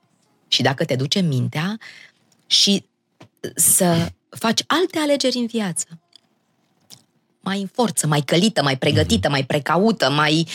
[0.48, 1.78] și dacă te duce mintea
[2.46, 2.84] și
[3.54, 5.86] să faci alte alegeri în viață.
[7.40, 10.46] Mai în forță, mai călită, mai pregătită, mai precaută, mai...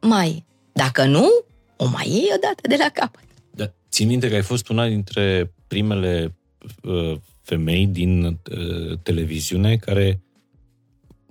[0.00, 0.44] mai...
[0.72, 1.28] Dacă nu,
[1.76, 3.24] o mai iei odată de la capăt.
[3.50, 6.36] Da, țin minte că ai fost una dintre primele
[6.82, 10.22] uh, femei din uh, televiziune care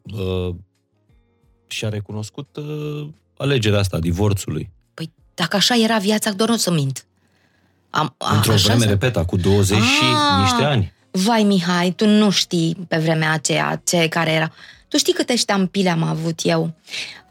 [0.03, 0.55] uh,
[1.67, 4.71] și a recunoscut uh, alegerea asta, divorțului.
[4.93, 7.05] Păi dacă așa era viața, doar nu să mint.
[7.89, 8.87] Am, a, Într-o vreme, să...
[8.87, 10.03] repet, cu 20 a, și
[10.41, 10.93] niște ani.
[11.15, 14.51] Vai, Mihai, tu nu știi pe vremea aceea ce care era.
[14.87, 16.73] Tu știi câte ștampile am avut eu?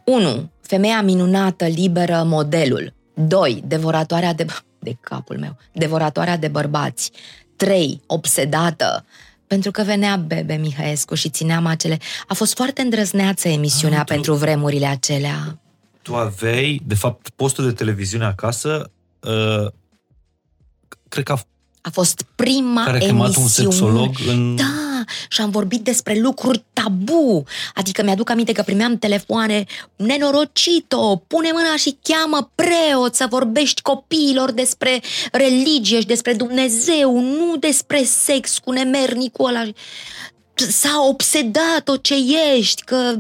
[0.05, 0.51] 1.
[0.61, 2.95] Femeia minunată, liberă, modelul.
[3.15, 3.63] 2.
[3.67, 4.47] Devoratoarea de...
[4.79, 5.57] de capul meu.
[5.73, 7.11] Devoratoarea de bărbați.
[7.57, 8.01] 3.
[8.07, 9.05] Obsedată,
[9.47, 11.99] pentru că venea Bebe Mihaescu și țineam acele...
[12.27, 15.59] A fost foarte îndrăzneață emisiunea ah, pentru vremurile acelea.
[16.03, 19.73] Tu aveai, de fapt, postul de televiziune acasă, uh,
[21.09, 21.41] cred că a
[21.83, 23.37] a fost prima Care a emisiune.
[23.37, 24.57] un sexolog în...
[24.57, 24.65] Da,
[25.29, 27.45] și am vorbit despre lucruri tabu.
[27.75, 29.65] Adică mi-aduc aminte că primeam telefoane
[29.97, 35.03] nenorocito, pune mâna și cheamă preot să vorbești copiilor despre
[35.33, 39.63] religie și despre Dumnezeu, nu despre sex cu nemernicul ăla.
[40.55, 42.15] S-a obsedat-o ce
[42.57, 43.15] ești, că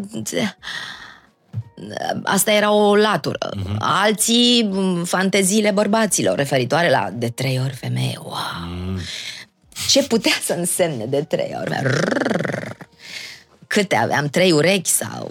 [2.22, 3.48] asta era o latură.
[3.56, 3.76] Uh-huh.
[3.78, 4.70] Alții,
[5.04, 8.18] fanteziile bărbaților, referitoare la de trei ori femeie.
[8.22, 8.34] Wow!
[8.66, 8.98] Mm.
[9.88, 11.78] Ce putea să însemne de trei ori?
[11.82, 12.70] Rrr.
[13.66, 14.26] Câte aveam?
[14.26, 15.30] Trei urechi sau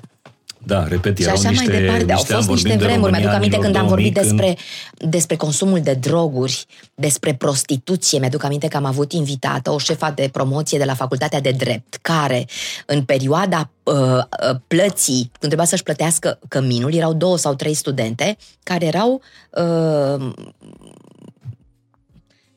[0.64, 2.34] da, repet, erau și așa niște, mai departe.
[2.34, 3.12] Au fost niște de vremuri.
[3.12, 4.26] Mi-aduc aminte când am vorbit când...
[4.26, 4.58] despre,
[4.98, 8.20] despre consumul de droguri, despre prostituție.
[8.20, 11.98] Mi-aduc aminte că am avut invitată o șefa de promoție de la Facultatea de Drept,
[12.02, 12.46] care
[12.86, 14.24] în perioada uh, uh,
[14.68, 20.32] plății, când trebuia să-și plătească căminul, erau două sau trei studente care erau uh,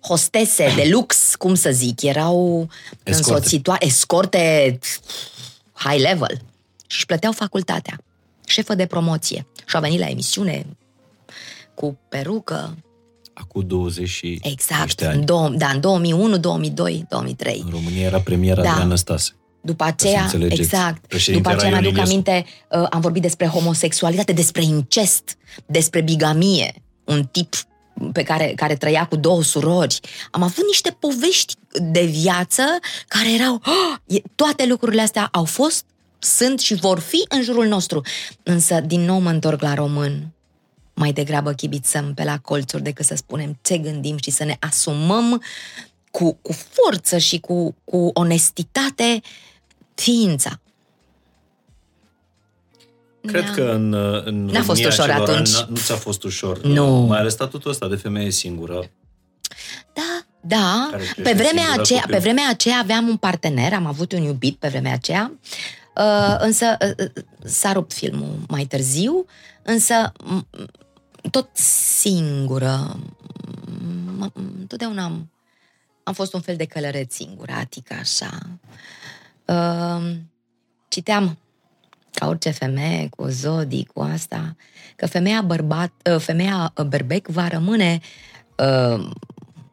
[0.01, 2.69] hostese de lux, cum să zic, erau
[3.03, 4.79] însoțitoare, escorte
[5.73, 6.41] high level
[6.95, 7.99] și își plăteau facultatea.
[8.47, 9.47] Șefă de promoție.
[9.66, 10.66] Și a venit la emisiune
[11.74, 12.76] cu perucă.
[13.32, 15.18] Acum 20 și Exact, ani.
[15.18, 17.62] În două, da, în 2001, 2002, 2003.
[17.64, 18.74] În România era premiera da.
[18.74, 19.32] de Anastase.
[19.61, 25.36] După aceea, exact, după aceea mi-aduc aminte, uh, am vorbit despre homosexualitate, despre incest,
[25.66, 26.74] despre bigamie.
[27.05, 27.55] Un tip
[28.12, 30.01] pe care, care trăia cu două surori.
[30.30, 32.62] Am avut niște povești de viață
[33.09, 33.55] care erau...
[33.55, 35.84] Oh, toate lucrurile astea au fost,
[36.25, 38.01] sunt și vor fi în jurul nostru.
[38.43, 40.33] Însă, din nou mă întorc la român.
[40.95, 45.43] Mai degrabă chibițăm pe la colțuri decât să spunem ce gândim și să ne asumăm
[46.11, 49.20] cu, cu forță și cu, cu onestitate
[49.95, 50.61] ființa.
[53.27, 53.51] Cred da.
[53.51, 53.93] că în,
[54.25, 55.55] în N-a fost ușor atunci.
[55.55, 56.62] Ani, nu ți-a fost ușor.
[56.62, 56.87] Nu.
[56.87, 58.91] Mai ales statutul ăsta de femeie singură.
[59.93, 60.91] Da, da.
[61.22, 64.93] Pe vremea, aceea, pe vremea aceea aveam un partener, am avut un iubit pe vremea
[64.93, 65.84] aceea, uh,
[66.38, 69.26] însă uh, uh s-a rupt filmul mai târziu,
[69.62, 70.12] însă
[71.30, 71.49] tot
[72.01, 72.99] singură.
[74.59, 75.30] Întotdeauna am,
[76.03, 78.38] am fost un fel de călăreț singuratic, așa.
[79.45, 80.16] Uh,
[80.88, 81.38] citeam
[82.14, 84.57] ca orice femeie, cu zodii, cu asta,
[84.97, 88.01] că femeia, bărbat, ă, femeia ă, berbec va rămâne
[88.57, 89.11] uh,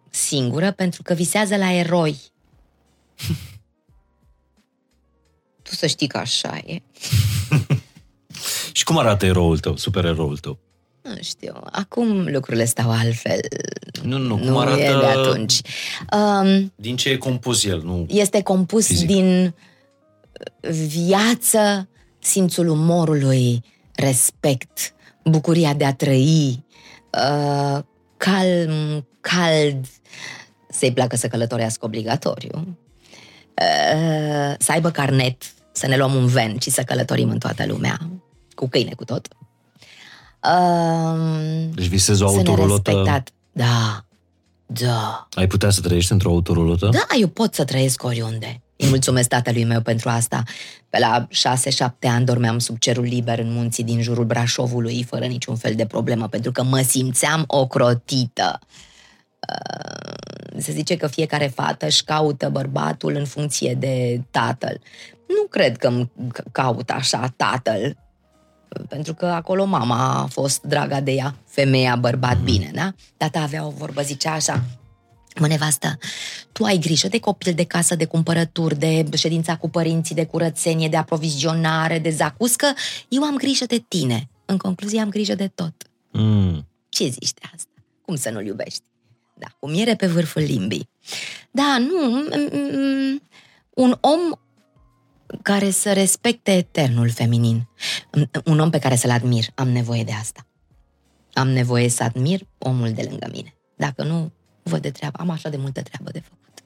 [0.10, 2.22] singură pentru că visează la eroi.
[5.72, 6.82] tu să știi că așa e.
[8.72, 10.60] Și cum arată eroul tău, supereroul tău?
[11.02, 13.40] Nu știu, acum lucrurile stau altfel.
[14.04, 14.82] Nu, nu, cum nu arată...
[14.82, 15.62] e de atunci.
[16.14, 17.82] Um, din ce e compus el?
[17.84, 19.08] Nu este compus fizic.
[19.08, 19.54] din
[20.88, 23.64] viață, simțul umorului,
[23.96, 24.94] respect,
[25.24, 26.66] bucuria de a trăi,
[27.12, 27.80] uh,
[28.18, 29.86] calm, cald,
[30.70, 32.78] să-i placă să călătorească obligatoriu,
[33.62, 38.00] uh, să aibă carnet, să ne luăm un ven și să călătorim în toată lumea,
[38.56, 39.28] cu câine, cu tot.
[40.44, 43.24] Uh, deci visezi o autorulotă...
[43.52, 44.06] Da,
[44.66, 45.28] da.
[45.34, 46.90] Ai putea să trăiești într-o autorulotă?
[46.92, 48.62] Da, eu pot să trăiesc oriunde.
[48.76, 50.44] Îi mulțumesc tatălui meu pentru asta.
[50.90, 55.56] Pe la șase-șapte ani dormeam sub cerul liber în munții din jurul Brașovului, fără niciun
[55.56, 58.60] fel de problemă, pentru că mă simțeam ocrotită.
[58.60, 64.82] Uh, se zice că fiecare fată își caută bărbatul în funcție de tatăl.
[65.28, 66.12] Nu cred că îmi
[66.52, 67.98] caut așa tatăl,
[68.88, 72.44] pentru că acolo mama a fost draga de ea, femeia, bărbat, mm-hmm.
[72.44, 72.94] bine, da?
[73.18, 74.64] Tata avea o vorbă, zicea așa,
[75.40, 75.98] Mă, nevastă,
[76.52, 80.88] tu ai grijă de copil, de casă, de cumpărături, de ședința cu părinții, de curățenie,
[80.88, 82.74] de aprovizionare, de zacuscă.
[83.08, 84.30] Eu am grijă de tine.
[84.46, 85.74] În concluzie, am grijă de tot.
[86.12, 86.68] Mm.
[86.90, 87.70] Ce zici de asta?
[88.02, 88.91] Cum să nu-l iubești?
[89.42, 90.90] Da, cu miere pe vârful limbii.
[91.52, 92.28] Da, nu,
[93.74, 94.20] un om
[95.42, 97.68] care să respecte eternul feminin.
[98.46, 99.46] Un om pe care să-l admir.
[99.56, 100.48] Am nevoie de asta.
[101.34, 103.56] Am nevoie să admir omul de lângă mine.
[103.76, 104.32] Dacă nu,
[104.64, 105.18] văd de treabă.
[105.20, 106.64] Am așa de multă treabă de făcut.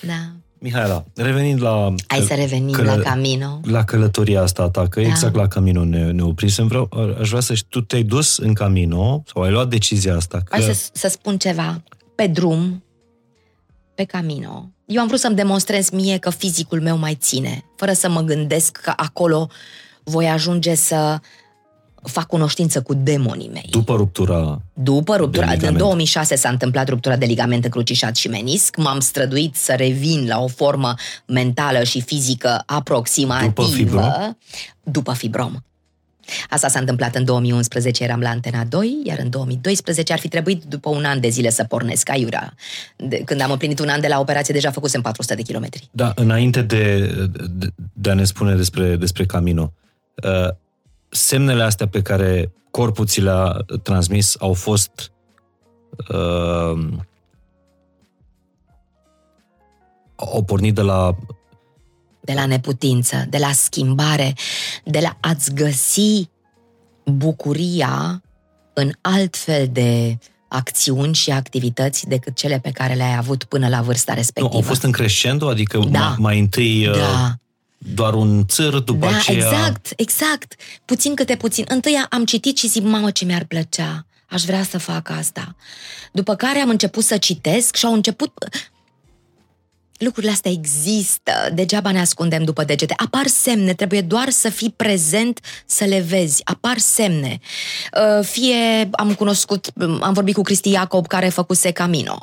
[0.00, 0.36] Da.
[0.64, 1.94] Mihaela, revenind la...
[2.06, 3.60] Hai să revenim căl- la Camino.
[3.64, 5.06] La călătoria asta ta, că da.
[5.06, 6.66] exact la Camino ne, ne oprisem.
[6.66, 6.88] Vreau,
[7.20, 10.38] aș vrea să știu, tu te-ai dus în Camino sau ai luat decizia asta?
[10.38, 10.44] Că...
[10.50, 11.82] Hai să, să spun ceva.
[12.14, 12.84] Pe drum,
[13.94, 18.08] pe Camino, eu am vrut să-mi demonstrez mie că fizicul meu mai ține, fără să
[18.08, 19.48] mă gândesc că acolo
[20.02, 21.20] voi ajunge să
[22.08, 23.66] fac cunoștință cu demonii mei.
[23.70, 29.00] După ruptura După ruptura, în 2006 s-a întâmplat ruptura de ligament crucișat și menisc, m-am
[29.00, 30.94] străduit să revin la o formă
[31.26, 33.52] mentală și fizică aproximativă.
[33.54, 34.36] După fibrom?
[34.82, 35.52] După fibrom.
[36.50, 40.64] Asta s-a întâmplat în 2011, eram la Antena 2, iar în 2012 ar fi trebuit
[40.64, 42.54] după un an de zile să pornesc aiurea.
[42.96, 45.88] De, când am împlinit un an de la operație, deja făcusem 400 de kilometri.
[45.90, 47.06] Da, înainte de,
[47.50, 49.72] de, de a ne spune despre, despre Camino,
[50.24, 50.54] uh,
[51.14, 55.12] semnele astea pe care corpul ți le-a transmis au fost
[56.08, 56.88] uh,
[60.14, 61.16] au pornit de la
[62.20, 64.34] de la neputință, de la schimbare,
[64.84, 66.28] de la a-ți găsi
[67.04, 68.22] bucuria
[68.72, 74.14] în altfel de acțiuni și activități decât cele pe care le-ai avut până la vârsta
[74.14, 74.48] respectivă.
[74.48, 76.14] Nu, au fost în crescendo, adică da.
[76.18, 77.38] mai întâi uh, da
[77.84, 79.36] doar un țăr, după da, aceea...
[79.36, 80.54] exact, exact.
[80.84, 81.64] Puțin câte puțin.
[81.68, 84.06] Întâi am citit și zic, mamă, ce mi-ar plăcea.
[84.28, 85.56] Aș vrea să fac asta.
[86.12, 88.32] După care am început să citesc și au început...
[89.98, 92.94] Lucrurile astea există, degeaba ne ascundem după degete.
[92.96, 96.40] Apar semne, trebuie doar să fii prezent să le vezi.
[96.44, 97.38] Apar semne.
[98.18, 99.70] Uh, fie am cunoscut,
[100.00, 102.18] am vorbit cu Cristi Iacob care făcuse Camino.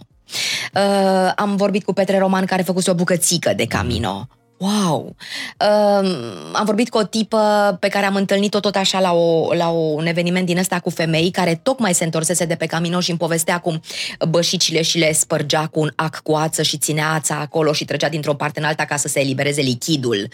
[0.74, 4.28] Uh, am vorbit cu Petre Roman care făcuse o bucățică de Camino
[4.62, 5.16] Wow!
[5.60, 6.10] Uh,
[6.54, 10.06] am vorbit cu o tipă pe care am întâlnit-o tot așa la, o, la un
[10.06, 13.60] eveniment din ăsta cu femei care tocmai se întorsese de pe camino și îmi povestea
[13.60, 13.82] cum
[14.30, 18.10] bășicile și le spărgea cu un ac cu ață și ținea ața acolo și trăgea
[18.10, 20.28] dintr-o parte în alta ca să se elibereze lichidul.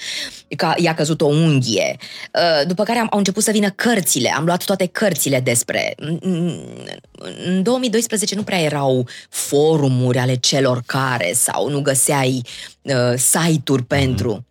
[0.56, 1.96] Că i-a căzut o unghie.
[2.34, 4.34] Uh, după care am, au început să vină cărțile.
[4.36, 5.96] Am luat toate cărțile despre...
[7.46, 12.44] În 2012 nu prea erau forumuri ale celor care sau nu găseai
[12.88, 14.32] uh, site-uri pentru.
[14.32, 14.46] Mm.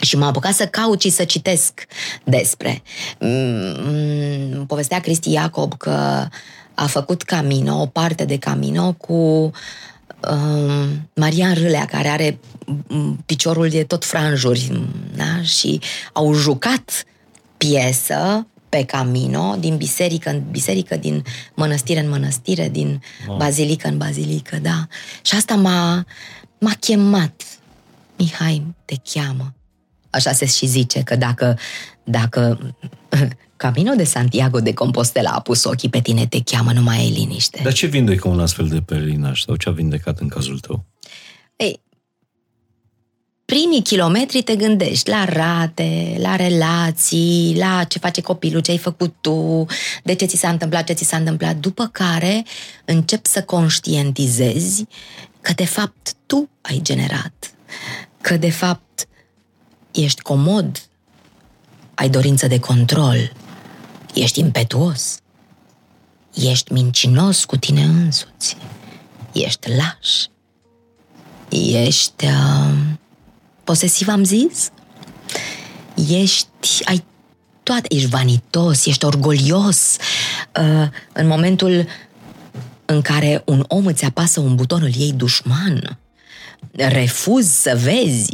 [0.00, 1.86] Și m-am apucat să caut și să citesc
[2.24, 2.82] despre.
[3.18, 6.26] Mm, povestea Cristi Iacob că
[6.74, 9.50] a făcut Camino, o parte de Camino cu
[10.30, 12.38] um, Marian Râlea, care are
[12.86, 14.72] mm, piciorul de tot franjuri,
[15.16, 15.42] da?
[15.42, 15.80] și
[16.12, 17.04] au jucat
[17.56, 23.36] piesă pe Camino, din biserică în biserică, din mănăstire în mănăstire, din wow.
[23.36, 24.86] bazilică în bazilică, da.
[25.22, 26.04] Și asta m-a,
[26.58, 27.42] m-a chemat.
[28.20, 29.54] Mihai, te cheamă.
[30.10, 31.58] Așa se și zice că dacă,
[32.04, 32.58] dacă
[33.56, 37.10] Camino de Santiago de Compostela a pus ochii pe tine, te cheamă, nu mai ai
[37.10, 37.60] liniște.
[37.62, 39.42] Dar ce vindecă un astfel de pelerinaj?
[39.42, 40.84] Sau ce a vindecat în cazul tău?
[41.56, 41.80] Ei,
[43.44, 49.14] primii kilometri te gândești la rate, la relații, la ce face copilul, ce ai făcut
[49.20, 49.66] tu,
[50.04, 52.44] de ce ți s-a întâmplat, ce ți s-a întâmplat, după care
[52.84, 54.84] începi să conștientizezi
[55.40, 57.54] că de fapt tu ai generat,
[58.20, 59.08] că de fapt
[59.90, 60.88] ești comod,
[61.94, 63.32] ai dorință de control,
[64.14, 65.18] ești impetuos,
[66.34, 68.56] ești mincinos cu tine însuți,
[69.32, 70.24] ești laș,
[71.84, 72.74] ești uh,
[73.64, 74.70] posesiv, am zis,
[76.08, 76.48] ești,
[76.84, 77.04] ai
[77.62, 79.96] toate, ești vanitos, ești orgolios.
[80.60, 81.86] Uh, în momentul
[82.84, 85.98] în care un om îți apasă un buton, îl iei dușman,
[86.72, 88.32] refuzi să vezi,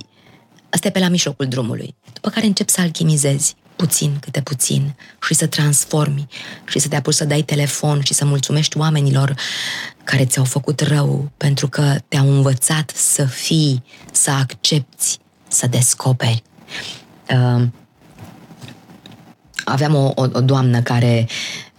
[0.70, 1.94] asta e pe la mijlocul drumului.
[2.12, 4.94] După care începi să alchimizezi puțin câte puțin
[5.26, 6.26] și să transformi
[6.66, 9.34] și să te apuci să dai telefon și să mulțumești oamenilor
[10.04, 13.82] care ți-au făcut rău pentru că te-au învățat să fii,
[14.12, 15.18] să accepti,
[15.48, 16.42] să descoperi.
[17.30, 17.62] Uh,
[19.64, 21.28] aveam o, o, o doamnă care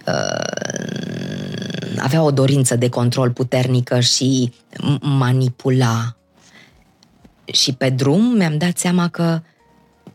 [0.08, 0.58] uh,
[1.98, 4.54] avea o dorință de control puternică și
[5.02, 6.17] manipula.
[7.54, 9.42] Și pe drum mi-am dat seama că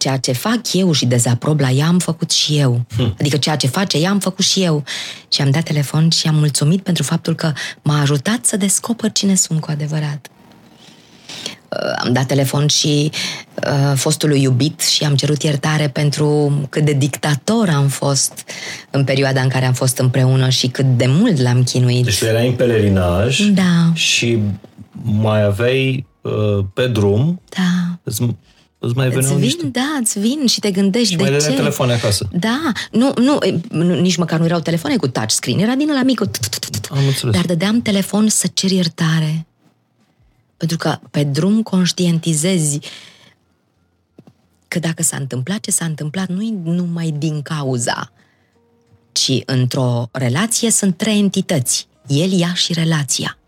[0.02, 2.80] ceea ce fac eu și dezaprob la ea am făcut și eu.
[2.96, 3.14] Hm.
[3.18, 4.84] Adică ceea ce face ea am făcut și eu.
[5.32, 7.52] Și am dat telefon și am mulțumit pentru faptul că
[7.82, 10.26] m-a ajutat să descoper cine sunt cu adevărat.
[11.68, 13.10] Uh, am dat telefon și
[13.66, 18.44] uh, fostului iubit și am cerut iertare pentru cât de dictator am fost
[18.90, 22.04] în perioada în care am fost împreună și cât de mult l-am chinuit.
[22.04, 23.92] Deci tu erai în pelerinaj da.
[23.94, 24.38] și
[25.02, 26.11] mai aveai uh,
[26.74, 27.98] pe drum da.
[28.02, 28.22] îți,
[28.78, 29.66] îți mai veneau vin, niște...
[29.66, 31.50] Da, îți vin și te gândești și de mai ce.
[31.50, 32.28] telefoane acasă.
[32.32, 36.20] Da, nu, nu, nu, nici măcar nu erau telefoane cu touchscreen, era din la mic.
[36.20, 37.34] Am înțeles.
[37.34, 39.46] Dar dădeam telefon să cer iertare
[40.62, 42.78] pentru că pe drum conștientizezi
[44.68, 48.12] că dacă s-a întâmplat ce s-a întâmplat, nu e numai din cauza,
[49.12, 51.86] ci într-o relație sunt trei entități.
[52.06, 53.38] El, ea și relația.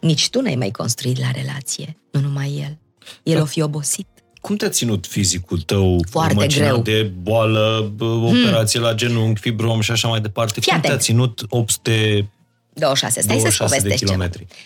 [0.00, 2.78] Nici tu n-ai mai construit la relație, nu numai el.
[3.22, 3.42] El da.
[3.42, 4.06] o fi obosit.
[4.40, 6.04] Cum te-a ținut fizicul tău?
[6.10, 6.82] Foarte greu.
[6.82, 8.88] de boală, operație hmm.
[8.88, 10.60] la genunchi, fibrom și așa mai departe.
[10.60, 12.28] Fii Cum te-a ținut 800
[12.72, 13.20] 26.
[13.20, 14.46] Stai 26 să de kilometri.
[14.46, 14.60] Ceva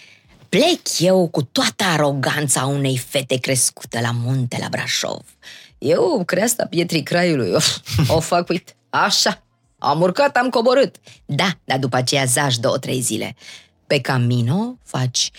[0.56, 5.22] plec eu cu toată aroganța unei fete crescute la munte, la Brașov.
[5.78, 7.58] Eu, creasta pietrii craiului, o,
[8.14, 9.42] o fac, uite, așa,
[9.78, 10.96] am urcat, am coborât.
[11.24, 13.34] Da, dar după aceea zași două, trei zile.
[13.86, 15.30] Pe Camino faci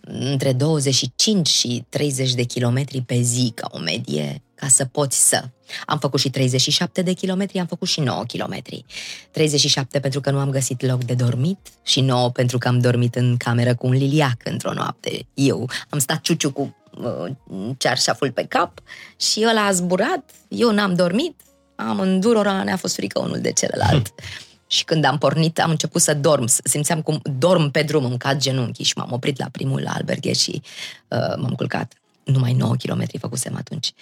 [0.00, 5.44] între 25 și 30 de kilometri pe zi, ca o medie, ca să poți să.
[5.86, 8.84] Am făcut și 37 de kilometri, am făcut și 9 kilometri.
[9.30, 13.14] 37 pentru că nu am găsit loc de dormit și 9 pentru că am dormit
[13.14, 15.26] în cameră cu un liliac într-o noapte.
[15.34, 17.30] Eu am stat ciuciu cu uh,
[17.78, 18.80] cearșaful pe cap
[19.16, 21.40] și ăla a zburat, eu n-am dormit,
[21.76, 24.12] am îndurora, ne-a fost frică unul de celălalt.
[24.70, 26.46] Și când am pornit, am început să dorm.
[26.46, 30.62] Simțeam cum dorm pe drum, îmi cad genunchii și m-am oprit la primul alberghe și
[31.08, 31.92] uh, m-am culcat.
[32.24, 33.92] Numai 9 km făcusem atunci.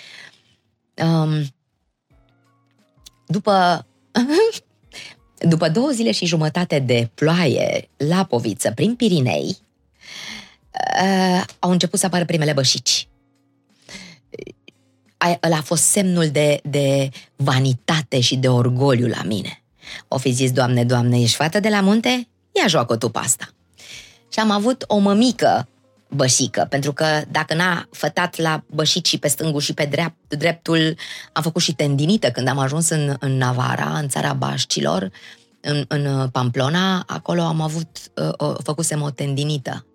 [0.94, 1.54] Um,
[3.26, 3.86] după,
[5.52, 9.56] după două zile și jumătate de ploaie la Poviță, prin Pirinei,
[11.02, 13.08] uh, au început să apară primele bășici.
[15.42, 19.62] Ăla a fost semnul de, de vanitate și de orgoliu la mine.
[20.08, 22.28] O fi zis, Doamne, Doamne, ești fată de la munte?
[22.52, 23.48] Ia joacă tu pasta.
[24.32, 25.68] Și am avut o mămică
[26.08, 30.96] bășică, pentru că dacă n-a fătat la bășit și pe stângul și pe drept, dreptul,
[31.32, 35.10] am făcut și tendinită când am ajuns în, în Navara, în țara Bașcilor,
[35.60, 39.86] în, în Pamplona, acolo am avut, uh, uh, făcusem o tendinită.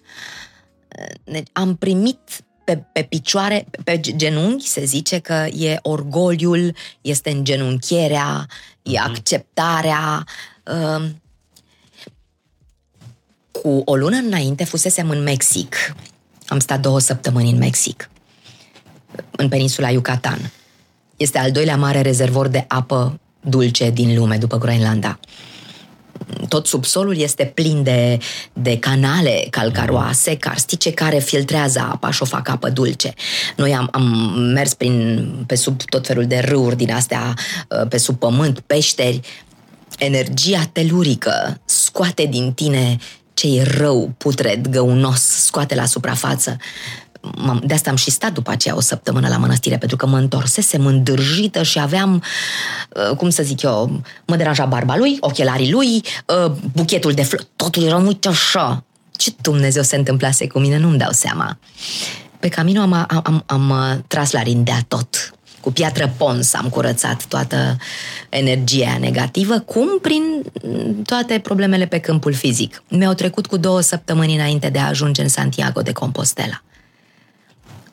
[1.23, 2.19] Deci am primit
[2.63, 8.47] pe, pe picioare, pe genunchi, se zice că e orgoliul, este îngenunchierea,
[8.81, 9.09] e mhm.
[9.09, 10.23] acceptarea.
[10.65, 11.09] Uh,
[13.51, 15.95] cu o lună înainte fusesem în Mexic.
[16.47, 18.09] Am stat două săptămâni în Mexic,
[19.31, 20.51] în peninsula Yucatan.
[21.17, 25.19] Este al doilea mare rezervor de apă dulce din lume, după Groenlanda.
[26.47, 28.17] Tot subsolul este plin de,
[28.53, 33.13] de canale calcaroase, carstice, care filtrează apa și o fac apă dulce.
[33.55, 34.03] Noi am, am
[34.53, 37.33] mers prin, pe sub tot felul de râuri din astea,
[37.89, 39.19] pe sub pământ, peșteri.
[39.97, 42.97] Energia telurică scoate din tine
[43.33, 46.57] ce e rău, putred, găunos, scoate la suprafață.
[47.63, 50.85] De asta am și stat după aceea o săptămână la mănăstire, pentru că mă întorsesem
[50.85, 52.23] îndârjită și aveam,
[53.09, 56.03] uh, cum să zic eu, mă deranja barba lui, ochelarii lui,
[56.45, 58.83] uh, buchetul de flori, totul era uite așa.
[59.11, 61.57] Ce Dumnezeu se întâmplase cu mine, nu-mi dau seama.
[62.39, 66.69] Pe Camino am, am, am, am uh, tras la rindea tot cu piatră pons am
[66.69, 67.77] curățat toată
[68.29, 70.23] energia negativă, cum prin
[71.05, 72.83] toate problemele pe câmpul fizic.
[72.87, 76.63] Mi-au trecut cu două săptămâni înainte de a ajunge în Santiago de Compostela.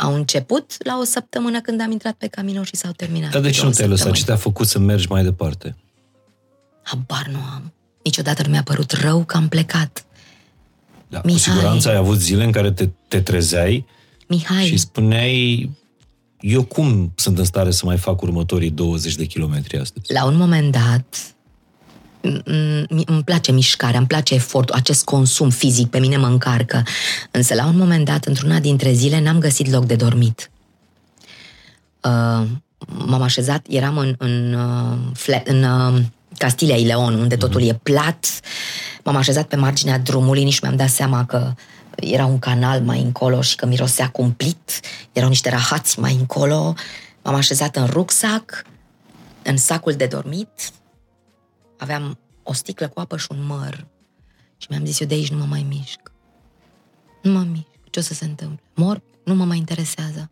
[0.02, 3.30] Au început la o săptămână când am intrat pe Camino și s-au terminat.
[3.30, 4.12] Dar de ce nu te-ai lăsat?
[4.12, 5.76] Ce te-a făcut să mergi mai departe?
[6.82, 7.72] Habar nu am.
[8.04, 10.04] Niciodată nu mi-a părut rău că am plecat.
[11.08, 13.86] Da, Mihai, cu siguranță ai avut zile în care te, te trezeai
[14.26, 15.70] Mihai, și spuneai
[16.40, 20.12] eu cum sunt în stare să mai fac următorii 20 de kilometri astăzi?
[20.12, 21.34] La un moment dat,
[23.06, 26.82] îmi place mișcarea, îmi place efortul, acest consum fizic pe mine mă încarcă.
[27.30, 30.50] Însă la un moment dat, într-una dintre zile, n-am găsit loc de dormit.
[32.00, 32.46] Uh,
[32.86, 36.02] m-am așezat, eram în, în, uh, flat, în uh,
[36.36, 37.68] Castilia y Leon, unde totul mm-hmm.
[37.68, 38.40] e plat.
[39.04, 41.54] M-am așezat pe marginea drumului, nici mi-am dat seama că
[41.94, 44.80] era un canal mai încolo și că mirosea cumplit,
[45.12, 46.74] erau niște rahați mai încolo,
[47.22, 48.64] m-am așezat în rucsac,
[49.42, 50.48] în sacul de dormit,
[51.80, 53.86] aveam o sticlă cu apă și un măr
[54.56, 56.00] și mi-am zis eu de aici nu mă mai mișc.
[57.22, 57.66] Nu mă mișc.
[57.90, 58.62] Ce o să se întâmple?
[58.74, 59.02] Mor?
[59.24, 60.30] Nu mă mai interesează.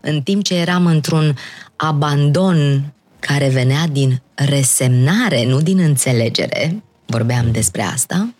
[0.00, 1.36] În timp ce eram într-un
[1.76, 8.34] abandon care venea din resemnare, nu din înțelegere, vorbeam despre asta,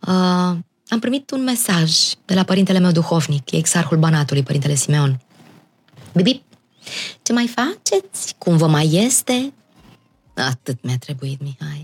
[0.00, 0.56] uh,
[0.88, 1.92] am primit un mesaj
[2.24, 5.20] de la părintele meu duhovnic, exarhul Banatului, părintele Simeon.
[6.14, 6.42] Bibi,
[7.22, 8.34] ce mai faceți?
[8.38, 9.52] Cum vă mai este?
[10.52, 11.82] Atât mi-a trebuit, Mihai.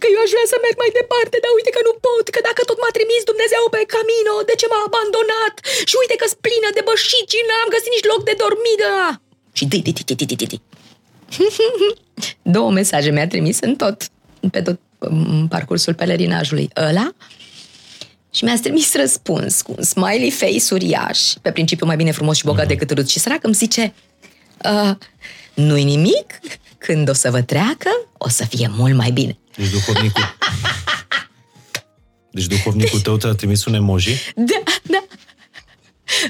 [0.00, 2.60] Că eu aș vrea să merg mai departe, dar uite că nu pot, că dacă
[2.68, 5.54] tot m-a trimis Dumnezeu pe camino, de ce m-a abandonat?
[5.90, 8.80] Și uite că splină de bășici, n-am găsit nici loc de dormit.
[9.58, 10.58] Și di, di, di, di, di, di.
[12.56, 13.98] Două mesaje mi-a trimis în tot,
[14.54, 14.78] pe tot
[15.54, 16.66] parcursul pelerinajului.
[16.88, 17.08] Ăla
[18.34, 22.44] și mi-a trimis răspuns cu un smiley face uriaș, pe principiu mai bine frumos și
[22.44, 22.68] bogat uh-huh.
[22.68, 23.94] decât râd și sărac, îmi zice
[24.64, 24.96] uh,
[25.54, 26.40] nu-i nimic,
[26.82, 29.38] când o să vă treacă, o să fie mult mai bine.
[29.56, 30.36] Deci duhovnicul...
[32.30, 34.32] deci duhovnicul tău te-a trimis un emoji?
[34.34, 35.04] Da, da.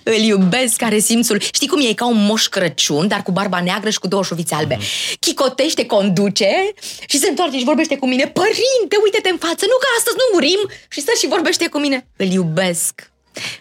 [0.03, 1.41] Îl iubesc, are simțul.
[1.41, 1.93] Știi cum e?
[1.93, 4.77] ca un moș Crăciun, dar cu barba neagră și cu două șuvițe albe.
[4.77, 5.19] Mm-hmm.
[5.21, 6.73] Chicotește, conduce
[7.07, 8.27] și se întoarce și vorbește cu mine.
[8.27, 10.71] Părinte, uite-te în față, nu că astăzi nu murim.
[10.89, 12.07] Și stă și vorbește cu mine.
[12.17, 13.13] Îl iubesc.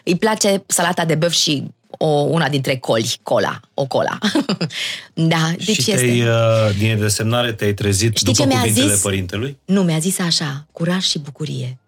[0.04, 1.64] Îi place salata de băf și
[1.98, 4.18] o, una dintre coli, cola, o cola.
[5.14, 6.30] da, deci și este...
[6.30, 9.02] uh, din desemnare te-ai trezit Știi după ce mi-a cuvintele zis?
[9.02, 9.58] părintelui?
[9.66, 11.82] Nu, mi-a zis așa, curaj și bucurie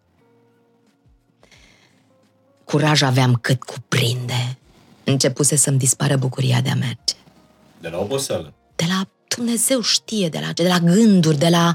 [2.73, 4.57] curaj aveam cât cuprinde.
[5.03, 7.15] Începuse să-mi dispară bucuria de a merge.
[7.81, 8.53] De la oboseală?
[8.75, 11.73] De la Dumnezeu știe, de la, de la gânduri, de la,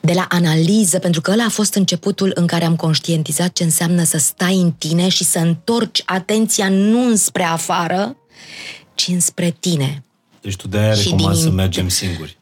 [0.00, 4.04] de la analiză, pentru că ăla a fost începutul în care am conștientizat ce înseamnă
[4.04, 8.16] să stai în tine și să întorci atenția nu înspre afară,
[8.94, 10.04] ci înspre tine.
[10.40, 11.42] Deci tu de-aia recomand din...
[11.42, 12.38] să mergem singuri.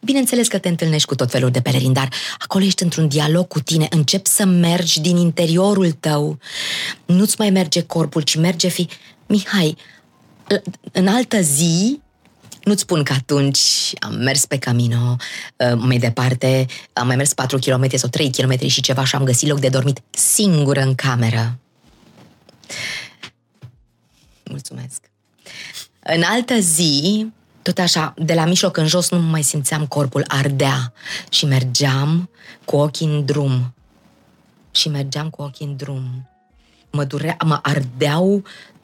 [0.00, 3.60] Bineînțeles că te întâlnești cu tot felul de pelerini, dar acolo ești într-un dialog cu
[3.60, 6.38] tine, începi să mergi din interiorul tău.
[7.06, 8.88] Nu-ți mai merge corpul, ci merge fi...
[9.26, 9.76] Mihai,
[10.92, 12.00] în altă zi,
[12.64, 15.16] nu-ți spun că atunci am mers pe Camino
[15.56, 19.24] uh, mai departe, am mai mers 4 km sau 3 km și ceva și am
[19.24, 21.58] găsit loc de dormit singură în cameră.
[24.44, 25.10] Mulțumesc.
[26.00, 27.26] În altă zi,
[27.62, 30.92] tot așa, de la mijloc în jos nu mai simțeam corpul, ardea
[31.30, 32.30] și mergeam
[32.64, 33.74] cu ochii în drum.
[34.74, 36.28] și mergeam cu ochii în drum.
[36.90, 38.42] Mă, durea, mă ardeau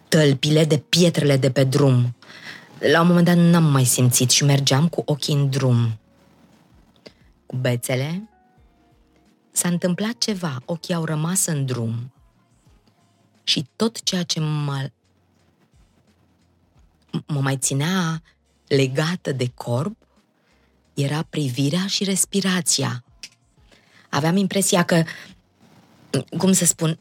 [0.08, 2.14] tălpile de pietrele de pe drum.
[2.80, 5.98] La un moment dat n-am mai simțit și mergeam cu ochii în drum.
[7.46, 8.28] Cu bețele
[9.50, 12.12] s-a întâmplat ceva, ochii au rămas în drum
[13.42, 14.90] și tot ceea ce mă,
[17.26, 18.22] mă mai ținea
[18.66, 19.96] legată de corp
[20.94, 23.04] era privirea și respirația.
[24.08, 25.04] Aveam impresia că,
[26.38, 26.98] cum să spun,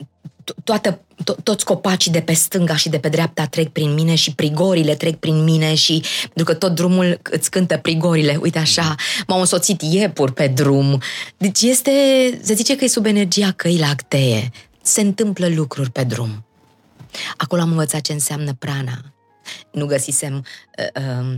[0.63, 4.35] toată, to- toți copacii de pe stânga și de pe dreapta trec prin mine și
[4.35, 8.95] prigorile trec prin mine și pentru că tot drumul îți cântă prigorile, uite așa,
[9.27, 11.01] m-au însoțit iepuri pe drum.
[11.37, 11.91] Deci este,
[12.41, 14.51] se zice că e sub energia căii lactee.
[14.81, 16.45] Se întâmplă lucruri pe drum.
[17.37, 19.01] Acolo am învățat ce înseamnă prana.
[19.71, 20.45] Nu găsisem
[20.95, 21.33] uh,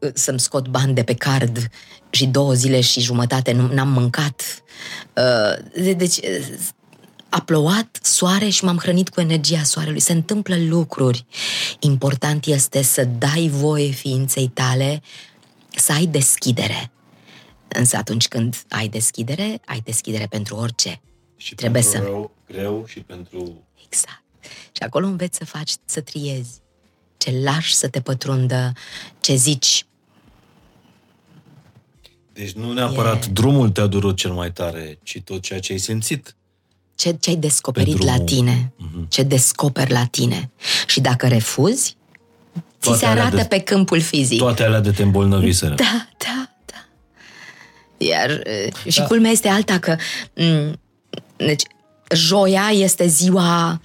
[0.00, 1.68] uh, să-mi scot bani de pe card
[2.10, 4.62] și două zile și jumătate nu, n-am mâncat.
[5.16, 6.18] Uh, deci
[7.36, 10.00] a plouat soare și m-am hrănit cu energia soarelui.
[10.00, 11.26] Se întâmplă lucruri.
[11.80, 15.02] Important este să dai voie ființei tale
[15.76, 16.90] să ai deschidere.
[17.68, 21.00] Însă atunci când ai deschidere, ai deschidere pentru orice.
[21.36, 23.62] Și Trebuie pentru să- rău, greu și pentru...
[23.86, 24.22] Exact.
[24.72, 26.60] Și acolo înveți să faci, să triezi.
[27.16, 28.72] Ce lași să te pătrundă,
[29.20, 29.86] ce zici,
[32.32, 35.78] Deci nu neapărat E- drumul te-a durut cel mai tare, ci tot ceea ce ai
[35.78, 36.36] simțit.
[36.94, 38.26] Ce, ce ai descoperit Pe la drumul.
[38.28, 39.08] tine, Mhm.
[39.08, 40.50] ce descoperi la tine.
[40.86, 41.96] Și dacă refuzi,
[42.54, 44.38] ți Toate se alea arată de- pe câmpul fizic.
[44.38, 45.74] Toate alea de te îmbolnăviseră.
[45.74, 46.84] Da, da, da.
[47.96, 49.04] Iar uh, și Da.
[49.04, 49.96] culmea este alta că
[50.34, 50.78] m,
[51.36, 51.62] deci,
[52.14, 53.80] joia este ziua um,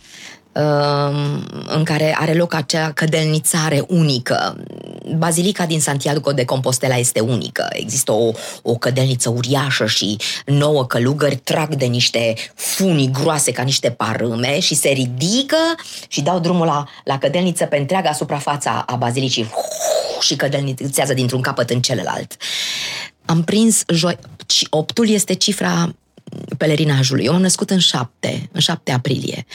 [1.68, 4.58] în care are loc acea cădelnițare unică.
[5.18, 7.68] Bazilica din Santiago de Compostela este unică.
[7.72, 8.32] Există o,
[8.62, 14.76] o cădelniță uriașă și nouă călugări trag de niște funii groase ca niște parâme și
[14.76, 15.58] se ridică
[16.08, 19.50] și dau drumul la, la cădelniță pe întreaga suprafața a bazilicii
[20.20, 22.36] și cădelnițează dintr-un capăt în celălalt.
[23.26, 24.18] Am prins joi...
[24.46, 25.96] ci- Optul este cifra
[26.58, 27.26] pelerinajului.
[27.26, 29.46] Eu m-am născut în 7, în 7 aprilie.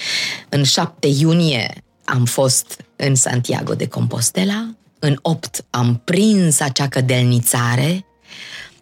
[0.49, 4.75] În 7 iunie am fost în Santiago de Compostela.
[4.99, 8.07] În 8 am prins acea cădelnițare.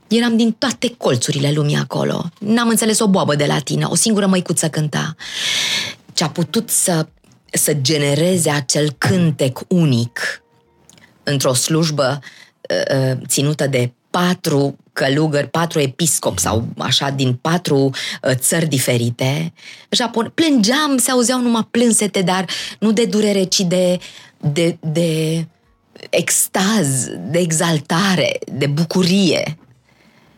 [0.08, 2.30] Eram din toate colțurile lumii acolo.
[2.38, 5.14] N-am înțeles o boabă de latină, o singură măicuță cânta.
[6.12, 7.06] Ce a putut să,
[7.52, 10.42] să genereze acel cântec unic
[11.22, 12.18] într-o slujbă
[12.70, 19.52] uh, uh, ținută de patru călugări, patru episcopi sau așa din patru uh, țări diferite.
[19.90, 22.46] Japon, plângeam, se auzeau numai plânsete, dar
[22.78, 23.98] nu de durere, ci de,
[24.40, 25.46] de, de
[26.10, 29.56] extaz, de exaltare, de bucurie.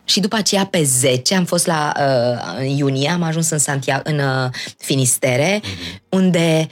[0.03, 4.01] Și după aceea, pe 10, am fost la uh, în iunie, am ajuns în Santiago,
[4.03, 5.61] în uh, Finistere,
[6.09, 6.67] unde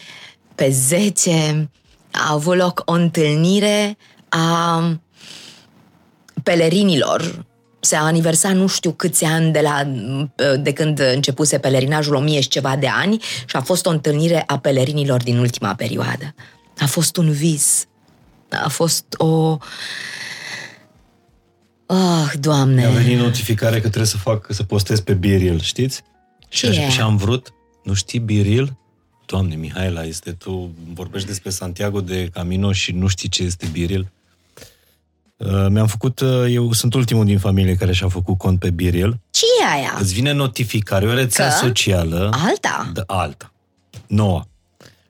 [0.56, 1.70] pe 10
[2.12, 3.98] a avut loc o întâlnire
[4.30, 5.00] a
[6.44, 7.46] pelerinilor.
[7.84, 9.84] Se aniversa nu știu câți ani de, la,
[10.58, 14.44] de când începuse pelerinajul, o mie și ceva de ani, și a fost o întâlnire
[14.48, 16.36] a pelerinilor din ultima perioadă.
[16.80, 17.86] A fost un vis.
[18.64, 19.58] A fost o...
[21.86, 22.82] Ah, Doamne!
[22.88, 26.02] Mi-a venit notificare că trebuie să fac, să postez pe Biril, știți?
[26.50, 26.90] Și, Ce aș- e?
[26.90, 27.54] și am vrut,
[27.84, 28.78] nu știi Biril?
[29.26, 34.12] Doamne, Mihaela, este tu, vorbești despre Santiago de Camino și nu știi ce este Biril?
[35.46, 39.20] Uh, mi-am făcut, uh, eu sunt ultimul din familie care și-a făcut cont pe Biril.
[39.30, 39.98] ce e aia?
[40.00, 41.54] Îți vine notificare, o rețea Că?
[41.66, 42.30] socială.
[42.46, 42.92] Alta?
[42.94, 43.52] Da, alta.
[44.08, 44.48] Noua.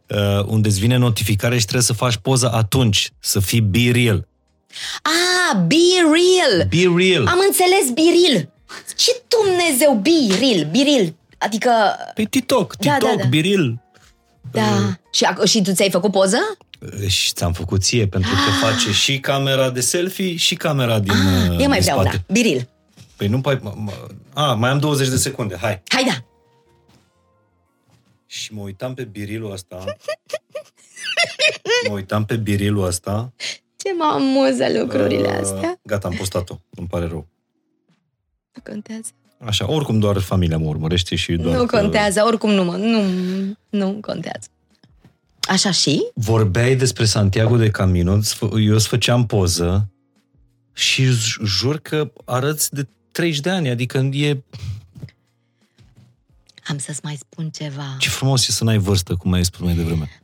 [0.10, 4.28] Uh, unde îți vine notificare și trebuie să faci poza atunci, să fii be real.
[5.02, 6.68] Ah, be real!
[6.68, 7.26] Be real.
[7.28, 8.50] Am înțeles biril.
[8.96, 11.16] Ce Dumnezeu, biril, biril.
[11.38, 11.70] Adică,
[12.16, 13.30] Pe TikTok, Da, TikTok, da, da.
[13.30, 13.82] be real.
[14.52, 14.96] da.
[15.12, 16.38] Și, ac- și tu ți-ai făcut poză?
[17.02, 21.12] Uh, Și ți-am făcut ție, pentru că face și camera de selfie și camera din,
[21.12, 22.10] Ah, uh, eu mai din vreau spate.
[22.10, 22.24] una.
[22.42, 22.70] Biril.
[23.16, 23.62] Păi nu mai...
[24.34, 25.82] A, mai am 20 de secunde, hai.
[25.88, 26.26] Hai da.
[28.26, 29.84] Și mă uitam pe birilul ăsta.
[31.88, 33.34] mă uitam pe birilul ăsta.
[33.76, 35.80] Ce mă amuză lucrurile Uh, astea.
[35.84, 36.56] Gata, am postat-o.
[36.76, 37.28] Îmi pare rău.
[38.54, 39.10] Nu contează.
[39.46, 43.02] Așa, oricum doar familia mă urmărește și doar nu că contează, oricum nu mă, nu,
[43.70, 44.48] nu contează.
[45.50, 46.08] Așa și?
[46.14, 49.90] Vorbeai despre Santiago de Camino, îți fă- eu îți făceam poză
[50.74, 54.38] și j- jur că arăți de 30 de ani, adică e...
[56.68, 57.96] Am să-ți mai spun ceva.
[58.00, 60.22] Ce frumos e să n-ai vârstă, cum ai spus mai devreme.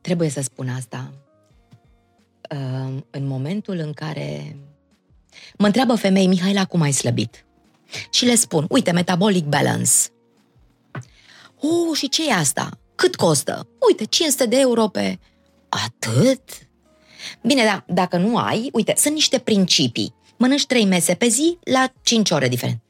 [0.00, 1.12] Trebuie să spun asta.
[2.50, 4.56] Uh, În momentul în care
[5.58, 7.44] mă întreabă femei, Mihaela, cum ai slăbit?
[8.10, 9.90] Și le spun, uite, metabolic balance.
[11.60, 12.78] Oh, și ce e asta?
[13.02, 13.68] Cât costă?
[13.88, 15.18] Uite, 500 de euro pe...
[15.68, 16.42] Atât?
[17.42, 20.14] Bine, da, dacă nu ai, uite, sunt niște principii.
[20.36, 22.80] Mănânci trei mese pe zi la 5 ore diferent.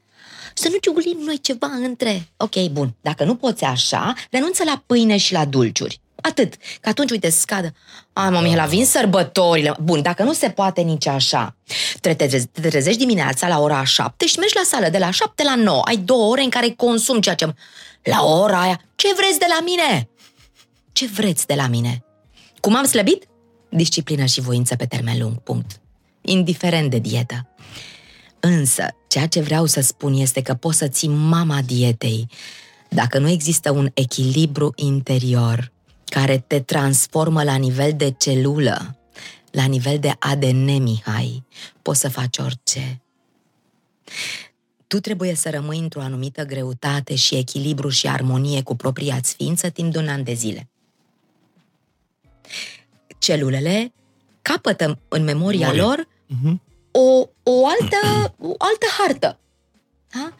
[0.55, 2.29] Să nu ciugulim noi ceva între...
[2.37, 6.01] Ok, bun, dacă nu poți așa, renunță la pâine și la dulciuri.
[6.23, 6.55] Atât.
[6.81, 7.73] Că atunci, uite, scadă.
[8.12, 9.77] Ai, mă, la vin sărbătorile.
[9.83, 11.57] Bun, dacă nu se poate nici așa,
[12.01, 15.43] te, te, te trezești dimineața la ora 7 și mergi la sală de la 7
[15.43, 15.83] la 9.
[15.85, 17.55] Ai două ore în care consumi ceea ce...
[18.03, 20.09] La ora aia, ce vreți de la mine?
[20.93, 22.05] Ce vreți de la mine?
[22.61, 23.25] Cum am slăbit?
[23.68, 25.81] Disciplină și voință pe termen lung, punct.
[26.20, 27.49] Indiferent de dietă.
[28.41, 32.29] Însă, ceea ce vreau să spun este că poți să ții mama dietei
[32.89, 35.72] dacă nu există un echilibru interior
[36.13, 38.97] care te transformă la nivel de celulă,
[39.51, 41.45] la nivel de ADN, Mihai,
[41.83, 43.03] poți să faci orice.
[44.87, 49.93] Tu trebuie să rămâi într-o anumită greutate și echilibru și armonie cu propria ființă timp
[49.93, 50.69] de un an de zile.
[53.19, 53.93] Celulele
[54.43, 55.83] capătă în memoria Memorie.
[55.83, 56.55] lor uh-huh.
[56.91, 59.39] o, o, altă, o altă hartă.
[60.11, 60.35] Da?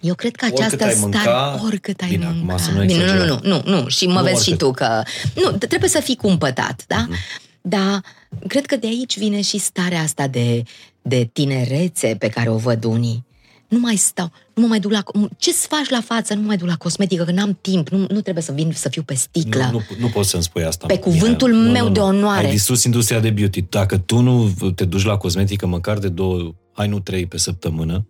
[0.00, 3.38] Eu cred că această oricât stare, mânca, oricât ai bine, mânca, nu, bine, nu, nu,
[3.42, 4.52] nu, nu, nu, și mă nu vezi oricât.
[4.52, 5.02] și tu că,
[5.34, 7.06] nu, trebuie să fii cumpătat, da?
[7.06, 7.48] Mm-hmm.
[7.60, 8.02] Dar
[8.48, 10.62] cred că de aici vine și starea asta de,
[11.02, 13.28] de tinerețe pe care o văd unii.
[13.68, 15.02] Nu mai stau, nu mă mai duc la...
[15.36, 16.34] Ce-ți faci la față?
[16.34, 18.88] Nu mă mai duc la cosmetică, că n-am timp, nu, nu trebuie să vin să
[18.88, 19.68] fiu pe sticlă.
[19.70, 20.86] Nu, nu, nu poți să-mi spui asta.
[20.86, 21.94] Pe cuvântul nu, meu nu, nu.
[21.94, 22.46] de onoare.
[22.46, 23.62] Ai distrus industria de beauty.
[23.62, 28.06] Dacă tu nu te duci la cosmetică măcar de două, hai nu trei pe săptămână,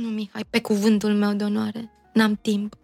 [0.00, 1.90] Nu, Mihai, pe cuvântul meu de onoare.
[2.12, 2.74] N-am timp.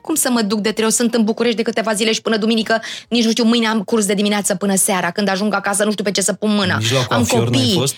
[0.00, 0.94] Cum să mă duc de trei ori?
[0.94, 4.06] Sunt în București de câteva zile și până duminică, nici nu știu, mâine am curs
[4.06, 5.10] de dimineață până seara.
[5.10, 6.76] Când ajung acasă, nu știu pe ce să pun mâna.
[6.78, 7.74] nici la am coafior n-ai copii.
[7.74, 7.94] fost?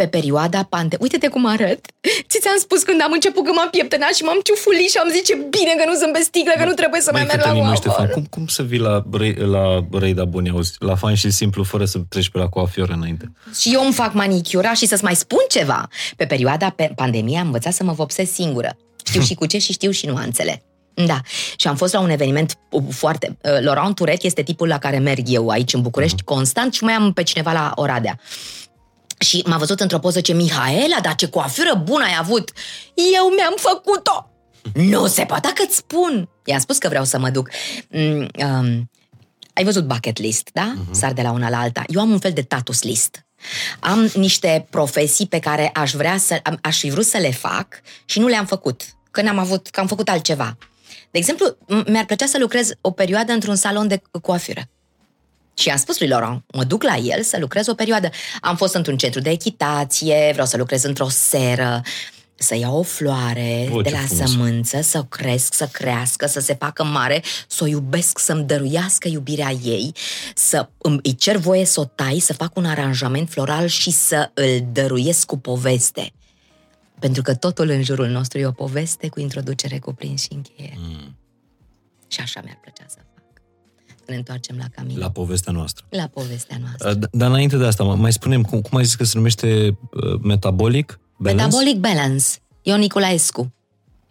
[0.00, 0.96] Pe perioada pande...
[1.00, 1.86] Uite-te cum arăt.
[2.28, 5.24] Ți ți-am spus când am început că m-am pieptănat și m-am ciufulit și am zis
[5.24, 7.74] ce bine că nu sunt pe sticlă, că nu trebuie să mai merg la Cătălin,
[7.74, 8.12] Ștefan, coafăr.
[8.14, 11.84] cum, cum să vii la, Rei- la Reida Buni, auzi, la fain și simplu, fără
[11.84, 13.32] să treci pe la coafior înainte?
[13.58, 15.88] Și eu îmi fac manicura și să-ți mai spun ceva.
[16.16, 18.76] Pe perioada pe pandemiei am învățat să mă vopsesc singură.
[19.04, 20.62] Știu și cu ce și știu și nuanțele.
[20.94, 21.20] Da.
[21.56, 22.58] Și am fost la un eveniment
[22.90, 23.36] foarte...
[23.42, 26.92] uh, Laurent Turet este tipul la care merg eu aici în București constant și mai
[26.92, 28.18] am pe cineva la Oradea.
[29.24, 32.50] Și m-a văzut într-o poză ce Mihaela, dar ce coafură bună ai avut!
[33.16, 34.30] Eu mi-am făcut-o!
[34.74, 36.28] Nu se poate, dacă îți spun!
[36.44, 37.48] I-am spus că vreau să mă duc.
[37.88, 38.90] Mm, um,
[39.54, 40.74] ai văzut bucket list, da?
[40.74, 40.90] Uh-huh.
[40.90, 41.82] Sar de la una la alta.
[41.86, 43.24] Eu am un fel de status list.
[43.80, 47.66] Am niște profesii pe care aș vrea să, am- aș fi vrut să le fac
[48.04, 50.56] și nu le-am făcut, că n-am avut, că am făcut altceva.
[51.10, 54.60] De exemplu, m- mi-ar plăcea să lucrez o perioadă într-un salon de coafură.
[55.60, 58.10] Și am spus lui Laurent, mă duc la el să lucrez o perioadă.
[58.40, 61.82] Am fost într-un centru de echitație, vreau să lucrez într-o seră,
[62.34, 64.30] să iau o floare O, de ce la frumos.
[64.30, 69.08] sămânță, să o cresc, să crească, să se facă mare, să o iubesc, să-mi dăruiască
[69.08, 69.92] iubirea ei,
[70.34, 74.30] să îmi, îi cer voie să o tai, să fac un aranjament floral și să
[74.34, 76.12] îl dăruiesc cu poveste.
[76.98, 80.76] Pentru că totul în jurul nostru e o poveste cu introducere, cuprins și încheiere.
[80.78, 81.16] Mm.
[82.08, 83.04] Și așa mi-ar plăcea să fac.
[83.04, 83.09] Să
[84.10, 85.04] ne întoarcem la Camila.
[85.04, 85.84] La povestea noastră.
[85.88, 86.90] La povestea noastră.
[86.90, 89.12] Uh, d- Dar înainte de asta, mă- mai spunem, cum, cum ai zis că se
[89.16, 91.00] numește uh, metabolic?
[91.16, 91.44] Balance?
[91.44, 92.24] Metabolic Balance.
[92.62, 93.52] Ion Nicolaescu.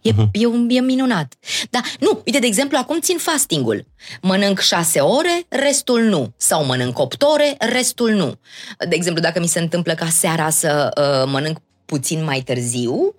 [0.02, 0.28] E, uh-huh.
[0.32, 1.34] e, un, e minunat.
[1.70, 3.86] Da, nu, uite, de exemplu, acum țin fastingul.
[4.22, 6.32] Mănânc șase ore, restul nu.
[6.36, 8.34] Sau mănânc opt ore, restul nu.
[8.88, 13.14] De exemplu, dacă mi se întâmplă ca seara să uh, mănânc puțin mai târziu,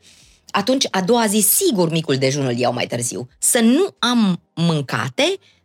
[0.52, 3.28] atunci a doua zi sigur micul dejun îl iau mai târziu.
[3.40, 5.61] Să nu am mâncate uh, uh,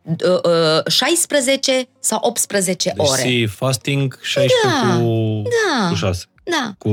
[0.87, 3.21] 16 sau 18 Deci ore.
[3.21, 5.87] ții fasting 16 Da, cu, da.
[5.89, 6.25] cu 6.
[6.43, 6.73] Da.
[6.77, 6.89] Cu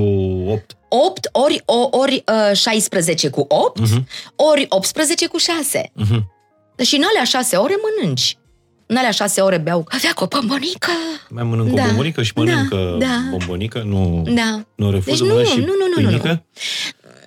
[0.48, 0.76] 8.
[0.88, 4.06] 8 ori, o, ori uh, 16 cu 8, Mhm.
[4.36, 5.90] ori 18 cu 6.
[5.94, 6.32] Mhm.
[6.84, 8.36] Și în alea 6 ore mănânci.
[8.86, 10.90] În alea 6 ore beau cafea cu o bombonică.
[11.28, 13.22] Mai mănânc Da, o bombonică și mănâncă da, da.
[13.30, 13.82] bombonică?
[13.86, 14.64] Nu, Da.
[14.74, 16.44] nu refuză Deci nu, mănânc și nu, nu, nu, nu, pâinică?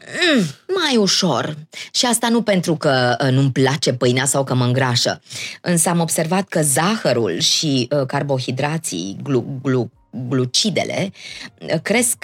[0.07, 0.43] Mm,
[0.81, 1.55] mai ușor.
[1.91, 5.21] Și asta nu pentru că uh, nu-mi place pâinea sau că mă îngrașă.
[5.61, 9.91] Însă am observat că zahărul și uh, carbohidrații, glu, glu,
[10.27, 11.11] glucidele,
[11.59, 12.17] uh, cresc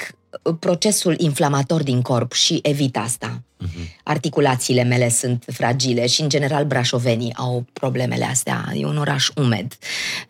[0.44, 3.42] uh, procesul inflamator din corp și evit asta.
[4.04, 8.72] Articulațiile mele sunt fragile și, în general, brașovenii au problemele astea.
[8.76, 9.78] E un oraș umed,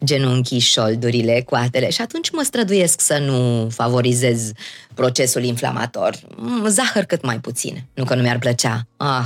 [0.03, 4.51] genunchii, șoldurile, coatele și atunci mă străduiesc să nu favorizez
[4.93, 6.15] procesul inflamator.
[6.35, 7.83] Mm, Zahăr cât mai puțin.
[7.93, 8.87] Nu că nu mi-ar plăcea.
[8.97, 9.25] Ah,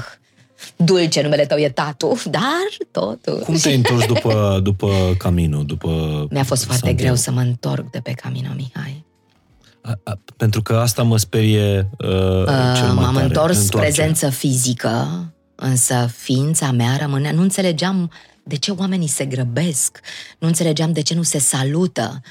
[0.75, 3.39] dulce, numele tău e Tatu, dar totul.
[3.39, 5.63] Cum te-ai întors după, după Camino?
[5.63, 5.89] După
[6.31, 7.03] Mi-a fost foarte Santiago?
[7.03, 9.05] greu să mă întorc de pe Camino, Mihai.
[9.87, 12.45] A, a, pentru că asta mă sperie uh,
[12.75, 13.25] cel mai M-am tare.
[13.25, 13.79] întors Întoarcerea.
[13.79, 15.07] prezență fizică,
[15.55, 18.11] însă ființa mea rămânea, nu înțelegeam
[18.43, 19.99] de ce oamenii se grăbesc,
[20.37, 22.21] nu înțelegeam de ce nu se salută.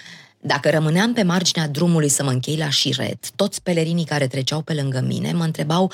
[0.41, 4.73] Dacă rămâneam pe marginea drumului să mă închei la șiret, toți pelerinii care treceau pe
[4.75, 5.93] lângă mine mă întrebau,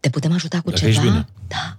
[0.00, 0.90] te putem ajuta cu Dacă ceva?
[0.90, 1.26] ești bine.
[1.48, 1.76] Da.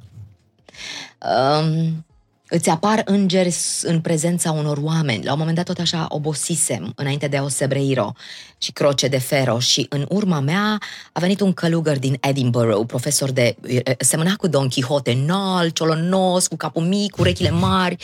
[1.29, 2.05] Um,
[2.49, 5.23] îți apar îngeri în prezența unor oameni.
[5.23, 8.13] La un moment dat tot așa obosisem înainte de Osebreiro
[8.57, 10.77] și Croce de Ferro și în urma mea
[11.11, 13.55] a venit un călugăr din Edinburgh, profesor de...
[13.99, 17.95] semăna cu Don Quixote, înalt, ciolonos, cu capul mic, cu urechile mari,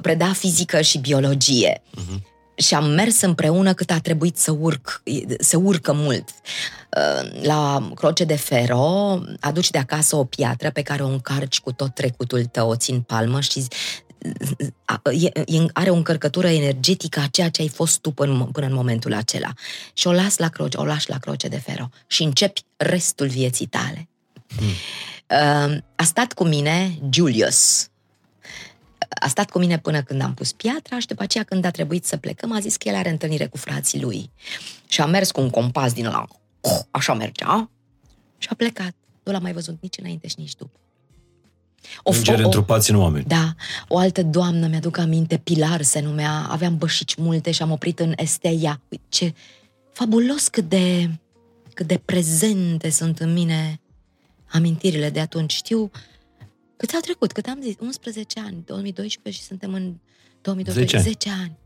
[0.00, 1.82] preda fizică și biologie.
[1.96, 2.22] Uh-huh.
[2.54, 5.02] Și am mers împreună cât a trebuit să urc.
[5.38, 6.28] Se urcă mult.
[7.42, 11.94] La Croce de Ferro aduci de acasă o piatră pe care o încarci cu tot
[11.94, 13.64] trecutul tău, o țin palmă și
[15.72, 19.52] are o încărcătură energetică a ceea ce ai fost tu până, până în momentul acela.
[19.92, 23.66] Și o las la croce, o lași la croce de ferro și începi restul vieții
[23.66, 24.08] tale.
[24.56, 25.84] Hmm.
[25.96, 27.88] A stat cu mine Julius.
[29.20, 32.04] A stat cu mine până când am pus piatra și după aceea când a trebuit
[32.04, 34.30] să plecăm a zis că el are întâlnire cu frații lui.
[34.86, 36.24] Și a mers cu un compas din la
[36.90, 37.70] așa mergea
[38.38, 38.94] și a plecat.
[39.22, 40.78] Nu l-am mai văzut nici înainte și nici după.
[42.02, 43.24] O, Îngeri întrupați în oameni.
[43.24, 43.54] Da.
[43.88, 48.12] O altă doamnă, mi-aduc aminte, Pilar se numea, aveam bășici multe și am oprit în
[48.16, 48.80] Esteia.
[48.88, 49.34] Uite, ce
[49.92, 51.10] fabulos cât de,
[51.74, 53.80] cât de prezente sunt în mine
[54.50, 55.52] amintirile de atunci.
[55.52, 55.90] Știu
[56.76, 59.94] cât au trecut, cât am zis, 11 ani, 2012 și suntem în
[60.40, 61.04] 2020, 10 ani.
[61.04, 61.58] 10 ani.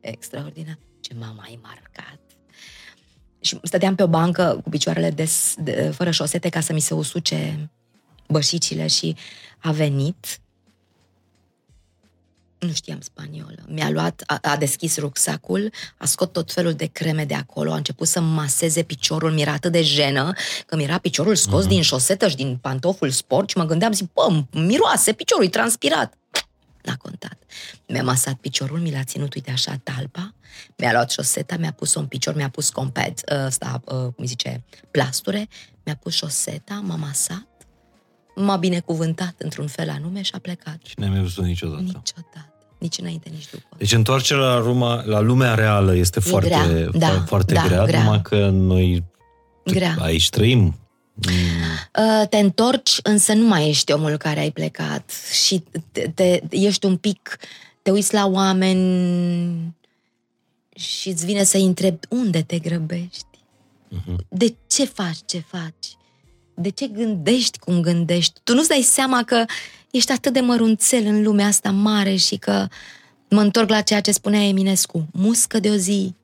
[0.00, 0.78] Extraordinar.
[1.00, 2.20] Ce m-a mai marcat.
[3.44, 6.94] Și stăteam pe o bancă cu picioarele des, de, fără șosete ca să mi se
[6.94, 7.70] usuce
[8.28, 9.16] bășicile și
[9.58, 10.38] a venit
[12.58, 13.64] nu știam spaniolă.
[13.68, 17.76] Mi-a luat, a, a deschis rucsacul, a scos tot felul de creme de acolo, a
[17.76, 20.32] început să maseze piciorul, mi-era atât de jenă
[20.66, 21.68] că mi-era piciorul scos uh-huh.
[21.68, 26.14] din șosetă și din pantoful sport și mă gândeam, zic, bă, miroase piciorul, e transpirat.
[26.84, 27.38] N-a contat.
[27.88, 30.34] Mi-a masat piciorul, mi l-a ținut, uite așa, talpa,
[30.76, 33.82] mi-a luat șoseta, mi-a pus un picior, mi-a pus compet, ăsta,
[34.16, 35.48] cum zice, plasture,
[35.84, 37.46] mi-a pus șoseta, m-a masat,
[38.34, 40.78] m-a binecuvântat într-un fel anume și a plecat.
[40.84, 41.82] Și n-ai mai văzut niciodată.
[41.82, 42.48] Niciodată.
[42.78, 43.76] Nici înainte, nici după.
[43.78, 47.84] Deci întoarcerea la, Roma, la lumea reală este E foarte, grea, da, foarte da, grea,
[47.84, 48.02] grea.
[48.02, 49.04] numai că noi
[49.64, 49.96] Grea.
[49.98, 50.78] aici trăim.
[51.22, 55.10] Uh, Te întorci, însă nu mai ești omul care ai plecat
[55.46, 55.62] și
[55.92, 57.38] te, te, ești un pic,
[57.82, 59.74] te uiți la oameni
[60.76, 63.24] și îți vine să-i întrebi unde te grăbești,
[63.88, 64.26] Mhm.
[64.28, 65.96] de ce faci ce faci,
[66.54, 68.40] de ce gândești cum gândești.
[68.44, 69.44] Tu nu-ți dai seama că
[69.90, 72.66] ești atât de mărunțel în lumea asta mare și că
[73.30, 76.14] mă întorc la ceea ce spunea Eminescu, muscă de o zi.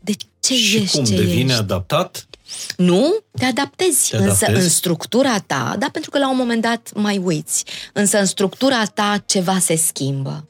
[0.00, 1.58] De ce și ești cum ce devine ești?
[1.60, 2.28] adaptat?
[2.76, 4.62] Nu, te adaptezi, Te însă adaptezi?
[4.64, 8.84] în structura ta, da, pentru că la un moment dat mai uiți, însă în structura
[8.84, 10.44] ta ceva se schimbă.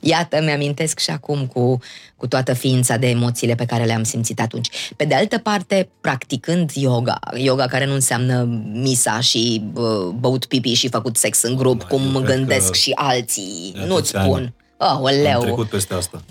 [0.00, 1.78] Iată, mi-amintesc și acum cu,
[2.16, 4.68] cu toată ființa de emoțiile pe care le-am simțit atunci.
[4.96, 9.84] Pe de altă parte, practicând yoga, yoga care nu înseamnă misa și uh,
[10.18, 13.72] băut pipi și făcut sex în grup, Mai, eu cum cred gândesc că și alții,
[13.74, 14.34] de nu-ți atâția spun.
[14.36, 15.40] ani Oh, Am oleu.
[15.40, 16.22] trecut peste asta.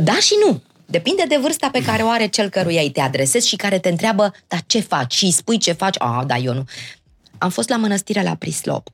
[0.00, 0.60] Da și nu.
[0.86, 3.88] Depinde de vârsta pe care o are cel căruia îi te adresezi și care te
[3.88, 5.14] întreabă, dar ce faci?
[5.14, 5.96] Și îi spui ce faci?
[5.98, 6.64] Ah, da, eu nu.
[7.38, 8.88] Am fost la mănăstirea la Prislop.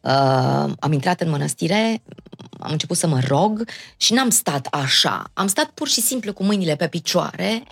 [0.00, 0.10] Uh,
[0.78, 2.02] am intrat în mănăstire,
[2.60, 5.30] am început să mă rog și n-am stat așa.
[5.34, 7.62] Am stat pur și simplu cu mâinile pe picioare,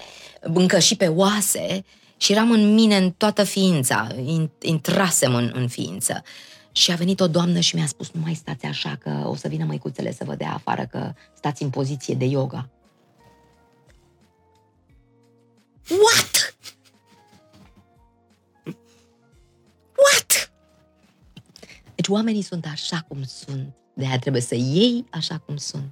[0.41, 1.85] încă și pe oase
[2.17, 6.23] și eram în mine în toată ființa, in- intrasem în, în ființă.
[6.77, 9.49] Și a venit o doamnă și mi-a spus, nu mai stați așa, că o să
[9.49, 12.69] vină măicuțele să vă dea afară, că stați în poziție de yoga.
[15.89, 16.57] What?
[19.97, 20.53] What?
[21.95, 23.75] Deci oamenii sunt așa cum sunt.
[23.95, 25.91] De aia trebuie să iei așa cum sunt.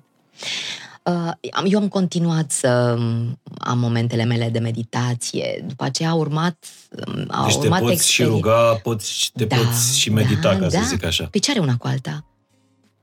[1.10, 5.64] Uh, am- eu am continuat să um, am momentele mele de meditație.
[5.66, 6.66] După aceea a urmat,
[7.06, 10.52] um, a Deci te urmat poți și experie- ruga, poți, te Da, poți și medita,
[10.52, 10.82] da, ca să da.
[10.82, 11.24] zic așa.
[11.30, 12.24] Păi ce are una cu alta?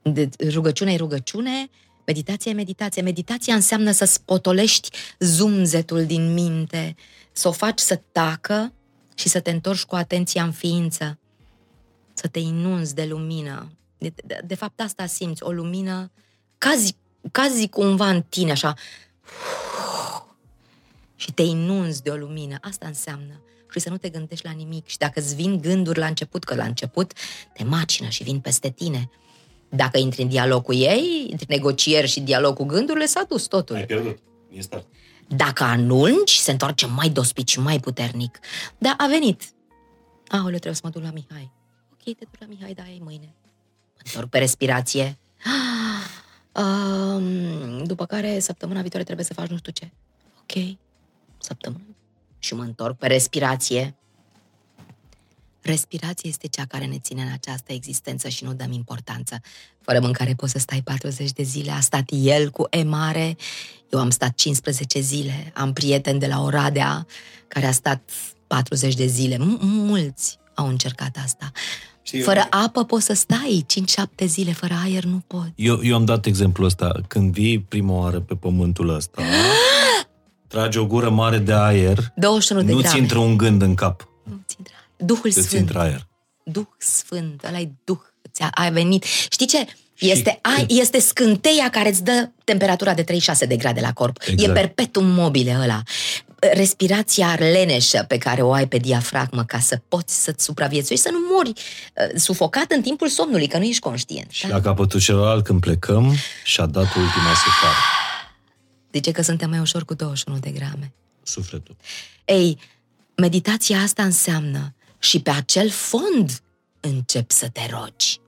[0.01, 1.69] De, rugăciune e rugăciune,
[2.05, 3.01] meditație e meditație.
[3.01, 6.95] Meditația înseamnă să spotolești zumzetul din minte,
[7.31, 8.73] să o faci să tacă
[9.15, 11.19] și să te întorci cu atenția în ființă,
[12.13, 13.71] să te inunzi de lumină.
[13.97, 16.11] De, de, de fapt, asta simți, o lumină,
[16.57, 16.95] cazi,
[17.31, 18.73] cazi cumva în tine, așa,
[21.15, 22.57] și te inunzi de o lumină.
[22.61, 23.41] Asta înseamnă.
[23.71, 24.87] Și să nu te gândești la nimic.
[24.87, 27.13] Și dacă îți vin gânduri la început, că la început
[27.53, 29.09] te macină și vin peste tine.
[29.69, 33.83] Dacă intri în dialog cu ei, între negocieri și dialog cu gândurile, s-a dus totul.
[33.85, 34.17] pierdut.
[34.51, 34.87] E start.
[35.27, 38.39] Dacă anunci, se întoarce mai dospit și mai puternic.
[38.77, 39.43] Dar a venit.
[40.27, 41.51] Aoleu, trebuie să mă duc la Mihai.
[41.91, 43.35] Ok, ok, te duc la Mihai, da, ai mâine.
[43.95, 45.17] Mă întorc pe respirație.
[46.51, 49.91] Um, după care, săptămâna viitoare trebuie să faci nu știu ce.
[50.41, 50.77] Ok,
[51.37, 51.83] săptămână.
[52.39, 53.95] Și mă întorc pe respirație.
[55.61, 59.41] Respirația este cea care ne ține în această existență și nu dăm importanță.
[59.81, 61.71] Fără mâncare poți să stai 40 de zile.
[61.71, 63.35] A stat el cu E mare,
[63.89, 65.51] eu am stat 15 zile.
[65.55, 67.05] Am prieten de la Oradea
[67.47, 68.11] care a stat
[68.47, 69.35] 40 de zile.
[69.35, 71.51] M- mulți au încercat asta.
[72.03, 73.65] Știi, Fără apă poți să stai
[74.23, 75.51] 5-7 zile, fără aer nu poți.
[75.55, 76.91] Eu, eu am dat exemplul ăsta.
[77.07, 79.21] Când vii prima oară pe pământul ăsta,
[80.47, 82.99] tragi o gură mare de aer, 21 de nu-ți grame.
[82.99, 84.07] intră un gând în cap.
[84.23, 84.73] Nu-ți intră.
[84.97, 85.59] Duhul Îți Sfânt.
[85.61, 86.07] intră aer.
[86.43, 87.97] Duh Sfânt, ăla e Duh,
[88.31, 89.03] ți-a a venit.
[89.29, 89.65] Știi ce?
[89.93, 93.93] Și Este, a, când- este scânteia care îți dă temperatura de 36 de grade la
[93.93, 94.17] corp.
[94.27, 94.49] Exact.
[94.49, 95.81] E perpetuum mobile ăla.
[96.53, 101.19] Respirația leneșă pe care o ai pe diafragmă ca să poți să-ți supraviețuiești, să nu
[101.31, 104.31] mori uh, sufocat în timpul somnului, că nu ești conștient.
[104.31, 104.55] Și da?
[104.55, 106.13] la capătul celălalt, când plecăm,
[106.43, 107.77] și-a dat ultima suflare.
[108.93, 110.93] Zice că suntem mai ușor cu 21 de grame.
[111.23, 111.75] Sufletul.
[112.25, 112.57] Ei,
[113.15, 116.41] meditația asta înseamnă și pe acel fond
[116.79, 118.19] încep să te rogi.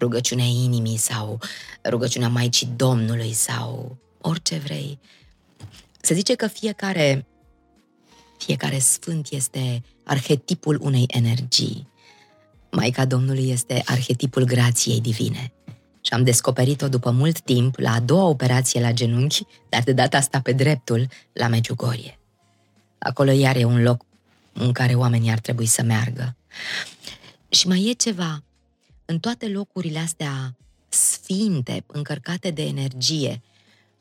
[0.00, 1.38] Rugăciunea inimii sau
[1.88, 4.98] rugăciunea Maicii Domnului sau orice vrei.
[6.00, 7.26] Se zice că fiecare,
[8.38, 11.88] fiecare sfânt este arhetipul unei energii.
[12.70, 15.52] Maica Domnului este arhetipul grației divine.
[16.00, 20.16] Și am descoperit-o după mult timp la a doua operație la genunchi, dar de data
[20.16, 22.18] asta pe dreptul, la Medjugorje.
[22.98, 24.04] Acolo iar e un loc
[24.52, 26.36] în care oamenii ar trebui să meargă.
[27.48, 28.42] Și mai e ceva.
[29.04, 30.56] În toate locurile astea
[30.88, 33.42] sfinte, încărcate de energie,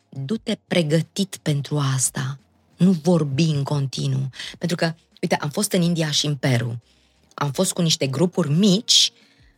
[0.09, 2.37] du-te pregătit pentru asta.
[2.83, 4.29] Nu vorbi în continuu.
[4.57, 6.81] Pentru că, uite, am fost în India și în Peru.
[7.33, 9.11] Am fost cu niște grupuri mici,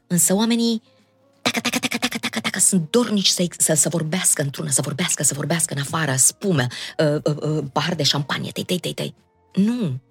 [0.07, 0.81] însă oamenii
[1.41, 5.23] tacă, tacă, tacă, tacă, tacă, tacă, sunt dornici să, să, să vorbească într-una, să vorbească,
[5.23, 6.65] să vorbească în afară, spumă,
[6.97, 9.15] uh, uh, uh, pahar de șampanie, tei, tei, tei, tei.
[9.53, 10.01] Nu.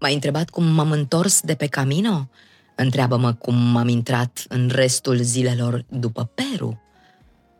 [0.00, 2.28] M-ai întrebat cum m-am întors de pe Camino?
[2.76, 6.80] Întreabă-mă cum m-am intrat în restul zilelor după Peru.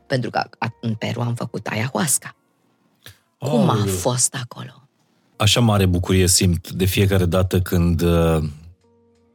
[0.07, 2.37] Pentru că a- în Peru am făcut ayahuasca.
[3.51, 3.95] Cum a Aoleu.
[3.95, 4.89] fost acolo?
[5.37, 8.39] Așa mare bucurie simt de fiecare dată când uh,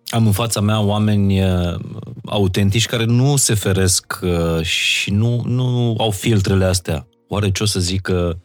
[0.08, 1.80] am în fața mea oameni uh,
[2.26, 7.08] autentici care nu se feresc uh, și nu, nu au filtrele astea.
[7.28, 8.40] Oare ce o să zică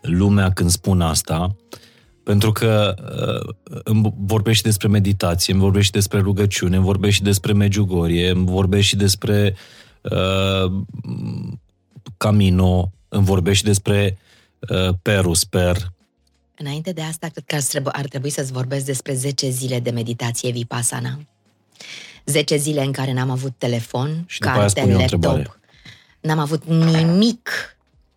[0.00, 1.56] lumea când spun asta?
[2.22, 3.54] Pentru că uh,
[3.84, 8.30] îmi vorbești și despre meditație, îmi vorbești și despre rugăciune, îmi vorbești și despre Medjugorje,
[8.30, 9.56] îmi vorbești și despre
[10.02, 10.72] uh,
[12.16, 14.23] Camino, îmi vorbești și despre uh,
[15.02, 15.92] Peru, sper,
[16.58, 19.90] Înainte de asta, cred că ar trebui, ar trebui să-ți vorbesc despre 10 zile de
[19.90, 21.18] meditație vipassana.
[22.24, 25.22] 10 zile în care n-am avut telefon, Și după aia carte, spun eu o laptop.
[25.22, 25.58] întrebare.
[26.20, 27.50] N-am avut nimic.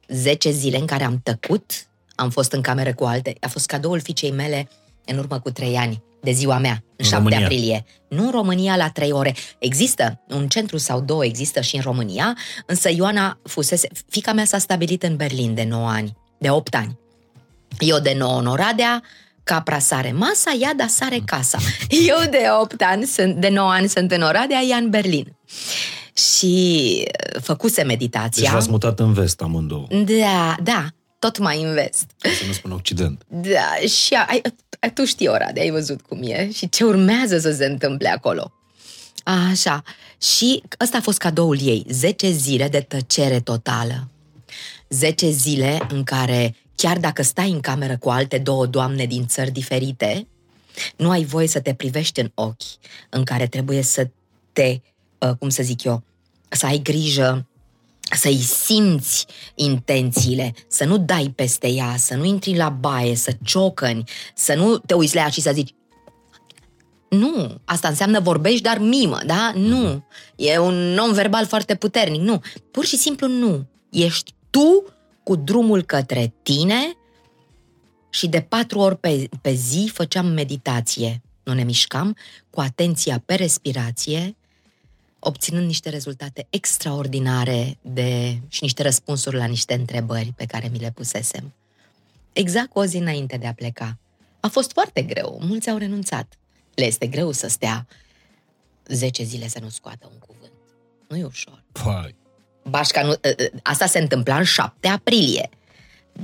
[0.08, 3.36] 10 zile în care am tăcut, am fost în cameră cu alte.
[3.40, 4.70] A fost cadoul fiicei mele
[5.06, 7.46] în urmă cu 3 ani, de ziua mea, în, În 7 România.
[7.46, 7.86] aprilie.
[8.10, 9.36] Nu în România la 3 ore.
[9.60, 13.88] Există un centru sau două, există și în România, însă Ioana fusese...
[14.10, 16.98] Fica mea s-a stabilit în Berlin de 9 ani, de 8 ani.
[17.80, 19.04] Eu de 9 în Oradea,
[19.44, 21.58] capra sare masa, ea da sare casa.
[22.08, 25.36] Eu de 8 ani, sunt, de 9 ani sunt în Oradea, ea în Berlin.
[26.14, 27.04] Și
[27.36, 28.42] uh, făcuse meditația.
[28.44, 29.88] Deci v-ați mutat în vest amândouă,
[30.22, 30.86] Da, da,
[31.20, 32.06] tot mai invest.
[32.18, 33.24] să nu spun Occident.
[33.28, 34.42] Da, și ai,
[34.80, 38.52] ai, tu știi Oradea, ai văzut cum e și ce urmează să se întâmple acolo.
[39.52, 39.84] Așa,
[40.22, 44.08] și ăsta a fost cadoul ei, 10 zile de tăcere totală.
[44.90, 49.52] 10 zile în care, chiar dacă stai în cameră cu alte două doamne din țări
[49.52, 50.28] diferite,
[50.98, 52.62] nu ai voie să te privești în ochi,
[53.10, 54.10] în care trebuie să
[54.54, 54.80] te,
[55.18, 56.04] uh, cum să zic eu,
[56.50, 57.48] să ai grijă
[58.16, 64.04] să-i simți intențiile, să nu dai peste ea, să nu intri la baie, să ciocăni,
[64.36, 65.74] să nu te uiți la ea și să zici
[67.10, 69.52] nu, asta înseamnă vorbești, dar mimă, da?
[69.56, 70.04] Nu.
[70.36, 72.22] E un non-verbal foarte puternic.
[72.22, 72.42] Nu.
[72.72, 73.68] Pur și simplu nu.
[73.90, 74.94] Ești tu
[75.24, 76.98] cu drumul către tine
[78.10, 81.22] și de patru ori pe, pe zi făceam meditație.
[81.44, 82.18] Nu ne mișcam,
[82.50, 84.36] cu atenția pe respirație,
[85.20, 90.92] obținând niște rezultate extraordinare de, și niște răspunsuri la niște întrebări pe care mi le
[90.92, 91.54] pusesem.
[92.34, 93.98] Exact cu o zi înainte de a pleca.
[94.40, 96.38] A fost foarte greu, mulți au renunțat.
[96.76, 97.88] Le este greu să stea
[98.88, 100.52] 10 zile să nu scoată un cuvânt.
[101.08, 101.64] Nu e ușor.
[101.72, 102.16] Pai.
[102.70, 103.34] Bașca nu, ă, ă,
[103.64, 105.50] asta se întâmpla în 7 aprilie.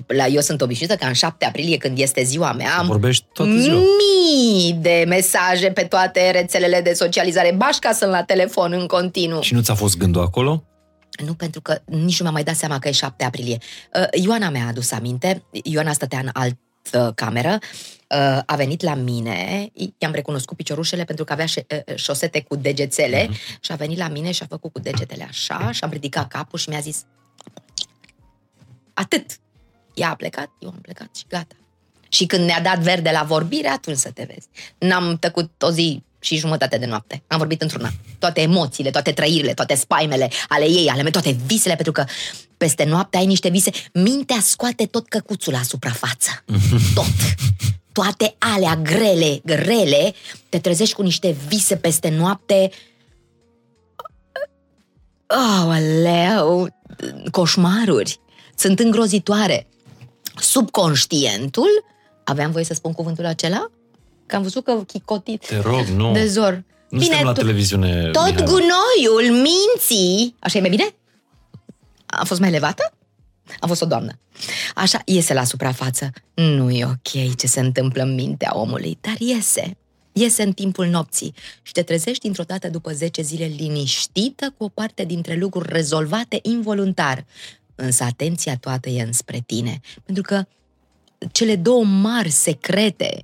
[0.07, 3.57] la, eu sunt obișnuită ca în 7 aprilie, când este ziua mea, am Vorbești toată
[3.57, 3.79] ziua.
[3.97, 7.53] mii de mesaje pe toate rețelele de socializare.
[7.57, 9.41] Bașca sunt la telefon în continuu.
[9.41, 10.63] Și nu ți-a fost gândul acolo?
[11.25, 13.57] Nu, pentru că nici nu mi-am mai dat seama că e 7 aprilie.
[13.95, 17.59] Uh, Ioana mi-a adus aminte, Ioana stătea în altă cameră, uh,
[18.45, 23.29] a venit la mine, i-am recunoscut piciorușele pentru că avea șe- uh, șosete cu degețele
[23.59, 26.59] și a venit la mine și a făcut cu degetele așa și am ridicat capul
[26.59, 27.05] și mi-a zis
[28.93, 29.25] atât.
[29.93, 31.55] Ea a plecat, eu am plecat și gata.
[32.09, 34.47] Și când ne-a dat verde la vorbire, atunci să te vezi.
[34.77, 37.23] N-am tăcut o zi și jumătate de noapte.
[37.27, 37.91] Am vorbit într-una.
[38.19, 42.05] Toate emoțiile, toate trăirile, toate spaimele ale ei, ale mele, toate visele, pentru că
[42.57, 43.71] peste noapte ai niște vise.
[43.93, 46.43] Mintea scoate tot căcuțul la suprafață.
[46.95, 47.05] Tot.
[47.93, 50.13] Toate alea grele, grele,
[50.49, 52.69] te trezești cu niște vise peste noapte.
[55.25, 56.67] Aoleu,
[57.31, 58.19] coșmaruri.
[58.55, 59.67] Sunt îngrozitoare.
[60.39, 61.67] Subconștientul,
[62.23, 63.71] aveam voie să spun cuvântul acela?
[64.25, 66.11] Că am văzut că chicotit Te rog, nu.
[66.11, 66.63] de zor.
[66.89, 68.45] Nu suntem la tu- televiziune, tot Mihaela.
[68.51, 70.95] gunoiul minții, așa e mai bine?
[72.05, 72.93] A fost mai elevată?
[73.59, 74.19] A fost o doamnă.
[74.75, 76.09] Așa, iese la suprafață.
[76.33, 79.77] Nu e ok ce se întâmplă în mintea omului, dar iese.
[80.13, 84.69] Iese în timpul nopții și te trezești dintr-o dată după 10 zile liniștită cu o
[84.69, 87.25] parte dintre lucruri rezolvate involuntar.
[87.75, 90.43] Însă atenția toată e înspre tine, pentru că
[91.31, 93.23] cele două mari secrete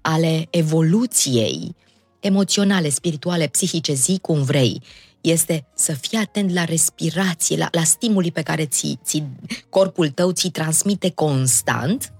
[0.00, 1.74] ale evoluției
[2.20, 4.82] emoționale, spirituale, psihice, zi cum vrei,
[5.20, 9.22] este să fii atent la respirație, la, la stimulii pe care ți, ți,
[9.68, 12.12] corpul tău ți transmite constant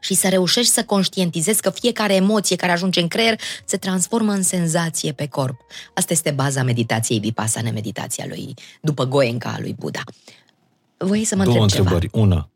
[0.00, 4.42] și să reușești să conștientizezi că fiecare emoție care ajunge în creier se transformă în
[4.42, 5.60] senzație pe corp.
[5.94, 10.02] Asta este baza meditației Vipassana, meditația lui, după Goenka a lui Buddha.
[10.96, 11.94] Voi să mă Două întreb ceva.
[11.94, 12.22] întrebări.
[12.22, 12.50] Una,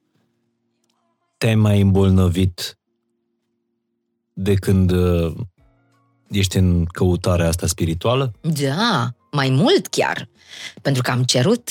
[1.39, 2.78] te-ai mai îmbolnăvit
[4.32, 5.35] de când uh,
[6.31, 8.32] ești în căutarea asta spirituală?
[8.40, 10.28] Da, mai mult chiar.
[10.82, 11.70] Pentru că am cerut.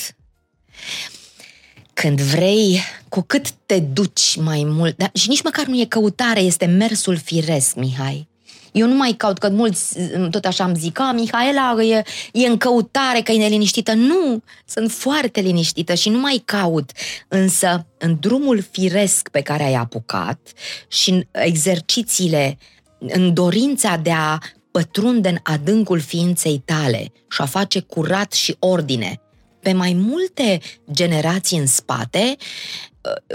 [1.94, 6.40] Când vrei, cu cât te duci mai mult, dar și nici măcar nu e căutare,
[6.40, 8.28] este mersul firesc, Mihai.
[8.72, 9.98] Eu nu mai caut, că mulți
[10.32, 13.94] tot așa îmi zic, a, Mihaela e, e în căutare, că e neliniștită.
[13.94, 16.92] Nu, sunt foarte liniștită și nu mai caut.
[17.28, 20.40] Însă, în drumul firesc pe care ai apucat
[20.88, 22.58] și în exercițiile,
[22.98, 24.38] în dorința de a
[24.72, 29.22] pătrunde în adâncul ființei tale și a face curat și ordine,
[29.60, 30.60] pe mai multe
[30.92, 32.36] generații în spate,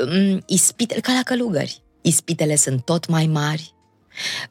[0.06, 3.74] uh, ispitele, ca la călugări, ispitele sunt tot mai mari,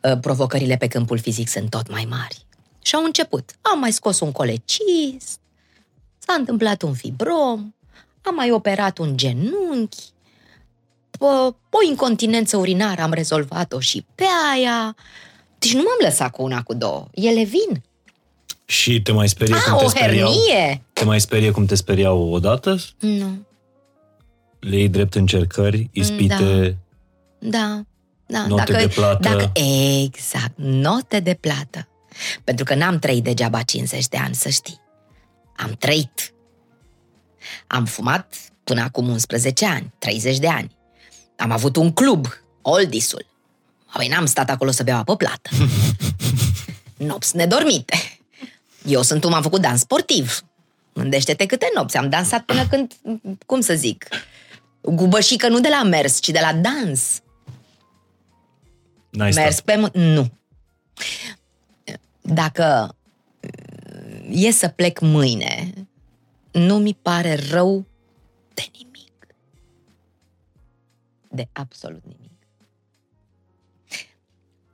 [0.02, 2.46] uh, provocările pe câmpul fizic sunt tot mai mari.
[2.82, 3.52] Și au început.
[3.62, 5.40] Am mai scos un colecist,
[6.18, 7.74] s-a întâmplat un fibrom,
[8.22, 10.12] am mai operat un genunchi,
[11.18, 14.96] P- o incontinență urinară am rezolvat-o și pe aia.
[15.64, 17.08] Deci nu m-am lăsat cu una, cu două.
[17.14, 17.84] Ele vin.
[18.66, 20.32] Și te mai sperie cum A, te o speriau?
[20.32, 20.84] hernie?
[20.94, 22.78] Te mai sperie cum te speriau odată?
[23.00, 23.46] Nu.
[24.60, 26.78] Le iei drept încercări, ispite,
[27.40, 27.82] Da,
[28.26, 28.46] da.
[28.48, 29.30] Note dacă, de plată.
[29.30, 29.52] Dacă,
[30.02, 31.88] exact, note de plată.
[32.44, 34.82] Pentru că n-am trăit degeaba 50 de ani, să știi.
[35.58, 36.34] Am trăit.
[37.68, 40.76] Am fumat până acum 11 ani, 30 de ani.
[41.38, 42.26] Am avut un club,
[42.62, 43.26] Oldisul.
[43.94, 45.50] Apoi n-am stat acolo să beau apă plată.
[46.98, 47.96] Nopți nedormite.
[48.86, 50.40] Eu sunt un, am făcut dans sportiv.
[50.94, 51.98] Gândește-te câte nopți.
[51.98, 52.94] Am dansat până când,
[53.46, 54.08] cum să zic,
[54.82, 57.22] gubășică nu de la mers, ci de la dans.
[59.10, 59.66] n-ai Mers stat.
[59.66, 59.88] pe...
[59.88, 60.32] m- Nu.
[62.22, 62.96] Dacă
[63.40, 65.74] uh, e să plec mâine,
[66.52, 67.86] nu mi pare rău
[68.54, 69.14] de nimic.
[71.30, 72.23] De absolut nimic.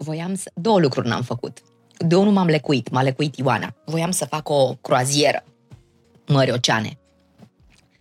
[0.01, 0.51] Voiam să...
[0.53, 1.57] Două lucruri n-am făcut.
[1.97, 3.75] De unul m-am lecuit, m-a lecuit Ioana.
[3.85, 5.43] Voiam să fac o croazieră,
[6.27, 6.97] mări oceane.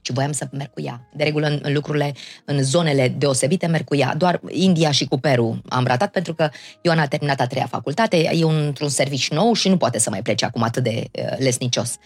[0.00, 1.08] Și voiam să merg cu ea.
[1.12, 2.14] De regulă, în, în lucrurile,
[2.44, 4.14] în zonele deosebite, merg cu ea.
[4.14, 6.50] Doar India și cu Peru am ratat pentru că
[6.82, 10.10] Ioana a terminat a treia facultate, e un, într-un serviciu nou și nu poate să
[10.10, 11.96] mai plece acum atât de uh, lesnicios.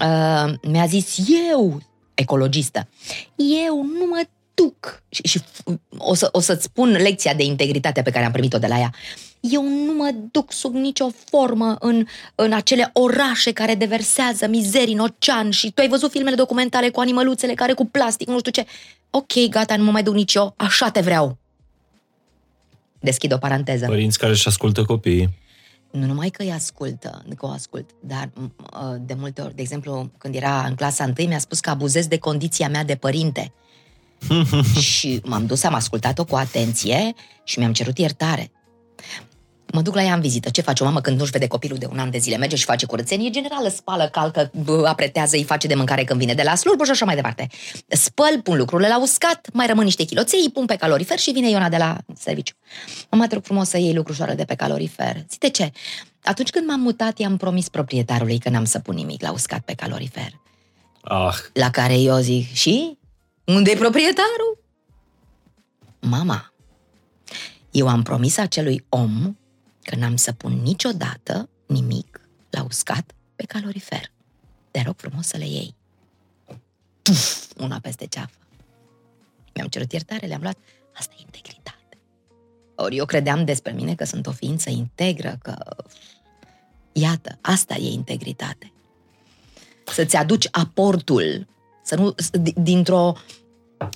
[0.00, 1.18] Uh, mi-a zis,
[1.50, 1.80] eu,
[2.14, 2.88] ecologistă,
[3.66, 4.22] eu nu mă
[4.56, 5.02] duc.
[5.08, 5.40] Și, și
[5.98, 8.94] o, să, o să-ți spun lecția de integritate pe care am primit-o de la ea.
[9.40, 14.98] Eu nu mă duc sub nicio formă în, în acele orașe care deversează mizerii în
[15.00, 18.66] ocean și tu ai văzut filmele documentare cu animăluțele care cu plastic, nu știu ce.
[19.10, 21.38] Ok, gata, nu mă mai duc nici eu, așa te vreau.
[23.00, 23.86] Deschid o paranteză.
[23.86, 25.38] Părinți care își ascultă copiii.
[25.90, 29.62] Nu numai că îi ascultă, că o ascult, dar m- uh, de multe ori, de
[29.62, 33.52] exemplu, când era în clasa întâi, mi-a spus că abuzez de condiția mea de părinte.
[34.80, 37.14] și m-am dus, am ascultat-o cu atenție
[37.44, 38.50] și mi-am cerut iertare.
[39.72, 40.50] Mă duc la ea în vizită.
[40.50, 42.36] Ce face o mamă când nu-și vede copilul de un an de zile?
[42.36, 46.34] Merge și face curățenie generală, spală, calcă, bă, apretează, îi face de mâncare când vine
[46.34, 47.48] de la slujbă și așa mai departe.
[47.88, 51.50] Spăl, pun lucrurile la uscat, mai rămân niște chiloței, îi pun pe calorifer și vine
[51.50, 52.54] Iona de la serviciu.
[53.10, 55.16] Mama, te rog frumos să iei lucrușoară de pe calorifer.
[55.28, 55.72] Zici de ce?
[56.22, 59.74] Atunci când m-am mutat, i-am promis proprietarului că n-am să pun nimic la uscat pe
[59.74, 60.40] calorifer.
[61.02, 62.98] Ah, La care eu zic, și?
[63.46, 64.58] Unde e proprietarul?
[66.00, 66.52] Mama,
[67.70, 69.36] eu am promis acelui om
[69.82, 72.20] că n-am să pun niciodată nimic
[72.50, 74.12] la uscat pe calorifer.
[74.70, 75.74] Te rog frumos să le iei.
[77.02, 78.38] Tuf, una peste ceafă.
[79.54, 80.58] Mi-am cerut iertare, le-am luat.
[80.94, 81.98] Asta e integritate.
[82.74, 85.76] Ori eu credeam despre mine că sunt o ființă integră, că...
[86.92, 88.72] Iată, asta e integritate.
[89.84, 91.46] Să-ți aduci aportul,
[91.86, 92.14] să nu...
[92.54, 93.12] dintr-o...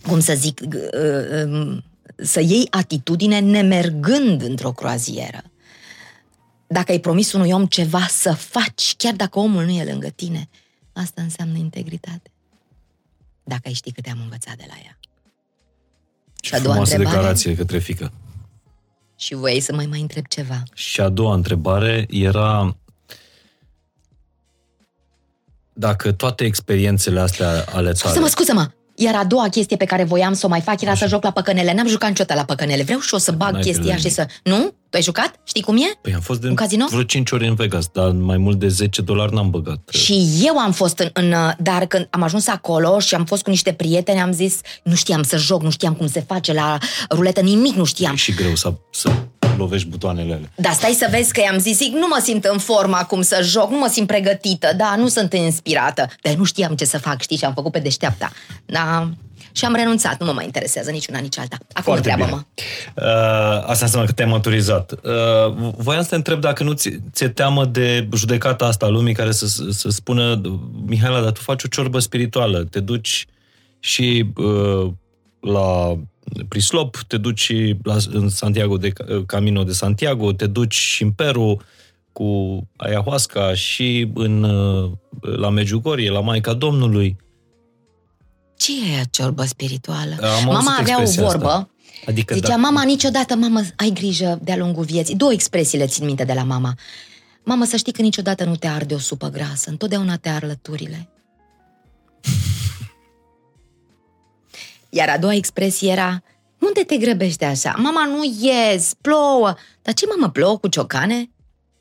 [0.09, 0.61] Cum să zic...
[0.61, 1.85] uh, um,
[2.17, 5.43] Să iei atitudine nemergând într-o croazieră
[6.73, 10.49] dacă ai promis unui om ceva să faci, chiar dacă omul nu e lângă tine,
[10.93, 12.31] asta înseamnă integritate.
[13.45, 14.99] Dacă ai ști câte am învățat de la ea.
[16.43, 17.17] și a doua frumoasă întrebare?
[17.17, 18.12] declarație către fică.
[19.17, 20.62] Și voi să mai mai întreb ceva.
[20.75, 22.77] Și a doua întrebare era
[25.81, 27.94] dacă toate experiențele astea ale tale...
[27.94, 28.69] Scuză-mă, scuză-mă!
[28.94, 31.31] Iar a doua chestie pe care voiam să o mai fac era să joc la
[31.31, 31.73] păcănele.
[31.74, 32.82] N-am jucat niciodată la păcănele.
[32.82, 34.27] Vreau și eu să bag N-ai chestia pierdut și să...
[34.43, 34.59] Nu?
[34.59, 35.35] Tu ai jucat?
[35.44, 35.98] Știi cum e?
[36.02, 36.85] Păi am fost de Un casino?
[36.89, 39.89] vreo 5 ori în Vegas, dar mai mult de 10 dolari n-am băgat.
[39.89, 41.35] Și eu am fost în, în...
[41.59, 45.23] Dar când am ajuns acolo și am fost cu niște prieteni, am zis, nu știam
[45.23, 46.78] să joc, nu știam cum se face la
[47.11, 48.12] ruletă, nimic nu știam.
[48.12, 49.11] E și greu să, să
[49.56, 50.51] lovești butoanele alea.
[50.55, 53.40] Dar stai să vezi că i-am zis, zic, nu mă simt în formă acum să
[53.43, 56.09] joc, nu mă simt pregătită, da, nu sunt inspirată.
[56.22, 58.32] Dar nu știam ce să fac, știi, și am făcut pe deșteapta.
[58.66, 59.10] Da,
[59.52, 61.56] și am renunțat, nu mă mai interesează nici una, nici alta.
[61.72, 62.36] Acum întreabă-mă.
[62.36, 64.93] Uh, asta înseamnă că te-ai maturizat.
[64.93, 69.14] Uh, voiam să te întreb dacă nu ți, ți-e teamă de judecata asta a lumii
[69.14, 70.40] care să, să spună
[70.86, 73.27] Mihaela, dar tu faci o ciorbă spirituală, te duci
[73.81, 74.90] și uh,
[75.40, 75.98] la
[76.48, 78.93] Prislop, te duci și la, în Santiago de
[79.27, 81.61] Camino de Santiago, te duci și în Peru
[82.12, 84.90] cu ayahuasca și în, uh,
[85.20, 87.16] la Medjugorje, la Maica Domnului.
[88.57, 90.16] Ce e aia ciorbă spirituală?
[90.20, 91.70] Am mama auzit avea o expresia vorbă, asta.
[92.07, 95.16] Adică zicea, dacă- mama, niciodată, mamă, ai grijă de-a lungul vieții.
[95.16, 96.74] Două expresii le țin minte de la mama.
[97.44, 101.09] Mamă, să știi că niciodată nu te arde o supă grasă, întotdeauna te ar lăturile.
[104.91, 106.23] Iar a doua expresie era,
[106.59, 107.75] unde te grăbește așa?
[107.79, 109.55] Mama, nu ies, plouă.
[109.83, 111.31] Dar ce, mamă, plouă cu ciocane?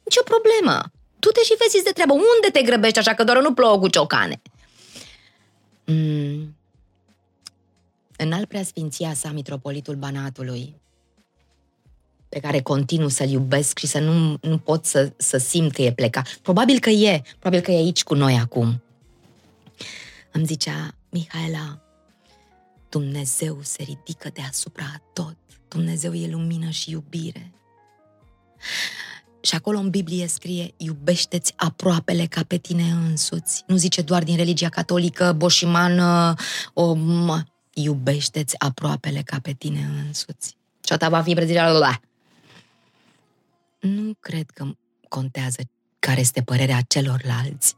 [0.03, 0.91] Nicio problemă.
[1.19, 2.13] Tu te și vezi de treabă.
[2.13, 4.41] Unde te grăbești așa că doar nu plouă cu ciocane?
[5.85, 6.55] Mm.
[8.17, 10.75] În al preasfinția sa, mitropolitul Banatului,
[12.29, 15.93] pe care continuu să-l iubesc și să nu, nu pot să, să simt că e
[15.93, 16.39] plecat.
[16.41, 18.81] Probabil că e, probabil că e aici cu noi acum.
[20.31, 21.81] Îmi zicea, Mihaela,
[22.89, 25.37] Dumnezeu se ridică deasupra a tot.
[25.67, 27.51] Dumnezeu e lumină și iubire.
[29.41, 33.63] Și acolo în Biblie scrie, iubește-ți aproapele ca pe tine însuți.
[33.67, 36.35] Nu zice doar din religia catolică, boșimană,
[36.73, 36.93] o...
[36.93, 37.43] mă,
[37.73, 40.57] Iubește-ți aproapele ca pe tine însuți.
[40.87, 41.99] Și ta va fi preziderea la
[43.79, 44.65] Nu cred că
[45.07, 45.61] contează
[45.99, 47.75] care este părerea celorlalți,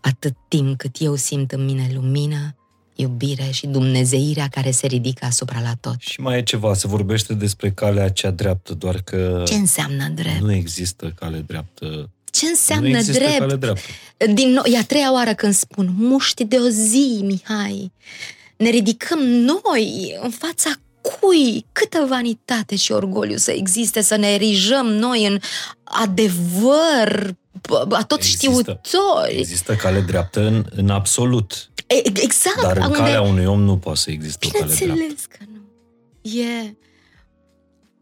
[0.00, 2.54] atât timp cât eu simt în mine lumină,
[2.94, 5.96] iubire și dumnezeirea care se ridică asupra la tot.
[5.98, 10.40] Și mai e ceva, se vorbește despre calea cea dreaptă, doar că Ce înseamnă drept?
[10.40, 12.10] nu există cale dreaptă.
[12.24, 13.38] Ce înseamnă nu există drept?
[13.38, 13.82] cale dreaptă.
[14.32, 17.92] Din nou, e a treia oară când spun muști de o zi, Mihai.
[18.56, 21.66] Ne ridicăm noi în fața cui?
[21.72, 25.38] Câtă vanitate și orgoliu să existe, să ne erijăm noi în
[25.84, 27.36] adevăr, a
[28.06, 28.80] tot Există.
[28.82, 29.36] știutori.
[29.38, 32.60] Există cale dreaptă în, în absolut, E, Exact.
[32.60, 34.84] dar în unde- calea unui om nu poate să existe o cale dreaptă.
[34.84, 35.60] Bineînțeles că nu.
[36.40, 36.76] E...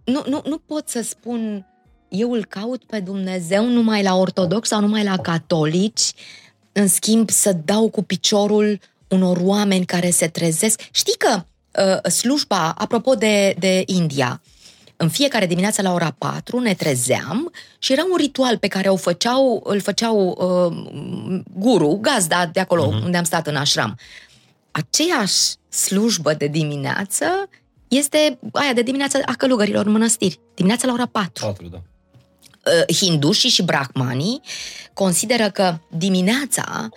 [0.05, 1.67] Nu, nu, nu pot să spun
[2.09, 6.13] eu îl caut pe Dumnezeu numai la ortodox sau numai la catolici,
[6.73, 10.81] în schimb să dau cu piciorul unor oameni care se trezesc.
[10.91, 11.45] Știi că
[12.05, 14.43] uh, slujba, apropo de, de India,
[15.03, 18.97] în fiecare dimineață la ora 4 ne trezeam și era un ritual pe care o
[18.97, 23.05] făceau, îl făceau uh, guru, gazda de acolo uh-huh.
[23.05, 23.99] unde am stat în ashram.
[24.71, 27.49] Aceeași slujbă de dimineață
[27.89, 30.41] este aia de dimineață a călugărilor în mănăstiri.
[30.55, 31.83] Dimineața la ora 4 Patru, da.
[32.87, 34.41] uh, hindușii și brahmanii
[34.93, 36.89] consideră că dimineața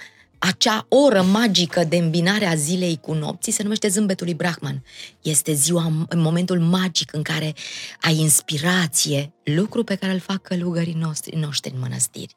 [0.45, 4.83] acea oră magică de îmbinare a zilei cu nopții se numește zâmbetul lui Brahman.
[5.21, 7.53] Este ziua, în momentul magic în care
[8.01, 12.35] ai inspirație, lucru pe care îl fac călugării noștri, noștri în mănăstiri.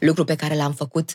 [0.00, 1.14] Lucru pe care l-am făcut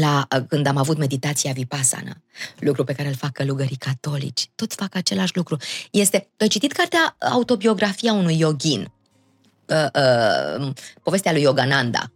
[0.00, 2.16] la, când am avut meditația vipassana,
[2.58, 5.56] lucru pe care îl fac călugării catolici, tot fac același lucru.
[5.90, 8.92] Este, tu ai citit cartea Autobiografia unui yogin,
[9.66, 9.86] uh,
[10.60, 10.72] uh,
[11.02, 12.10] povestea lui Yogananda,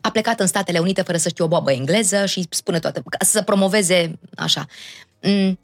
[0.00, 3.42] a plecat în Statele Unite fără să știe o boabă engleză și spune toată, să
[3.42, 4.66] promoveze așa.
[5.22, 5.58] Mm,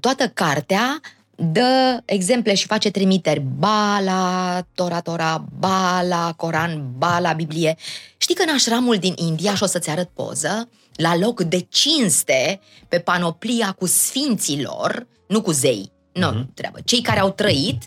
[0.00, 1.00] toată cartea
[1.36, 7.76] dă exemple și face trimiteri ba la Tora Tora, ba la Coran, ba la Biblie.
[8.16, 12.60] Știi că în așramul din India, și o să-ți arăt poză, la loc de cinste,
[12.88, 16.54] pe panoplia cu sfinților, nu cu zei, nu, uh-huh.
[16.54, 17.82] treabă, cei care au trăit,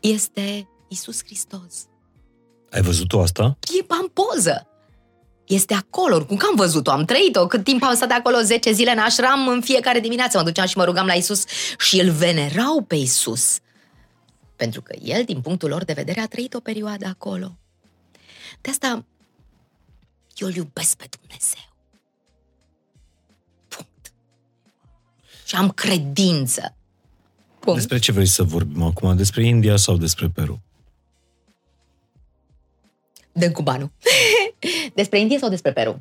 [0.00, 1.86] este Isus Hristos.
[2.72, 3.56] Ai văzut-o asta?
[3.80, 4.66] E, am poză.
[5.46, 8.90] Este acolo, cum că am văzut-o, am trăit-o, cât timp am stat acolo 10 zile
[8.90, 11.44] în așram, în fiecare dimineață mă duceam și mă rugam la Isus
[11.78, 13.58] și îl venerau pe Isus.
[14.56, 17.56] Pentru că el, din punctul lor de vedere, a trăit o perioadă acolo.
[18.60, 19.04] De asta
[20.36, 21.72] eu îl iubesc pe Dumnezeu.
[23.68, 24.12] Punct.
[25.44, 26.74] Și am credință.
[27.58, 27.78] Punct.
[27.78, 29.16] Despre ce vrei să vorbim acum?
[29.16, 30.62] Despre India sau despre Peru?
[33.32, 33.90] Dăm cu banul.
[34.94, 36.00] despre India sau despre Peru?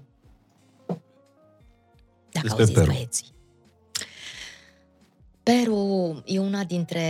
[2.32, 2.92] Dacă despre Peru.
[2.92, 3.30] Băieții.
[5.44, 7.06] Peru e una dintre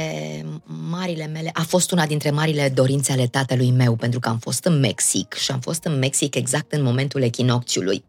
[0.90, 4.66] marile mele, a fost una dintre marile dorințe ale tatălui meu, pentru că am fost
[4.66, 8.04] în Mexic și am fost în Mexic exact în momentul echinocțiului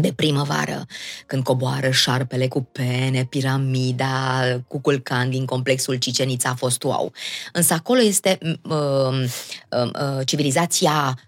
[0.00, 0.86] de primăvară,
[1.26, 7.12] când coboară șarpele cu pene, piramida, cu culcan din complexul Cicenița a fost wow.
[7.52, 9.24] Însă acolo este uh,
[9.70, 11.18] uh, uh, civilizația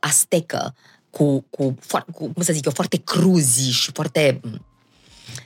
[0.00, 0.74] astecă,
[1.10, 1.78] cu, cu,
[2.12, 4.40] cu, cum să zic eu, foarte cruzi și foarte...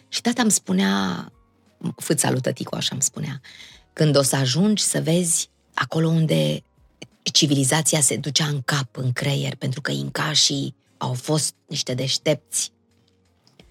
[0.08, 1.32] Și tata îmi spunea,
[1.96, 3.40] fâța lui tăticu așa îmi spunea,
[3.92, 6.62] când o să ajungi să vezi acolo unde
[7.22, 12.74] civilizația se ducea în cap, în creier, pentru că incașii au fost niște deștepți.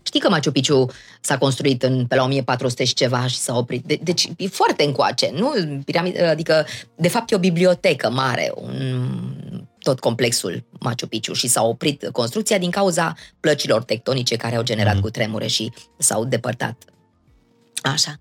[0.05, 0.85] Știi că Machu Picchu
[1.21, 3.85] s-a construit în, pe la 1400 și ceva și s-a oprit.
[3.85, 5.53] De, deci e foarte încoace, nu?
[5.85, 6.65] Piramid, adică,
[6.95, 9.09] de fapt, e o bibliotecă mare, un,
[9.79, 14.97] tot complexul Machu Picchu și s-a oprit construcția din cauza plăcilor tectonice care au generat
[14.97, 15.01] mm-hmm.
[15.01, 16.83] cu tremure și s-au depărtat.
[17.81, 18.15] Așa.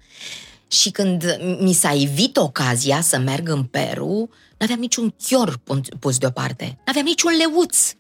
[0.67, 5.61] Și când mi s-a evit ocazia să merg în Peru, n-aveam niciun chior
[5.99, 7.93] pus deoparte, n-aveam niciun leuț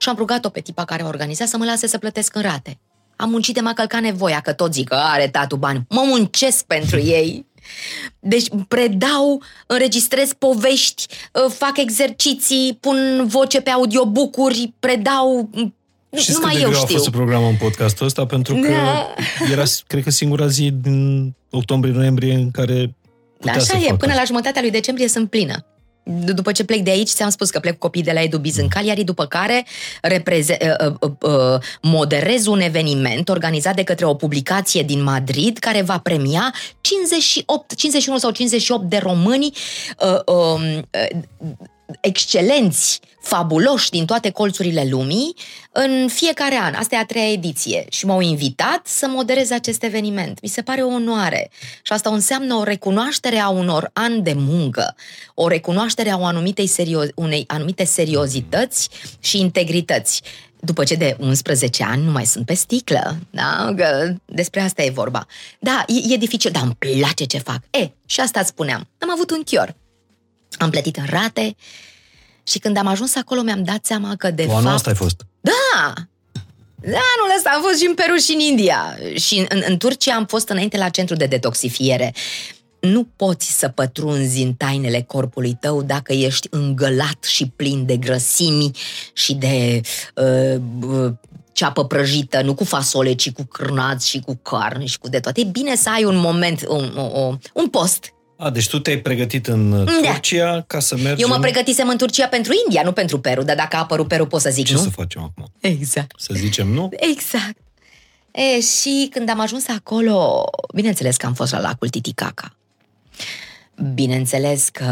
[0.00, 2.78] și am rugat-o pe tipa care a organizat să mă lase să plătesc în rate.
[3.16, 5.84] Am muncit de m-a călcat nevoia, că tot zic că are tatu bani.
[5.88, 7.46] Mă muncesc pentru ei.
[8.20, 15.50] Deci predau, înregistrez povești, uh, fac exerciții, pun voce pe audiobook-uri, predau
[16.16, 16.84] și numai de eu știu.
[16.84, 19.14] a fost să programăm în podcastul ăsta pentru că da.
[19.50, 22.94] era, cred că, singura zi din octombrie-noiembrie în care
[23.38, 23.96] putea Așa să e, facă.
[23.96, 25.64] până la jumătatea lui decembrie sunt plină
[26.02, 28.68] după ce plec de aici, ți-am spus că plec cu copiii de la EduBiz în
[28.68, 29.66] Cagliari, după care
[30.02, 35.82] repreze- uh, uh, uh, moderez un eveniment organizat de către o publicație din Madrid care
[35.82, 39.52] va premia 58, 51 sau 58 de români
[39.98, 41.68] uh, um, uh,
[42.00, 45.34] excelenți, fabuloși din toate colțurile lumii
[45.72, 46.74] în fiecare an.
[46.74, 50.38] Asta e a treia ediție și m-au invitat să moderez acest eveniment.
[50.42, 51.50] Mi se pare o onoare
[51.82, 54.94] și asta înseamnă o recunoaștere a unor ani de muncă,
[55.34, 58.88] o recunoaștere a o anumitei serio- unei anumite seriozități
[59.20, 60.22] și integrități
[60.60, 63.72] după ce de 11 ani nu mai sunt pe sticlă, da?
[63.76, 65.26] Că despre asta e vorba.
[65.58, 67.60] Da, e, e dificil, dar îmi place ce fac.
[67.70, 68.88] E, și asta îți spuneam.
[68.98, 69.74] Am avut un chior.
[70.58, 71.56] Am plătit în rate
[72.42, 74.66] și când am ajuns acolo mi-am dat seama că de o, fapt...
[74.66, 75.26] asta ai fost.
[75.40, 75.94] Da!
[76.82, 78.98] Da, anul ăsta am fost și în Peru și în India.
[79.14, 82.14] Și în, în, în Turcia am fost înainte la centru de detoxifiere.
[82.80, 88.70] Nu poți să pătrunzi în tainele corpului tău dacă ești îngălat și plin de grăsimi
[89.12, 89.80] și de
[90.14, 90.60] uh,
[90.90, 91.12] uh,
[91.52, 95.40] ceapă prăjită, nu cu fasole, ci cu cârnați și cu carne și cu de toate.
[95.40, 99.46] E bine să ai un moment, un, un, un post a, deci tu te-ai pregătit
[99.46, 100.10] în uh, da.
[100.12, 103.56] Turcia ca să mergi Eu mă pregătisem în Turcia pentru India, nu pentru Peru, dar
[103.56, 104.78] dacă a apărut Peru pot să zic Ce nu.
[104.78, 105.52] să facem acum?
[105.60, 106.20] Exact.
[106.20, 106.88] Să zicem nu?
[106.92, 107.56] Exact.
[108.30, 110.44] E, și când am ajuns acolo,
[110.74, 112.56] bineînțeles că am fost la lacul Titicaca.
[113.94, 114.84] Bineînțeles că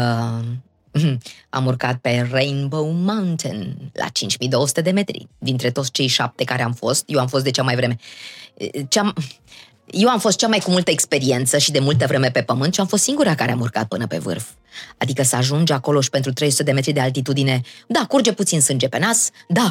[1.49, 5.27] am urcat pe Rainbow Mountain la 5200 de metri.
[5.37, 7.95] Dintre toți cei șapte care am fost, eu am fost de cea mai vreme.
[8.87, 9.13] Cea,
[9.91, 12.79] Eu am fost cea mai cu multă experiență și de multă vreme pe pământ și
[12.79, 14.47] am fost singura care am urcat până pe vârf.
[14.97, 18.87] Adică să ajungi acolo și pentru 300 de metri de altitudine, da, curge puțin sânge
[18.87, 19.69] pe nas, da,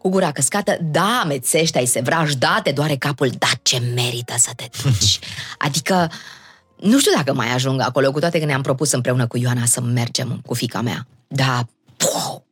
[0.00, 4.50] cu gura căscată, da, amețești, ai sevraș, da, te doare capul, da, ce merită să
[4.56, 5.18] te duci.
[5.58, 6.10] Adică,
[6.76, 9.80] nu știu dacă mai ajung acolo, cu toate că ne-am propus împreună cu Ioana să
[9.80, 11.06] mergem cu fica mea.
[11.28, 11.68] Da,
[12.12, 12.44] wow,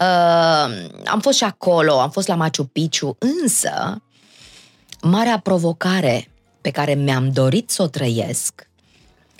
[0.00, 4.02] Uh, am fost și acolo, am fost la Machu Picchu, însă
[5.02, 6.28] marea provocare
[6.60, 8.68] pe care mi-am dorit să o trăiesc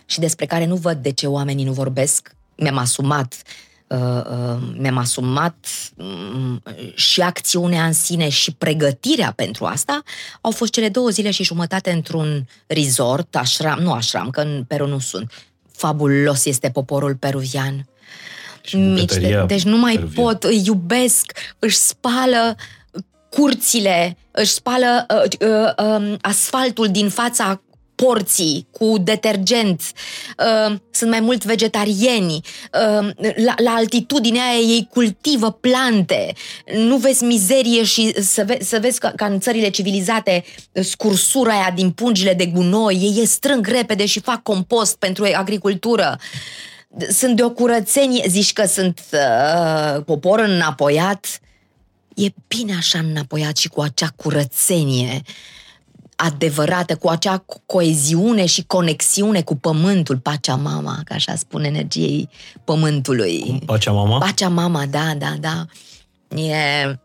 [0.07, 3.43] și despre care nu văd de ce oamenii nu vorbesc, mi-am asumat
[3.87, 5.67] uh, uh, mi-am asumat
[5.97, 6.63] um,
[6.95, 10.03] și acțiunea în sine și pregătirea pentru asta,
[10.41, 14.87] au fost cele două zile și jumătate într-un resort, așram, nu așram, că în Peru
[14.87, 15.33] nu sunt.
[15.73, 17.89] Fabulos este poporul peruvian
[18.73, 19.15] mici.
[19.15, 20.25] De, deci nu mai peruvian.
[20.25, 22.57] pot, îi iubesc, își spală
[23.31, 27.63] curțile, își spală uh, uh, uh, asfaltul din fața
[28.05, 29.81] porții cu detergent,
[30.39, 33.09] uh, sunt mai mult vegetarieni, uh,
[33.45, 36.33] la, la altitudinea aia ei cultivă plante,
[36.75, 41.73] nu vezi mizerie și să, ve- să vezi ca, ca în țările civilizate scursura aia
[41.75, 46.19] din pungile de gunoi, ei strâng repede și fac compost pentru agricultură.
[47.11, 51.41] Sunt de o curățenie, zici că sunt uh, popor înapoiat,
[52.25, 55.23] e bine așa înapoiat și cu acea curățenie
[56.17, 62.29] adevărată, cu acea coeziune și conexiune cu pământul, pacea mama, ca așa spune energiei
[62.65, 63.41] pământului.
[63.41, 63.59] Cum?
[63.59, 64.19] Pacea mama?
[64.19, 65.67] Pacea mama, da, da, da.
[66.37, 66.99] E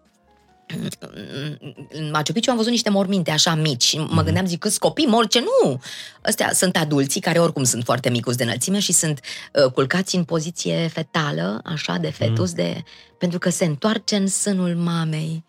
[1.89, 4.23] în Machu Picchu am văzut niște morminte așa mici și mă mhm.
[4.23, 5.81] gândeam, zic, câți copii mor, ce nu?
[6.27, 9.19] Ăstea sunt adulții care oricum sunt foarte micuți de înălțime și sunt
[9.53, 12.55] uh, culcați în poziție fetală, așa, de fetus, mm.
[12.55, 12.83] de,
[13.17, 15.43] pentru că se întoarce în sânul mamei.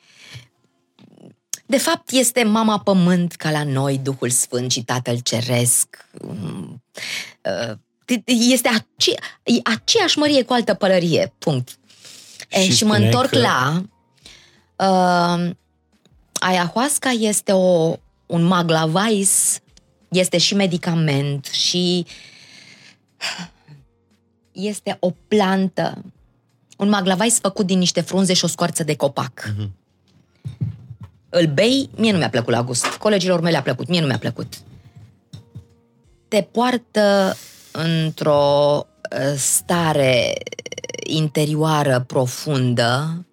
[1.66, 6.08] De fapt, este mama pământ ca la noi, Duhul Sfânt și Tatăl Ceresc.
[6.22, 6.82] Mm,
[7.68, 7.76] uh,
[8.26, 9.14] este ace-
[9.62, 11.78] aceeași mărie cu altă pălărie, punct.
[12.48, 13.38] Și, e, și mă întorc că...
[13.38, 13.84] la
[14.76, 15.50] Uh,
[16.32, 17.96] ayahuasca este o,
[18.26, 19.60] un maglavais,
[20.08, 22.06] este și medicament și
[24.52, 26.04] este o plantă,
[26.78, 29.52] un maglavais făcut din niște frunze și o scoarță de copac.
[29.52, 29.68] Uh-huh.
[31.28, 32.86] Îl bei, mie nu mi-a plăcut la gust.
[32.86, 34.54] Colegilor mei le-a plăcut, mie nu mi-a plăcut.
[36.28, 37.36] Te poartă
[37.72, 40.32] într-o uh, stare
[41.06, 43.24] interioară profundă,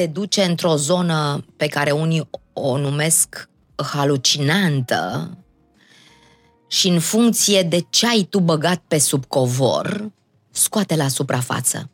[0.00, 3.48] te duce într-o zonă pe care unii o numesc
[3.92, 5.30] halucinantă
[6.68, 10.10] și în funcție de ce ai tu băgat pe sub covor,
[10.50, 11.90] scoate la suprafață.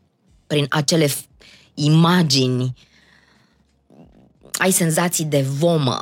[0.47, 1.09] Prin acele
[1.75, 2.75] imagini
[4.53, 6.01] ai senzații de vomă,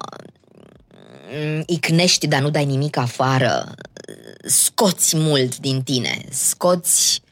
[1.66, 3.74] icnești, dar nu dai nimic afară,
[4.44, 7.22] scoți mult din tine, scoți...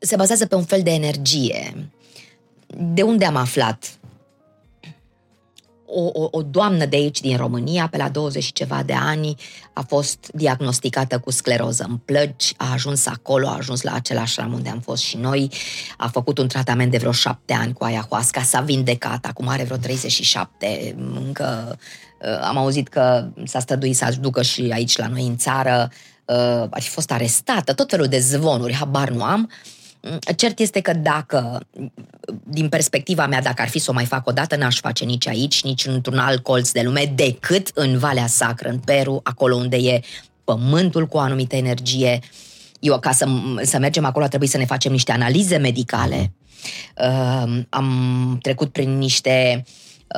[0.00, 1.90] Se bazează pe un fel de energie
[2.76, 3.98] de unde am aflat?
[5.92, 9.34] O, o, o doamnă de aici, din România, pe la 20 și ceva de ani,
[9.72, 14.52] a fost diagnosticată cu scleroză în plăci, a ajuns acolo, a ajuns la același ram
[14.52, 15.50] unde am fost și noi,
[15.96, 19.76] a făcut un tratament de vreo șapte ani cu ayahuasca, s-a vindecat, acum are vreo
[19.76, 21.78] 37, încă
[22.20, 25.90] uh, am auzit că s-a străduit să ducă și aici la noi în țară,
[26.24, 29.79] uh, ar fi fost arestată, tot felul de zvonuri, habar nu am, uh,
[30.36, 31.60] Cert este că dacă,
[32.44, 35.26] din perspectiva mea, dacă ar fi să o mai fac o dată, n-aș face nici
[35.26, 39.76] aici, nici într-un alt colț de lume, decât în Valea Sacră, în Peru, acolo unde
[39.76, 40.00] e
[40.44, 42.18] pământul cu o anumită energie.
[42.78, 43.26] Eu, ca să,
[43.62, 46.32] să mergem acolo, a trebuit să ne facem niște analize medicale.
[46.96, 49.64] Uh, am trecut prin niște,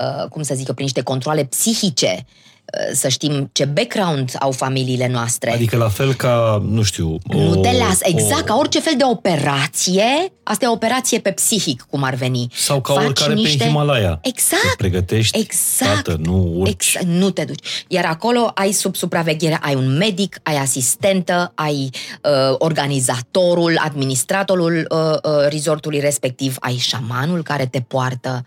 [0.02, 2.51] uh, cum să zic eu, prin niște controle psihice Uh,
[2.92, 5.52] să știm ce background au familiile noastre.
[5.52, 7.18] Adică la fel ca, nu știu...
[7.34, 8.44] O, nu te las, exact, o...
[8.44, 12.46] ca orice fel de operație, asta e o operație pe psihic, cum ar veni.
[12.54, 13.56] Sau ca Faci oricare niște...
[13.56, 14.18] pe Himalaya.
[14.22, 14.62] Exact.
[14.62, 16.04] Te pregătești, exact.
[16.04, 16.70] tată, nu urci.
[16.70, 17.84] Exact, nu te duci.
[17.88, 21.90] Iar acolo ai sub supraveghere, ai un medic, ai asistentă, ai
[22.22, 28.44] uh, organizatorul, administratorul uh, uh, resortului respectiv, ai șamanul care te poartă.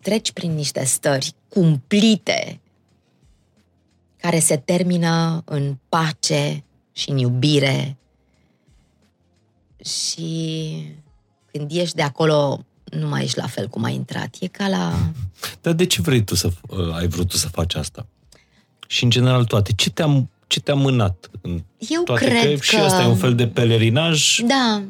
[0.00, 2.61] Treci prin niște stări cumplite
[4.22, 7.96] care se termină în pace și în iubire.
[9.84, 10.72] Și
[11.52, 14.36] când ieși de acolo, nu mai ești la fel cum ai intrat.
[14.40, 15.10] E ca la...
[15.60, 18.06] Dar de ce vrei tu să, uh, ai vrut tu să faci asta?
[18.86, 19.72] Și în general toate.
[19.72, 21.30] Ce te-a, ce te-a mânat?
[21.40, 22.24] În Eu toate?
[22.24, 22.64] cred că...
[22.64, 24.38] Și asta e un fel de pelerinaj?
[24.46, 24.82] Da.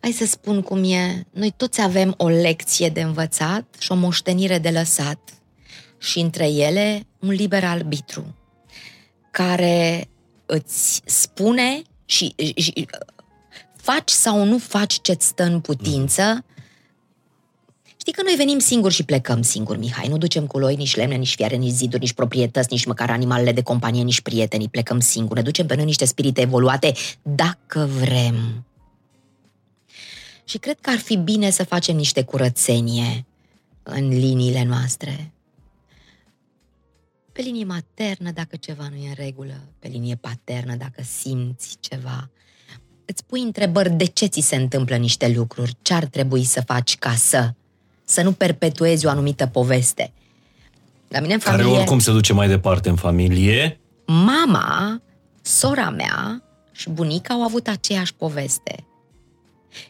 [0.00, 4.58] hai să spun cum e, noi toți avem o lecție de învățat și o moștenire
[4.58, 5.18] de lăsat
[5.98, 8.34] și între ele un liber arbitru
[9.30, 10.08] care
[10.46, 12.86] îți spune și, și
[13.76, 16.44] faci sau nu faci ce-ți stă în putință.
[17.96, 20.08] Știi că noi venim singuri și plecăm singuri, Mihai.
[20.08, 23.52] Nu ducem cu loi nici lemne, nici fiare, nici ziduri, nici proprietăți, nici măcar animalele
[23.52, 24.68] de companie, nici prietenii.
[24.68, 25.38] Plecăm singuri.
[25.38, 26.92] Ne ducem pe noi niște spirite evoluate
[27.22, 28.64] dacă vrem.
[30.44, 33.26] Și cred că ar fi bine să facem niște curățenie
[33.82, 35.32] în liniile noastre.
[37.38, 42.30] Pe linie maternă, dacă ceva nu e în regulă, pe linie paternă, dacă simți ceva,
[43.04, 46.96] îți pui întrebări de ce ți se întâmplă niște lucruri, ce ar trebui să faci
[46.96, 47.50] ca să,
[48.04, 50.12] să nu perpetuezi o anumită poveste.
[51.08, 51.78] La mine în Care familie...
[51.78, 53.80] oricum se duce mai departe în familie.
[54.06, 55.02] Mama,
[55.42, 56.42] sora mea
[56.72, 58.86] și bunica au avut aceeași poveste.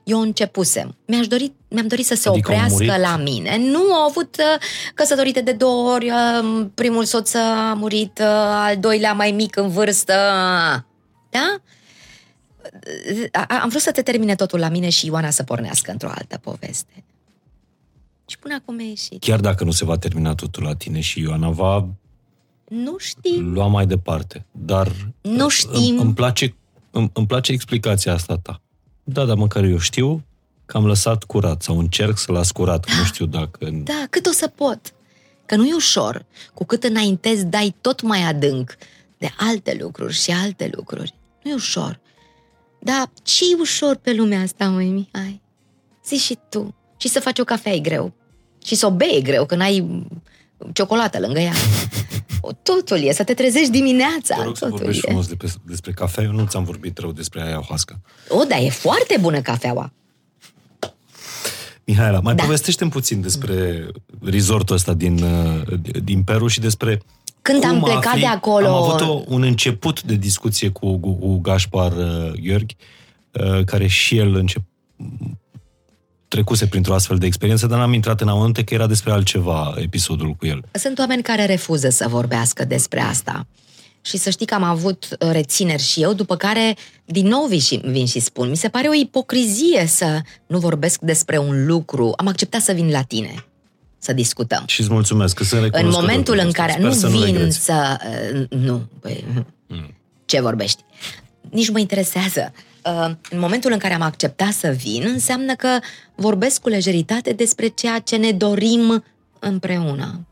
[0.05, 0.97] Eu începusem.
[1.07, 3.01] Mi-aș dori, mi-am dorit să se Adică au oprească murit?
[3.01, 3.59] la mine.
[3.59, 4.61] Nu, au avut uh,
[4.95, 9.69] căsătorite de două ori, uh, primul soț a murit, uh, al doilea mai mic în
[9.69, 10.13] vârstă.
[11.31, 11.57] Da?
[13.33, 16.09] A- a- Am vrut să te termine totul la mine și Ioana să pornească într-o
[16.09, 17.05] altă poveste.
[18.27, 19.21] Și până acum e ieșit.
[19.21, 21.89] Chiar dacă nu se va termina totul la tine și Ioana va
[22.69, 23.53] Nu știm.
[23.53, 24.47] lua mai departe.
[24.53, 25.99] Dar Nu îmi, știm.
[26.01, 26.55] îmi, place,
[26.91, 28.61] îmi, îmi place explicația asta ta.
[29.11, 30.23] Da, dar măcar eu știu
[30.67, 33.71] că am lăsat curat sau încerc să las curat, că nu știu dacă...
[33.71, 34.95] Da, cât o să pot.
[35.47, 36.25] Că nu e ușor.
[36.55, 38.77] Cu cât înaintezi, dai tot mai adânc
[39.19, 41.15] de alte lucruri și alte lucruri.
[41.43, 42.01] Nu e ușor.
[42.79, 45.41] Dar ce e ușor pe lumea asta, măi, Mihai?
[46.07, 46.75] Zici și tu.
[46.97, 48.13] Și să faci o cafea e greu.
[48.65, 50.07] Și să o bei e greu, când ai
[50.73, 51.53] ciocolată lângă ea.
[52.41, 54.37] O, totul e, să te trezești dimineața.
[54.37, 55.09] Te rog să totul vorbești e.
[55.09, 56.25] frumos despre, despre cafea.
[56.25, 58.01] Eu nu ți-am vorbit rău despre ayahuasca.
[58.29, 59.93] O, dar e foarte bună cafeaua.
[61.85, 62.43] Mihaela, mai Da.
[62.43, 63.87] povestește-mi puțin despre
[64.25, 65.63] resortul ăsta din, uh,
[66.03, 67.03] din Peru și despre
[67.43, 70.99] Când cum am plecat afli- de acolo- Am avut o, un început de discuție cu,
[70.99, 72.77] cu, cu Gaspar uh, Gheorghi,
[73.33, 74.63] uh, care și el încep,
[76.29, 80.33] trecuse printr-o astfel de experiență, dar n-am intrat în amănunte că era despre altceva episodul
[80.33, 80.63] cu el.
[80.73, 83.47] Sunt oameni care refuză să vorbească despre asta.
[84.01, 87.61] Și să știi că am avut uh, rețineri și eu, după care din nou vin
[87.61, 92.13] și, vin și spun, mi se pare o ipocrizie să nu vorbesc despre un lucru.
[92.17, 93.45] Am acceptat să vin la tine,
[93.99, 94.63] să discutăm.
[94.67, 96.63] Și îți mulțumesc că sunt În recunoscător momentul pentru în asta.
[96.63, 97.65] care Sper nu să nu vin regreți.
[97.65, 97.97] să...
[98.35, 99.25] uh, Nu, păi,
[100.25, 100.83] ce vorbești?
[101.51, 102.53] Nici nu mă interesează.
[102.89, 105.79] Uh, În momentul în care am acceptat să vin, înseamnă că
[106.15, 109.05] vorbesc cu lejeritate despre ceea ce ne dorim
[109.39, 110.27] împreună.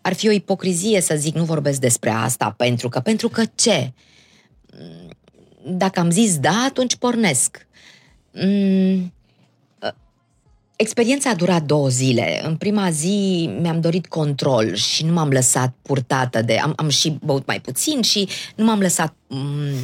[0.00, 3.92] Ar fi o ipocrizie să zic nu vorbesc despre asta, pentru că, pentru că ce?
[5.66, 7.66] Dacă am zis da, atunci pornesc.
[8.32, 9.12] Mm,
[10.76, 12.40] Experiența a durat două zile.
[12.44, 16.58] În prima zi mi-am dorit control și nu m-am lăsat purtată de...
[16.58, 19.23] Am, am și băut mai puțin și nu m-am lăsat, mm,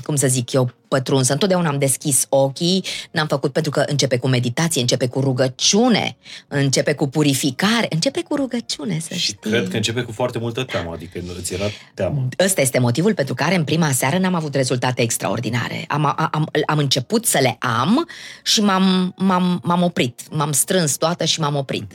[0.03, 1.33] cum să zic eu, pătrunsă.
[1.33, 6.17] Întotdeauna am deschis ochii, n-am făcut pentru că începe cu meditație, începe cu rugăciune,
[6.49, 9.51] începe cu purificare, începe cu rugăciune, să Și știi.
[9.51, 11.65] cred că începe cu foarte multă teamă, adică îți era
[11.95, 12.29] teamă.
[12.45, 15.85] Ăsta este motivul pentru care în prima seară n-am avut rezultate extraordinare.
[15.89, 18.09] Am, am, am început să le am
[18.43, 20.21] și m-am, m-am, m-am oprit.
[20.31, 21.93] M-am strâns toată și m-am oprit.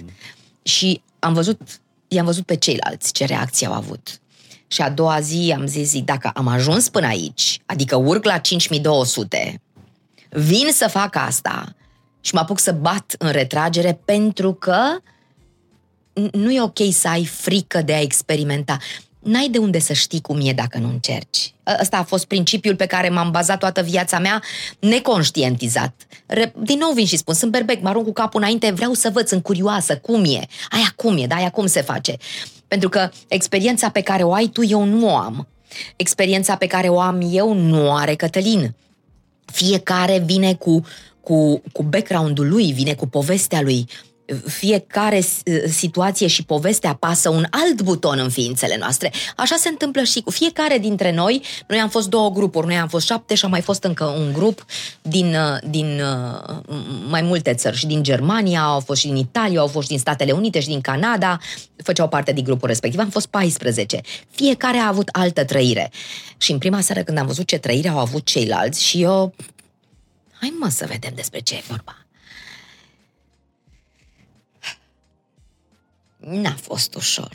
[0.64, 1.62] Și am văzut,
[2.08, 4.20] i-am văzut pe ceilalți ce reacție au avut.
[4.68, 8.38] Și a doua zi am zis, zic, dacă am ajuns până aici, adică urc la
[8.38, 9.62] 5200,
[10.30, 11.76] vin să fac asta
[12.22, 14.78] și mă apuc să bat în retragere pentru că
[16.28, 18.78] n- nu e ok să ai frică de a experimenta.
[19.20, 21.54] N-ai de unde să știi cum e dacă nu încerci.
[21.68, 24.44] Ă- Ăsta a fost principiul pe care m-am bazat toată viața mea,
[24.80, 25.94] neconștientizat.
[26.26, 29.10] Re- Din nou vin și spun, sunt berbec, mă arunc cu capul înainte, vreau să
[29.14, 32.18] văd, sunt curioasă, cum e, aia cum e, da, aia cum se face.
[32.68, 35.48] Pentru că experiența pe care o ai tu, eu nu o am.
[35.96, 38.76] Experiența pe care o am eu, nu o are Cătălin
[39.46, 40.82] fiecare vine cu,
[41.22, 43.86] cu, cu background-ul lui, vine cu povestea lui.
[44.46, 49.12] Fiecare s- situație și poveste apasă un alt buton în ființele noastre.
[49.36, 51.42] Așa se întâmplă și cu fiecare dintre noi.
[51.68, 54.34] Noi am fost două grupuri, noi am fost șapte și a mai fost încă un
[54.34, 54.66] grup
[55.02, 56.58] din, uh, din uh,
[57.08, 57.78] mai multe țări.
[57.78, 60.68] Și din Germania, au fost și din Italia, au fost și din Statele Unite și
[60.68, 61.40] din Canada.
[61.84, 63.00] Făceau parte din grupul respectiv.
[63.00, 64.02] Am fost 14.
[64.30, 65.92] Fiecare a avut altă trăire.
[66.38, 69.34] Și în prima seară când am văzut ce trăire au avut ceilalți și eu...
[70.40, 72.05] Hai mă să vedem despre ce e vorba.
[76.30, 77.32] N-a fost ușor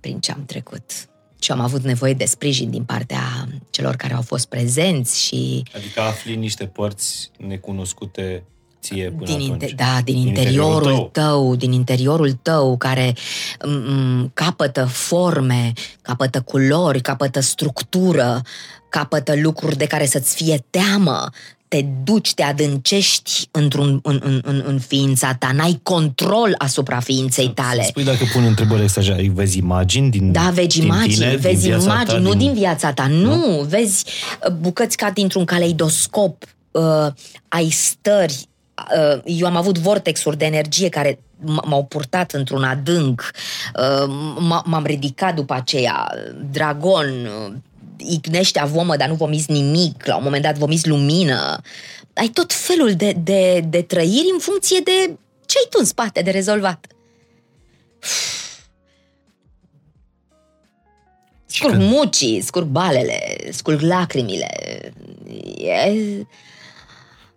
[0.00, 0.90] prin ce am trecut.
[1.38, 6.00] Și am avut nevoie de sprijin din partea celor care au fost prezenți și Adică
[6.00, 8.44] afli niște părți necunoscute
[8.80, 9.72] ție până din atunci.
[9.72, 11.24] Da, din, Din interiorul, interiorul tău.
[11.24, 15.72] tău, din interiorul tău, care m- capătă forme,
[16.02, 18.42] capătă culori, capătă structură,
[18.88, 21.30] capătă lucruri de care să-ți fie teamă,
[21.74, 27.48] te duci, te adâncești într-un, în, în, în, în ființa ta, n-ai control asupra ființei
[27.48, 27.82] tale.
[27.82, 31.70] Spui dacă pun întrebări exagerate, vezi imagini din Da, vezi din imagini, tine, vezi din
[31.70, 33.62] viața imagini, ta, nu din viața ta, nu, nu.
[33.68, 34.04] vezi
[34.48, 37.06] uh, bucăți ca dintr-un caleidoscop, uh,
[37.48, 38.48] ai stări,
[39.14, 43.30] uh, eu am avut vortexuri de energie care m- m-au purtat într-un adânc,
[43.80, 46.10] uh, m- m-am ridicat după aceea,
[46.50, 47.06] dragon,
[47.48, 47.52] uh,
[47.96, 51.60] ignește vomă, dar nu vomiți nimic, la un moment dat vomiți lumină.
[52.14, 55.16] Ai tot felul de, de, de trăiri în funcție de
[55.46, 56.86] ce ai tu în spate de rezolvat.
[61.46, 64.50] Scurg mucii, scurg balele, scurg lacrimile.
[65.56, 65.92] E...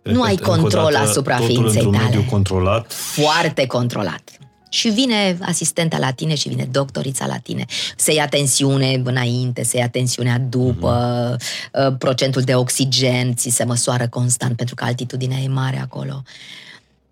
[0.02, 2.04] Nu ai încă o control dată, asupra totul ființei într-un tale.
[2.04, 2.92] mediu controlat.
[2.92, 4.38] Foarte controlat.
[4.68, 7.64] Și vine asistenta la tine și vine doctorița la tine.
[7.96, 11.98] Se ia tensiune înainte, se ia tensiunea după, mm-hmm.
[11.98, 16.22] procentul de oxigen ți se măsoară constant pentru că altitudinea e mare acolo.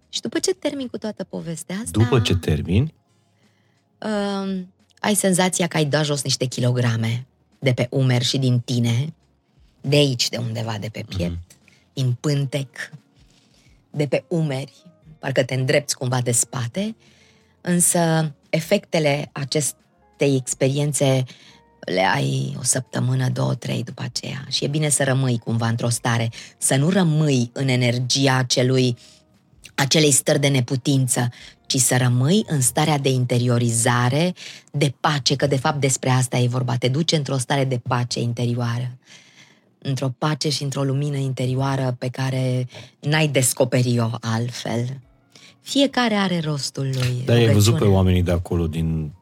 [0.08, 2.00] Și după ce termin cu toată povestea asta...
[2.00, 2.94] După ce termini,
[3.98, 4.60] uh,
[5.00, 7.26] ai senzația că ai dat jos niște kilograme
[7.58, 9.14] de pe umeri și din tine,
[9.80, 11.92] de aici, de undeva, de pe piept, mm-hmm.
[11.92, 12.90] din pântec,
[13.90, 14.72] de pe umeri,
[15.18, 16.96] parcă te îndrepți cumva de spate,
[17.66, 21.24] însă efectele acestei experiențe
[21.80, 24.44] le ai o săptămână, două, trei după aceea.
[24.48, 28.96] Și e bine să rămâi cumva într-o stare, să nu rămâi în energia acelui,
[29.74, 31.28] acelei stări de neputință,
[31.66, 34.34] ci să rămâi în starea de interiorizare,
[34.72, 36.76] de pace, că de fapt despre asta e vorba.
[36.76, 38.98] Te duce într-o stare de pace interioară
[39.78, 42.68] într-o pace și într-o lumină interioară pe care
[43.00, 45.00] n-ai descoperi-o altfel.
[45.66, 47.22] Fiecare are rostul lui.
[47.24, 47.96] Da, ai văzut pe rugăciunea.
[47.96, 49.12] oamenii de acolo din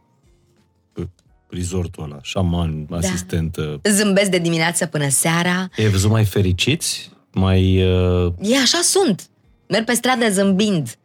[0.92, 1.08] pe
[1.48, 2.96] resortul ăla, șaman, Da.
[2.96, 3.80] asistentă.
[3.90, 5.68] Zâmbesc de dimineață până seara.
[5.78, 7.10] Ai văzut mai fericiți?
[7.32, 7.82] Mai...
[7.92, 9.28] Uh, E așa sunt.
[9.68, 10.96] Merg pe stradă zâmbind.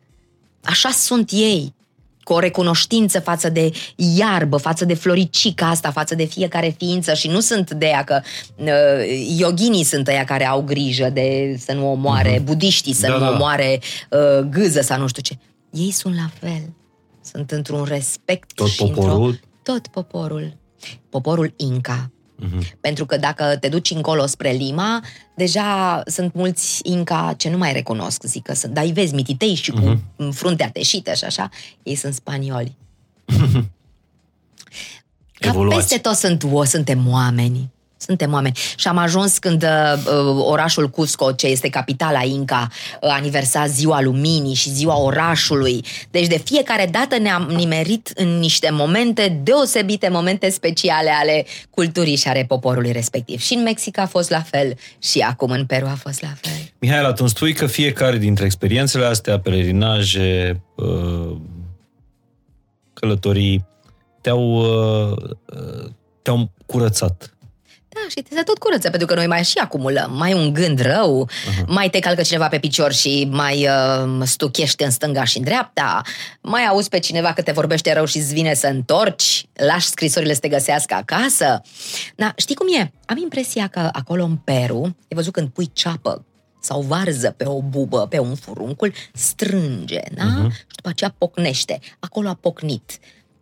[0.63, 1.73] Așa sunt ei.
[2.29, 7.27] Cu o recunoștință față de iarbă, față de floricica asta, față de fiecare ființă și
[7.27, 8.21] nu sunt de ea că
[8.55, 8.67] uh,
[9.37, 12.43] yoginii sunt ăia care au grijă de să nu omoare, uh-huh.
[12.43, 13.29] budiștii să Da, nu da.
[13.29, 13.79] omoare
[14.09, 15.37] uh, gâză sau nu știu ce.
[15.71, 16.73] Ei sunt la fel.
[17.21, 19.01] Sunt într-un respect Tot și într-o...
[19.01, 19.39] poporul?
[19.63, 20.57] Tot poporul.
[21.09, 22.11] Poporul Inca.
[22.43, 22.77] Uh-huh.
[22.81, 25.03] Pentru că dacă te duci încolo spre Lima,
[25.35, 29.53] deja sunt mulți Inca ce nu mai recunosc, zic că sunt, dar îi vezi mititei
[29.55, 30.31] și cu Mhm.
[30.31, 31.49] fruntea teșită și așa,
[31.83, 32.75] ei sunt spanioli.
[35.33, 35.79] Ca Evoluați.
[35.79, 37.69] peste tot sunt, o, suntem oameni.
[38.01, 38.57] Suntem oameni.
[38.75, 39.99] Și am ajuns când uh,
[40.37, 42.67] orașul Cusco, ce este capitala Inca,
[43.01, 45.85] uh, aniversa ziua luminii și ziua orașului.
[46.11, 52.27] Deci de fiecare dată ne-am nimerit în niște momente deosebite, momente speciale ale culturii și
[52.27, 53.39] ale poporului respectiv.
[53.39, 56.71] Și în Mexic a fost la fel și acum în Peru a fost la fel.
[56.79, 61.35] Mihaela, tu îmi spui că fiecare dintre experiențele astea, pelerinaje, uh,
[62.93, 63.65] călătorii,
[64.21, 65.89] te-au, uh, uh,
[66.21, 67.33] te-au curățat.
[68.03, 70.11] Da, și te se tot curăță, pentru că noi mai și acumulăm.
[70.17, 71.65] Mai un gând rău, uh-huh.
[71.65, 76.01] mai te calcă cineva pe picior și mai uh, stuchești în stânga și în dreapta,
[76.41, 80.33] mai auzi pe cineva că te vorbește rău și îți vine să întorci, lași scrisorile
[80.33, 81.61] să te găsească acasă.
[82.15, 82.91] Da, știi cum e?
[83.05, 86.25] Am impresia că acolo în Peru, ai văzut când pui ceapă
[86.61, 90.23] sau varză pe o bubă, pe un furuncul, strânge, da?
[90.23, 90.51] Uh-huh.
[90.51, 91.79] Și după aceea pocnește.
[91.99, 92.99] Acolo a pocnit.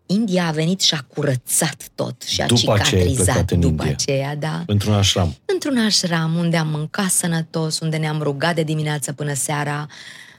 [0.07, 3.59] India a venit și a curățat tot și a După aceea ai cicatrizat plecat în
[3.59, 3.91] după India.
[3.91, 5.35] aceea, da Într-un așram.
[5.45, 9.87] într-un așram unde am mâncat sănătos, unde ne-am rugat de dimineață până seara.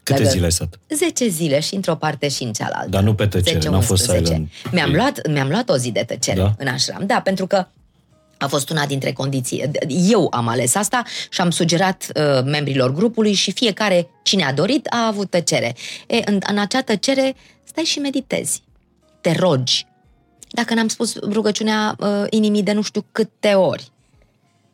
[0.02, 0.78] Câte Lăgă- zile ai stat?
[0.94, 2.88] 10 zile și într-o parte și în cealaltă.
[2.88, 4.24] Dar nu pe tăcere, 10, n-a fost 11.
[4.26, 4.50] silent.
[4.72, 6.54] Mi-am luat, mi-am luat o zi de tăcere Da?
[6.58, 7.66] în așram, da, pentru că
[8.38, 9.70] a fost una dintre condiții.
[10.10, 14.86] Eu am ales asta și am sugerat uh, membrilor grupului și fiecare, cine a dorit,
[14.90, 15.74] a avut tăcere.
[16.06, 17.34] E, în, în acea tăcere
[17.64, 18.62] stai și meditezi.
[19.20, 19.86] Te rogi.
[20.50, 23.92] Dacă n-am spus rugăciunea uh, inimii de nu știu câte ori.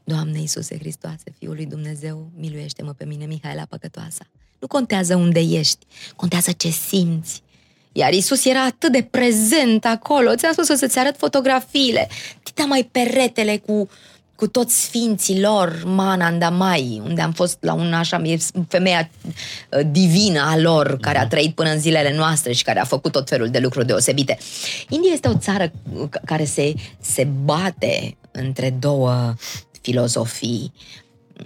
[0.05, 4.27] Doamne Iisuse Hristoase, Fiul lui Dumnezeu, miluiește-mă pe mine, Mihaela Păcătoasa.
[4.59, 7.43] Nu contează unde ești, contează ce simți.
[7.93, 12.09] Iar Isus era atât de prezent acolo, ți-am spus să-ți arăt fotografiile.
[12.43, 13.89] Tita mai peretele cu,
[14.36, 18.39] cu toți sfinții lor, Mana Andamai, unde am fost la un așa, e
[18.69, 19.11] femeia
[19.70, 23.12] uh, divină a lor, care a trăit până în zilele noastre și care a făcut
[23.12, 24.39] tot felul de lucruri deosebite.
[24.89, 29.35] India este o țară uh, care se, se bate între două
[29.81, 30.73] filozofii.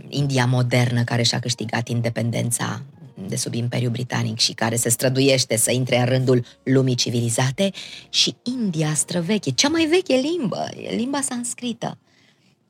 [0.09, 2.83] India modernă care și-a câștigat independența
[3.27, 7.71] de sub Imperiul Britanic și care se străduiește să intre în rândul lumii civilizate,
[8.09, 11.99] și India străveche, cea mai veche limbă, e limba sanscrită.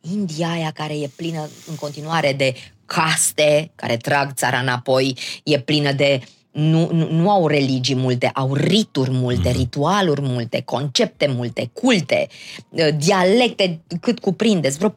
[0.01, 2.55] India aia care e plină în continuare de
[2.87, 6.21] caste care trag țara înapoi, e plină de
[6.51, 9.55] nu, nu, nu au religii multe, au rituri multe, mm.
[9.57, 12.29] ritualuri multe, concepte multe, culte,
[12.69, 14.95] uh, dialecte cât cuprindeți, vreo 400-500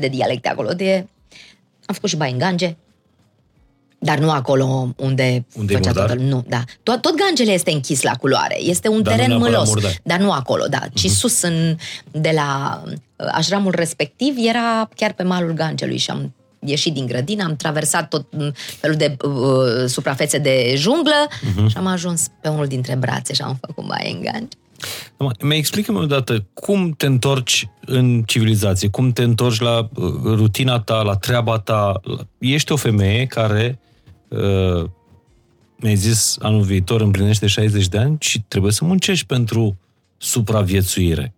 [0.00, 0.72] de dialecte acolo.
[0.72, 1.06] De...
[1.84, 2.76] Am făcut și bai în Gange,
[4.04, 6.18] dar nu acolo unde, unde făcea totul.
[6.18, 6.64] Nu, da.
[6.82, 8.62] Tot, tot Gangele este închis la culoare.
[8.62, 9.68] Este un dar teren mâlos.
[9.68, 9.92] Murdar.
[10.02, 10.80] Dar nu acolo, da.
[10.94, 11.12] Ci uh-huh.
[11.12, 11.76] sus în,
[12.10, 17.44] de la uh, așramul respectiv era chiar pe malul Gangelui și am ieșit din grădină,
[17.44, 18.26] am traversat tot
[18.80, 21.66] felul de uh, suprafețe de junglă uh-huh.
[21.66, 24.48] și am ajuns pe unul dintre brațe și am făcut mai în
[25.40, 30.80] Mi explică-mi o dată cum te întorci în civilizație, cum te întorci la uh, rutina
[30.80, 32.00] ta, la treaba ta.
[32.38, 33.90] Ești o femeie care, uh,
[35.76, 39.76] mi-ai zis, anul viitor împlinește 60 de ani și trebuie să muncești pentru
[40.18, 41.34] supraviețuire.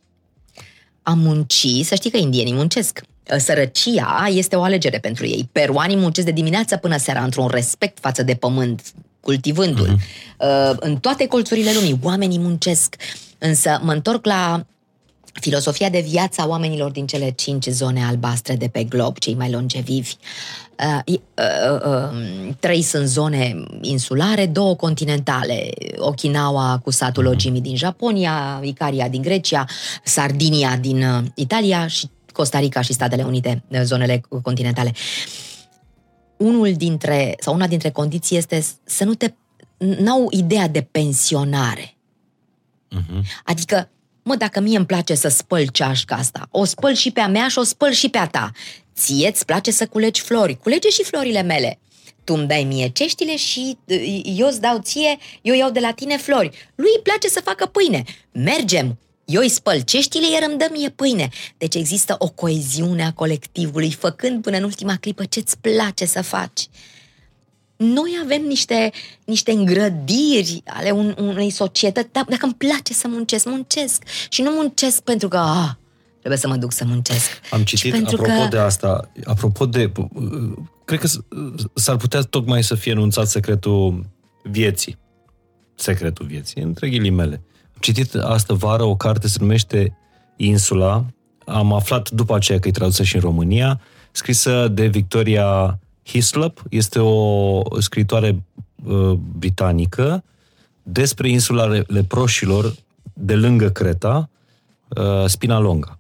[1.03, 3.01] Am muncit, să știi că indienii muncesc.
[3.33, 5.49] Uh, sărăcia este o alegere pentru ei.
[5.53, 9.97] Peruanii muncesc de dimineață până seara într-un respect față de pământ, cultivându-l.
[9.97, 10.75] Uh-huh.
[10.77, 12.97] În toate colțurile lumii, oamenii muncesc.
[13.39, 14.67] Însă mă întorc la
[15.41, 19.51] filosofia de viață a oamenilor din cele cinci zone albastre de pe glob, cei mai
[19.51, 20.11] longevivi.
[20.11, 20.64] Uh,
[21.07, 25.71] uh, uh, trei sunt zone insulare, două continentale.
[25.97, 27.33] Okinawa cu satul mhm.
[27.33, 29.65] Ojimi din Japonia, Icaria din Grecia,
[30.05, 34.93] Sardinia din uh, Italia și Costa Rica și Statele Unite, eh, zonele continentale.
[36.37, 39.33] Unul dintre, sau una dintre condiții este să nu te,
[39.77, 41.97] n-au ideea de pensionare.
[42.97, 43.21] Uh-huh.
[43.45, 43.89] Adică,
[44.23, 47.49] mă, dacă mie îmi place să spăl ceașca asta, o spăl și pe a mea
[47.49, 48.51] și o spăl și pe a ta.
[48.97, 51.79] Ție îți place să culegi flori, culege și florile mele.
[52.25, 55.93] Tu îmi dai mie ceștile și eh, eu îți dau ție, eu iau de la
[55.93, 56.71] tine flori.
[56.75, 58.05] Lui îi place să facă pâine.
[58.33, 61.29] Mergem, eu îi spăl ceștile, iar îmi dă mie pâine.
[61.59, 66.69] Deci există o coeziune a colectivului, făcând până în ultima clipă ce-ți place să faci.
[67.77, 68.93] Noi avem niște,
[69.25, 72.09] niște îngrădiri ale un, unei societăți.
[72.13, 74.03] Da, dacă îmi place să muncesc, muncesc.
[74.29, 75.71] Și nu muncesc pentru că, ah,
[76.25, 77.31] trebuie să mă duc să muncesc.
[77.51, 78.47] Am citit, apropo că...
[78.51, 79.93] de asta, apropo de...
[80.85, 81.09] Cred că
[81.75, 84.07] s-ar putea tocmai să fie anunțat secretul
[84.43, 84.99] vieții.
[85.75, 87.43] Secretul vieții, între ghilimele
[87.85, 89.97] citit astă vară o carte, se numește
[90.37, 91.05] Insula.
[91.47, 93.81] Am aflat după aceea că e tradusă și în România,
[94.13, 96.63] scrisă de Victoria Hislop.
[96.71, 98.43] Este o scritoare
[98.85, 100.25] uh, britanică
[100.83, 102.75] despre insula leproșilor
[103.13, 104.31] de lângă Creta,
[104.89, 105.99] uh, Spinalonga,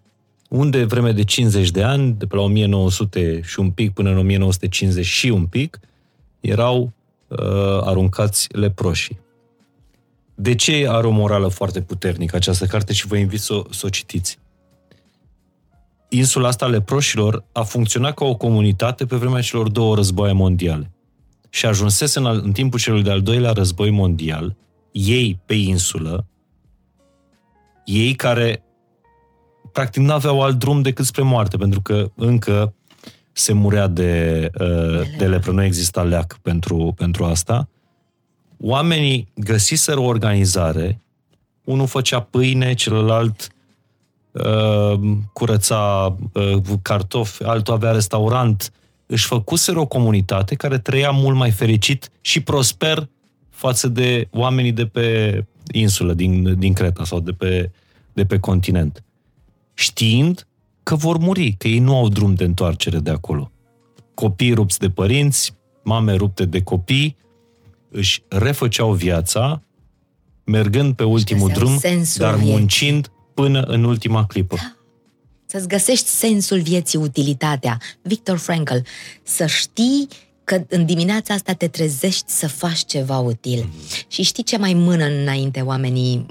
[0.54, 4.18] unde vreme de 50 de ani, de pe la 1900 și un pic până în
[4.18, 5.80] 1950 și un pic,
[6.40, 6.92] erau
[7.28, 7.38] uh,
[7.80, 9.20] aruncați leproșii.
[10.34, 13.88] De ce are o morală foarte puternică această carte și vă invit să, să o
[13.88, 14.38] citiți?
[16.08, 20.90] Insula asta leproșilor a funcționat ca o comunitate pe vremea celor două războaie mondiale.
[21.50, 24.56] Și ajunsese în, în timpul celui de-al doilea război mondial,
[24.92, 26.26] ei pe insulă,
[27.84, 28.63] ei care
[29.74, 32.74] practic nu aveau alt drum decât spre moarte, pentru că încă
[33.32, 37.68] se murea de, uh, de lepră, nu exista leac pentru, pentru asta,
[38.60, 41.00] oamenii găsiseră o organizare,
[41.64, 43.48] unul făcea pâine, celălalt
[44.32, 45.00] uh,
[45.32, 48.72] curăța uh, cartofi, altul avea restaurant,
[49.06, 53.08] își făcuseră o comunitate care trăia mult mai fericit și prosper
[53.50, 57.70] față de oamenii de pe insulă, din, din Creta sau de pe,
[58.12, 59.04] de pe continent.
[59.74, 60.46] Știind
[60.82, 63.50] că vor muri, că ei nu au drum de întoarcere de acolo.
[64.14, 67.16] Copii rupți de părinți, mame rupte de copii,
[67.90, 69.62] își refăceau viața,
[70.44, 71.80] mergând pe ultimul drum,
[72.16, 74.56] dar muncind până în ultima clipă.
[74.56, 74.76] Da.
[75.46, 77.80] Să-ți găsești sensul vieții, utilitatea.
[78.02, 78.76] Victor Frankl,
[79.22, 80.08] să știi
[80.44, 83.64] că în dimineața asta te trezești să faci ceva util.
[83.64, 84.08] Mm-hmm.
[84.08, 86.26] Și știi ce mai mână înainte oamenii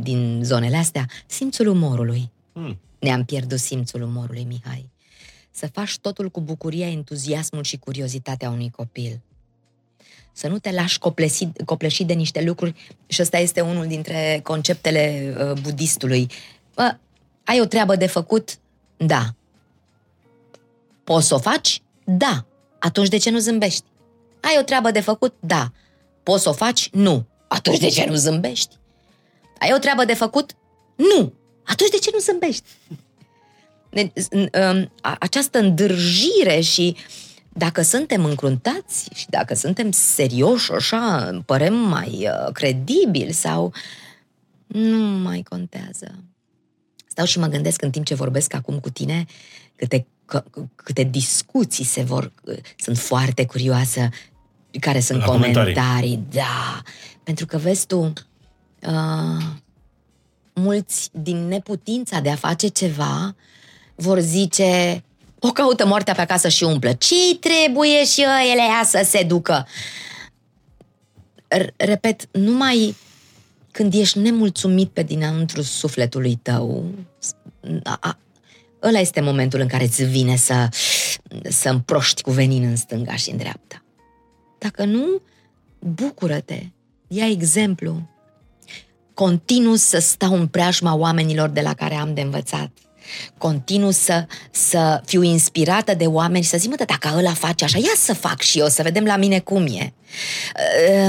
[0.00, 1.06] din zonele astea?
[1.26, 2.30] Simțul umorului.
[2.58, 2.78] Mm.
[2.98, 4.90] Ne-am pierdut simțul umorului, Mihai.
[5.50, 9.20] Să faci totul cu bucuria, entuziasmul și curiozitatea unui copil
[10.36, 12.74] să nu te lași coplesit, copleșit de niște lucruri
[13.06, 16.30] și ăsta este unul dintre conceptele uh, budistului.
[16.74, 16.96] Bă,
[17.44, 18.58] ai o treabă de făcut?
[18.96, 19.34] Da.
[21.04, 21.82] Poți să o faci?
[22.04, 22.44] Da.
[22.78, 23.84] Atunci de ce nu zâmbești?
[24.40, 25.34] Ai o treabă de făcut?
[25.40, 25.72] Da.
[26.22, 26.90] Poți să o faci?
[26.92, 27.26] Nu.
[27.48, 28.76] Atunci de ce nu zâmbești?
[29.58, 30.56] Ai o treabă de făcut?
[30.96, 31.32] Nu.
[31.66, 32.64] Atunci de ce nu zâmbești?
[34.52, 36.96] Um, această îndârjire și
[37.48, 43.72] dacă suntem încruntați și dacă suntem serioși, așa, părem mai uh, credibili sau...
[44.66, 46.14] Nu mai contează.
[47.06, 49.24] Stau și mă gândesc în timp ce vorbesc acum cu tine
[49.76, 50.06] câte,
[50.74, 52.32] câte discuții se vor...
[52.76, 54.08] Sunt foarte curioasă
[54.80, 55.74] care sunt La comentarii.
[55.74, 56.24] comentarii.
[56.30, 56.82] Da,
[57.22, 58.12] pentru că vezi tu,
[58.82, 59.44] uh,
[60.60, 63.34] mulți din neputința de a face ceva
[63.94, 65.02] vor zice
[65.38, 66.92] o caută moartea pe acasă și umplă.
[66.92, 69.66] ce trebuie și ele ea să se ducă?
[71.56, 72.96] R- repet, numai
[73.70, 76.84] când ești nemulțumit pe dinăuntru sufletului tău,
[77.82, 78.18] a, a,
[78.82, 80.68] ăla este momentul în care îți vine să,
[81.42, 83.84] să împroști cu venin în stânga și în dreapta.
[84.58, 85.20] Dacă nu,
[85.78, 86.66] bucură-te,
[87.08, 88.15] ia exemplu.
[89.16, 92.70] Continu să stau în preajma oamenilor de la care am de învățat.
[93.38, 97.78] Continu să, să fiu inspirată de oameni și să zic, mă, dacă ăla face așa,
[97.78, 99.92] ia să fac și eu, să vedem la mine cum e.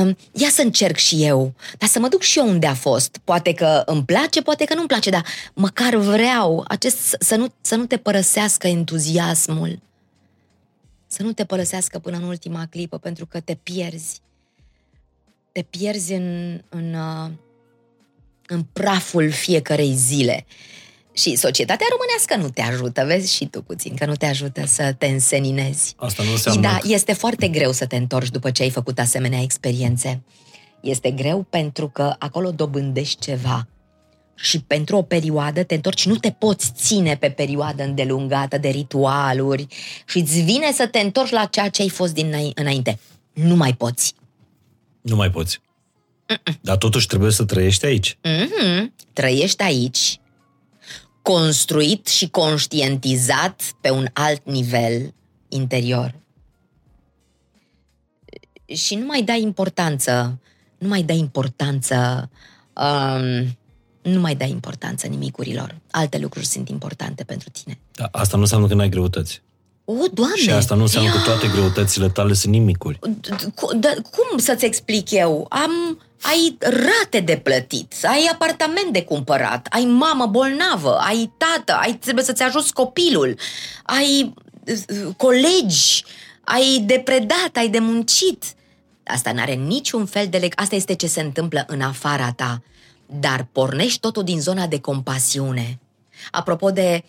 [0.03, 3.17] Uh, ia să încerc și eu, dar să mă duc și eu unde a fost.
[3.23, 7.75] Poate că îmi place, poate că nu-mi place, dar măcar vreau acest, să, nu, să
[7.75, 9.79] nu te părăsească entuziasmul.
[11.07, 14.21] Să nu te părăsească până în ultima clipă, pentru că te pierzi.
[15.51, 17.31] Te pierzi în, în, uh,
[18.47, 20.45] în praful fiecarei zile.
[21.13, 24.93] Și societatea românească nu te ajută, vezi și tu puțin, că nu te ajută să
[24.97, 25.93] te înseninezi.
[25.97, 26.61] Asta nu înseamnă...
[26.61, 30.21] Da, este foarte greu să te întorci după ce ai făcut asemenea experiențe.
[30.81, 33.67] Este greu pentru că acolo dobândești ceva.
[34.35, 39.67] Și pentru o perioadă te întorci, nu te poți ține pe perioadă îndelungată de ritualuri
[40.07, 42.99] și îți vine să te întorci la ceea ce ai fost din înainte.
[43.33, 44.13] Nu mai poți.
[45.01, 45.61] Nu mai poți.
[46.33, 46.53] Mm-mm.
[46.61, 48.17] Dar totuși trebuie să trăiești aici.
[48.23, 48.87] Mm-hmm.
[49.13, 50.19] Trăiești aici,
[51.21, 55.13] construit și conștientizat pe un alt nivel
[55.47, 56.15] interior.
[58.65, 60.39] Și nu mai dai importanță,
[60.77, 62.29] nu mai dai importanță,
[62.73, 63.57] um,
[64.01, 65.75] nu mai dai importanță nimicurilor.
[65.91, 67.79] Alte lucruri sunt importante pentru tine.
[67.95, 69.41] Da, asta nu înseamnă că n-ai greutăți.
[69.85, 70.35] O, Doamne!
[70.35, 72.99] Și asta nu înseamnă că toate greutățile tale sunt nimicuri.
[73.79, 75.45] Da, cum să-ți explic eu?
[75.49, 81.93] Am, ai rate de plătit, ai apartament de cumpărat, ai mamă bolnavă, ai tată, ai,
[81.93, 83.39] trebuie să-ți ajuți copilul,
[83.83, 84.33] ai
[84.65, 86.03] uh, colegi,
[86.43, 88.43] ai de predat, ai de muncit.
[89.05, 90.53] Asta n-are niciun fel de leg...
[90.55, 92.61] Asta este ce se întâmplă în afara ta.
[93.05, 95.79] Dar pornești totul din zona de compasiune.
[96.31, 97.03] Apropo de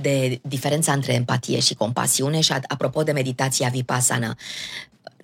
[0.00, 4.36] de diferența între empatie și compasiune și apropo de meditația vipassana,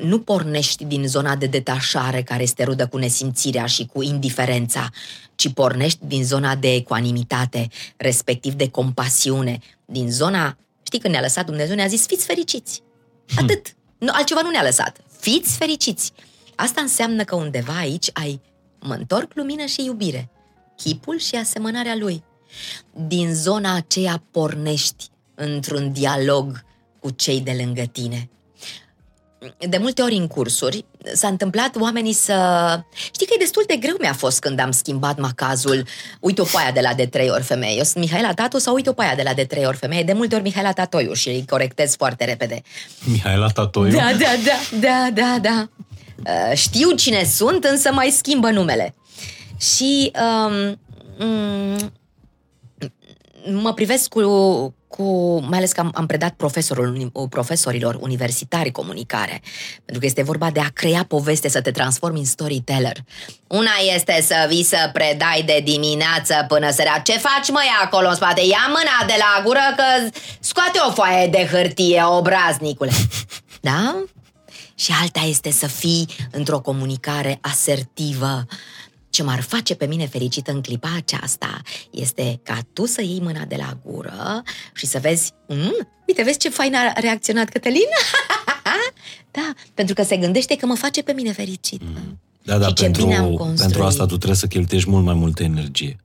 [0.02, 4.90] nu pornești din zona de detașare care este rudă cu nesimțirea și cu indiferența,
[5.35, 11.47] ci pornești din zona de ecuanimitate, respectiv de compasiune, din zona, știi când ne-a lăsat
[11.47, 12.82] Dumnezeu, ne-a zis fiți fericiți.
[13.36, 13.74] Atât.
[13.98, 15.01] Nu, altceva nu ne-a lăsat.
[15.18, 16.12] Fiți fericiți.
[16.55, 18.40] Asta înseamnă că undeva aici ai
[18.81, 20.31] mă întorc lumină și iubire,
[20.77, 22.24] chipul și asemănarea lui
[23.06, 26.64] din zona aceea pornești într-un dialog
[26.98, 28.31] cu cei de lângă tine.
[29.68, 30.84] De multe ori în cursuri
[31.14, 32.34] s-a întâmplat oamenii să...
[32.94, 35.86] Știi că e destul de greu mi-a fost când am schimbat macazul.
[36.20, 37.76] Uite-o pe aia de la de trei ori femeie.
[37.76, 40.02] Eu sunt Mihaela Tatu sau uite-o pe aia de la de trei ori femeie.
[40.02, 42.62] De multe ori Mihaela Tatoiu și îi corectez foarte repede.
[43.04, 43.92] Mihaela Tatoiu?
[43.92, 45.68] Da, da, da, da, da, da.
[46.26, 48.94] Uh, știu cine sunt, însă mai schimbă numele.
[49.58, 50.12] Și
[50.46, 50.80] um,
[51.26, 51.92] um,
[53.60, 54.20] mă privesc cu,
[54.90, 59.42] cu mai ales că am, am predat profesorul, profesorilor universitari comunicare,
[59.84, 62.96] pentru că este vorba de a crea poveste, să te transformi în storyteller.
[63.46, 66.98] Una este să vii să predai de dimineață până seara.
[66.98, 68.40] Ce faci, măi, acolo în spate?
[68.40, 70.10] Ia mâna de la gură că
[70.40, 72.92] scoate o foaie de hârtie, obraznicule.
[73.62, 74.04] Da?
[74.74, 78.46] Și alta este să fii într-o comunicare asertivă,
[79.20, 81.60] ce m-ar face pe mine fericită în clipa aceasta
[81.90, 84.42] este ca tu să iei mâna de la gură
[84.74, 87.88] și să vezi, mm, uite, vezi ce fain a reacționat Cătălin?
[89.36, 91.82] da, pentru că se gândește că mă face pe mine fericit.
[91.82, 92.20] Mm.
[92.42, 93.06] Da, da, pentru,
[93.59, 95.97] pentru asta tu trebuie să cheltuiești mult mai multă energie.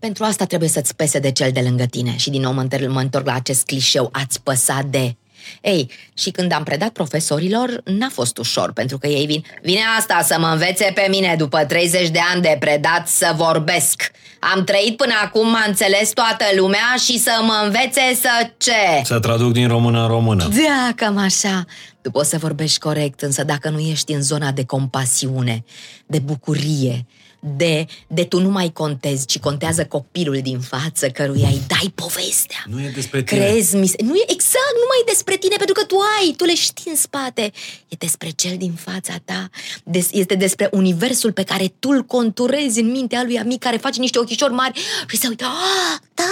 [0.00, 2.16] Pentru asta trebuie să-ți pese de cel de lângă tine.
[2.16, 5.16] Și din nou mă întorc, mă întorc la acest clișeu, ați păsa de.
[5.60, 10.20] Ei, și când am predat profesorilor, n-a fost ușor, pentru că ei vin, vine asta
[10.22, 14.10] să mă învețe pe mine după 30 de ani de predat să vorbesc.
[14.54, 19.02] Am trăit până acum, m-a înțeles toată lumea și să mă învețe să ce?
[19.04, 20.48] Să traduc din română în română.
[20.48, 21.64] Da, cam așa.
[22.00, 25.64] Tu poți să vorbești corect, însă dacă nu ești în zona de compasiune,
[26.06, 27.06] de bucurie,
[27.44, 32.64] de, de tu nu mai contezi, ci contează copilul din față căruia îi dai povestea.
[32.66, 33.40] Nu e despre tine.
[33.40, 36.44] Crezi, mis- nu e exact, nu mai e despre tine, pentru că tu ai, tu
[36.44, 37.42] le știi în spate.
[37.88, 39.48] E despre cel din fața ta,
[39.84, 44.00] des- este despre universul pe care tu îl conturezi în mintea lui amic care face
[44.00, 46.24] niște ochișori mari și se uită, ah, da,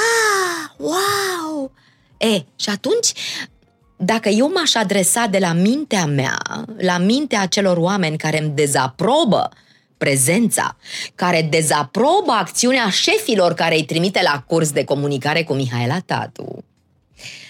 [0.76, 1.72] wow!
[2.18, 3.12] E, și atunci
[3.96, 6.38] dacă eu m-aș adresa de la mintea mea,
[6.78, 9.48] la mintea acelor oameni care îmi dezaprobă
[10.00, 10.76] prezența,
[11.14, 16.64] care dezaprobă acțiunea șefilor care îi trimite la curs de comunicare cu Mihaela Tatu,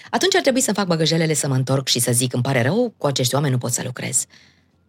[0.09, 2.93] atunci ar trebui să fac băgăjelele să mă întorc și să zic, îmi pare rău,
[2.97, 4.25] cu acești oameni nu pot să lucrez.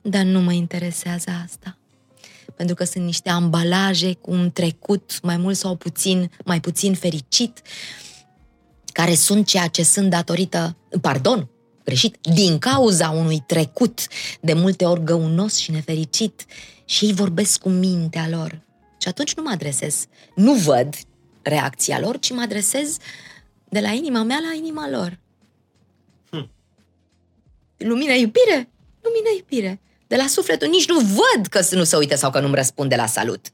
[0.01, 1.77] Dar nu mă interesează asta.
[2.57, 7.63] Pentru că sunt niște ambalaje cu un trecut mai mult sau puțin, mai puțin fericit,
[8.93, 11.49] care sunt ceea ce sunt datorită, pardon,
[11.85, 14.01] greșit, din cauza unui trecut
[14.41, 16.45] de multe ori găunos și nefericit
[16.85, 18.61] și ei vorbesc cu mintea lor.
[19.01, 20.95] Și atunci nu mă adresez, nu văd
[21.43, 22.97] reacția lor, ci mă adresez
[23.69, 25.19] de la inima mea la inima lor.
[26.31, 26.51] Hm.
[27.77, 28.69] Lumina iubire,
[29.01, 29.81] lumina iubire.
[30.07, 33.07] De la sufletul nici nu văd că nu se uită sau că nu-mi răspunde la
[33.07, 33.47] salut.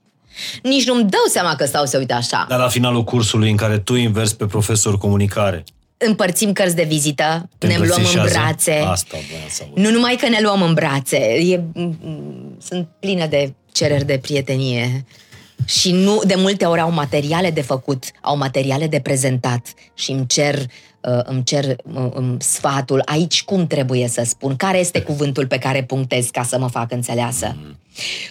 [0.62, 2.46] Nici nu-mi dau seama că stau să uită așa.
[2.48, 5.64] Dar la finalul cursului în care tu inversi pe profesor comunicare,
[5.98, 8.72] împărțim cărți de vizită, Te ne luăm în brațe.
[8.72, 9.16] Asta
[9.48, 11.62] să Nu numai că ne luăm în brațe, e,
[12.58, 15.04] sunt plină de cereri de prietenie.
[15.64, 20.26] Și nu, de multe ori au materiale de făcut, au materiale de prezentat și îmi
[20.26, 20.54] cer,
[21.00, 25.84] uh, îmi cer uh, sfatul aici cum trebuie să spun, care este cuvântul pe care
[25.84, 27.56] punctez ca să mă fac înțeleasă.
[27.56, 27.78] Mm.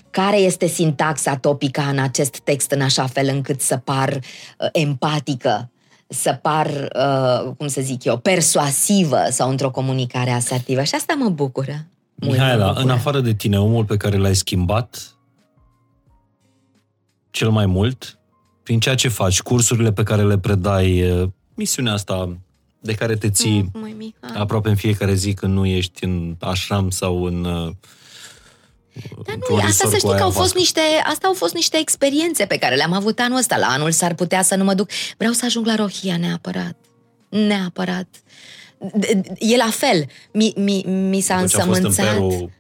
[0.10, 5.70] Care este sintaxa topica în acest text în așa fel încât să par uh, empatică
[6.08, 10.84] să par, uh, cum să zic eu, persuasivă sau într-o comunicare asertivă.
[10.84, 11.86] Și asta mă bucură.
[12.16, 12.84] Mihaela, mă bucură.
[12.84, 15.18] în afară de tine, omul pe care l-ai schimbat
[17.30, 18.18] cel mai mult,
[18.64, 22.38] prin ceea ce faci, cursurile pe care le predai, uh, misiunea asta
[22.80, 27.24] de care te ții mm, aproape în fiecare zi când nu ești în ashram sau
[27.24, 27.72] în uh,
[29.26, 32.58] dar nu, asta să știi că au fost niște, asta au fost niște experiențe pe
[32.58, 33.58] care le-am avut anul ăsta.
[33.58, 34.90] La anul s-ar putea să nu mă duc.
[35.18, 36.78] Vreau să ajung la Rohia neapărat.
[37.30, 38.08] Neapărat.
[39.38, 40.06] E la fel.
[40.32, 42.06] Mi, mi, mi s-a deci însămânțat...
[42.06, 42.52] Peru,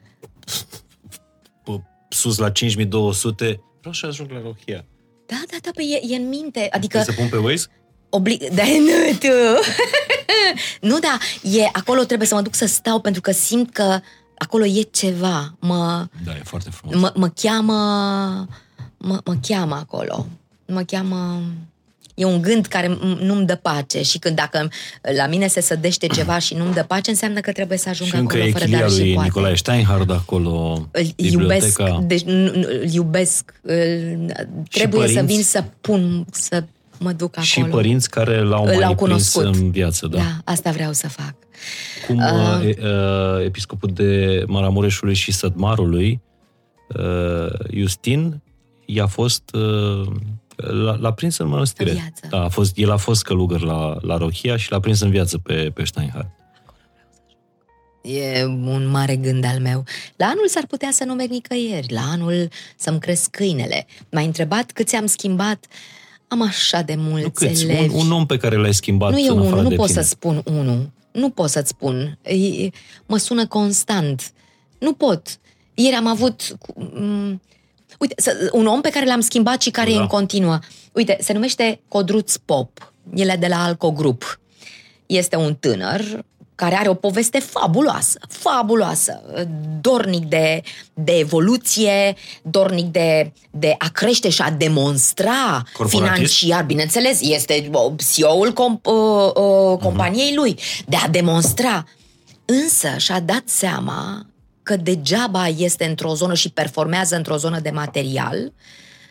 [2.09, 4.85] sus la 5200, vreau să ajung la Rohia.
[5.26, 6.68] Da, da, da, pe e, e în minte.
[6.72, 7.01] Adică...
[7.01, 7.68] Să pun pe Waze?
[8.09, 8.47] Oblig...
[8.47, 9.27] Da, nu, tu.
[10.89, 13.99] nu, da, e, acolo trebuie să mă duc să stau pentru că simt că
[14.38, 15.55] acolo e ceva.
[15.59, 16.99] Mă, da, e foarte frumos.
[16.99, 17.73] Mă, mă cheamă,
[18.97, 20.27] mă, mă cheamă acolo.
[20.65, 21.41] Mă cheamă...
[22.15, 24.69] E un gând care nu-mi dă pace și când dacă
[25.15, 28.15] la mine se sădește ceva și nu-mi dă pace, înseamnă că trebuie să ajung și
[28.15, 29.27] acolo fără dar și poate.
[29.27, 34.34] Nicolae Steinhardt acolo, îl iubesc, deci, îl iubesc, îl,
[34.69, 36.64] trebuie părinți, să vin să pun, să
[36.99, 37.45] mă duc acolo.
[37.45, 39.44] Și părinți care l-au mai l-au cunoscut.
[39.44, 40.18] în viață, da.
[40.18, 41.36] Da, asta vreau să fac.
[42.07, 46.22] Cum uh, uh, episcopul de Maramureșului și Sădmarului,
[46.88, 48.41] uh, Justin,
[48.86, 49.44] i-a fost...
[49.53, 50.07] Uh,
[50.56, 52.14] l-a, l-a prins în mănăstire.
[52.30, 55.38] Da, a fost, el a fost călugăr la, la Rohia și l-a prins în viață
[55.38, 56.30] pe, pe Steinhardt.
[58.02, 59.84] E un mare gând al meu.
[60.15, 63.86] La anul s-ar putea să nu merg nicăieri, la anul să-mi cresc câinele.
[64.11, 65.65] M-ai întrebat cât ți-am schimbat.
[66.27, 67.93] Am așa de mulți nu câți, elevi.
[67.93, 70.89] Un, un om pe care l-ai schimbat Nu e unul, nu pot să spun unul
[71.17, 72.17] nu pot să-ți spun.
[72.21, 72.69] E,
[73.05, 74.31] mă sună constant.
[74.77, 75.39] Nu pot.
[75.73, 76.57] Ieri am avut...
[76.73, 77.41] Um,
[77.99, 78.15] uite,
[78.51, 79.95] un om pe care l-am schimbat și care da.
[79.95, 80.59] e în continuă.
[80.93, 82.93] Uite, se numește Codruț Pop.
[83.13, 84.39] El e de la Alco Group.
[85.05, 86.25] Este un tânăr
[86.57, 89.21] care are o poveste fabuloasă, fabuloasă,
[89.81, 90.61] dornic de,
[90.93, 97.69] de evoluție, dornic de, de a crește și a demonstra financiar, bineînțeles, este
[98.13, 100.35] CEO-ul comp, uh, uh, companiei uh-huh.
[100.35, 101.85] lui, de a demonstra.
[102.45, 104.25] Însă și-a dat seama
[104.63, 108.53] că degeaba este într-o zonă și performează într-o zonă de material,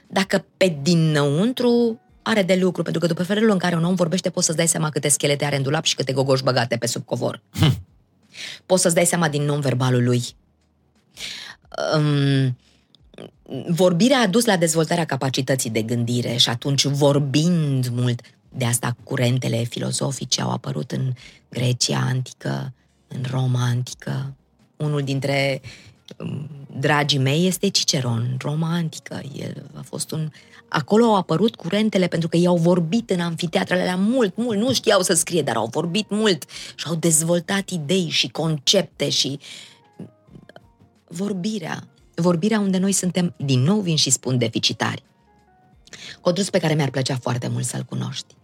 [0.06, 4.31] dacă pe dinăuntru are de lucru, pentru că după felul în care un om vorbește,
[4.31, 7.05] poți să-ți dai seama câte schelete are în dulap și câte gogoși băgate pe sub
[7.05, 7.43] covor.
[7.51, 7.82] Hm.
[8.66, 10.23] Poți să-ți dai seama din non-verbalul lui.
[11.94, 12.57] Um,
[13.69, 19.62] vorbirea a dus la dezvoltarea capacității de gândire și atunci vorbind mult, de asta curentele
[19.62, 21.12] filozofice au apărut în
[21.48, 22.73] Grecia antică,
[23.09, 24.35] în Roma antică.
[24.77, 25.61] Unul dintre
[26.16, 29.20] um, dragii mei este Ciceron, Roma antică.
[29.36, 30.31] El a fost un
[30.68, 35.02] Acolo au apărut curentele pentru că i-au vorbit în amfiteatrele alea mult, mult, nu știau
[35.02, 36.44] să scrie, dar au vorbit mult
[36.74, 39.38] și au dezvoltat idei și concepte și
[41.09, 41.88] vorbirea.
[42.14, 45.02] vorbirea unde noi suntem, din nou vin și spun, deficitari.
[46.20, 48.34] Codrus pe care mi-ar plăcea foarte mult să-l cunoști.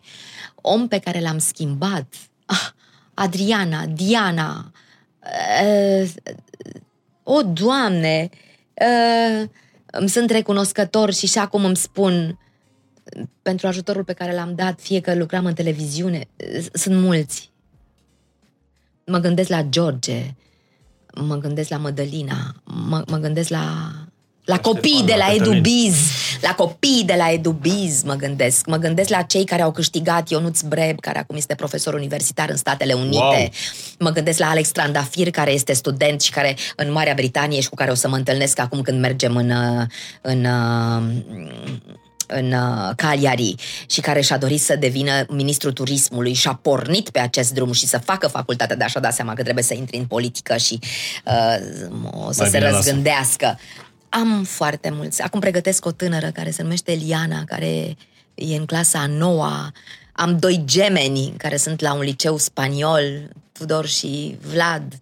[0.55, 2.15] Om pe care l-am schimbat,
[2.47, 2.69] ah,
[3.15, 4.73] Adriana, Diana,
[5.63, 6.11] uh,
[7.23, 8.29] o, Doamne,
[8.75, 9.49] uh,
[9.93, 12.39] îmi sunt recunoscător și și acum îmi spun
[13.43, 16.29] pentru ajutorul pe care l-am dat, fie că lucram în televiziune,
[16.73, 17.51] sunt mulți.
[19.07, 20.35] Mă gândesc la George,
[21.15, 23.93] mă gândesc la Mădălina, mă, mă gândesc la
[24.45, 25.95] la copii de la Edubiz,
[26.41, 28.67] la copii de la Edubiz mă gândesc.
[28.67, 32.57] Mă gândesc la cei care au câștigat Ionuț Breb, care acum este profesor universitar în
[32.57, 33.17] Statele Unite.
[33.17, 33.49] Wow.
[33.99, 37.75] Mă gândesc la Alex Trandafir, care este student și care în Marea Britanie și cu
[37.75, 39.53] care o să mă întâlnesc acum când mergem în,
[40.21, 40.47] în,
[42.27, 42.55] în
[42.97, 43.55] Cagliari
[43.87, 47.87] și care și-a dorit să devină ministrul turismului și a pornit pe acest drum și
[47.87, 50.79] să facă facultatea de așa da seama că trebuie să intri în politică și
[51.25, 53.45] uh, o să Mai se răzgândească.
[53.45, 53.59] Lasă.
[54.15, 55.23] Am foarte mulți.
[55.23, 57.97] Acum pregătesc o tânără care se numește Eliana, care
[58.35, 59.73] e în clasa a noua.
[60.13, 63.05] Am doi gemeni care sunt la un liceu spaniol,
[63.53, 64.99] Tudor și Vlad.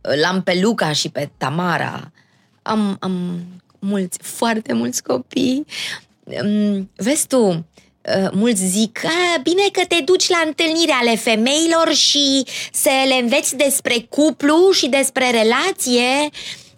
[0.00, 2.12] L-am pe Luca și pe Tamara.
[2.62, 3.44] Am, am
[3.78, 5.66] mulți, foarte mulți copii.
[6.42, 9.00] Mm, vezi tu, uh, mulți zic,
[9.42, 14.88] bine că te duci la întâlniri ale femeilor și să le înveți despre cuplu și
[14.88, 16.30] despre relație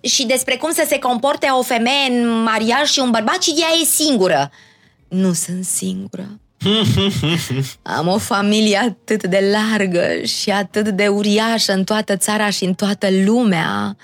[0.03, 3.69] și despre cum să se comporte o femeie în mariaj și un bărbat și ea
[3.81, 4.51] e singură.
[5.09, 6.41] Nu sunt singură.
[7.83, 12.75] Am o familie atât de largă și atât de uriașă în toată țara și în
[12.75, 13.97] toată lumea.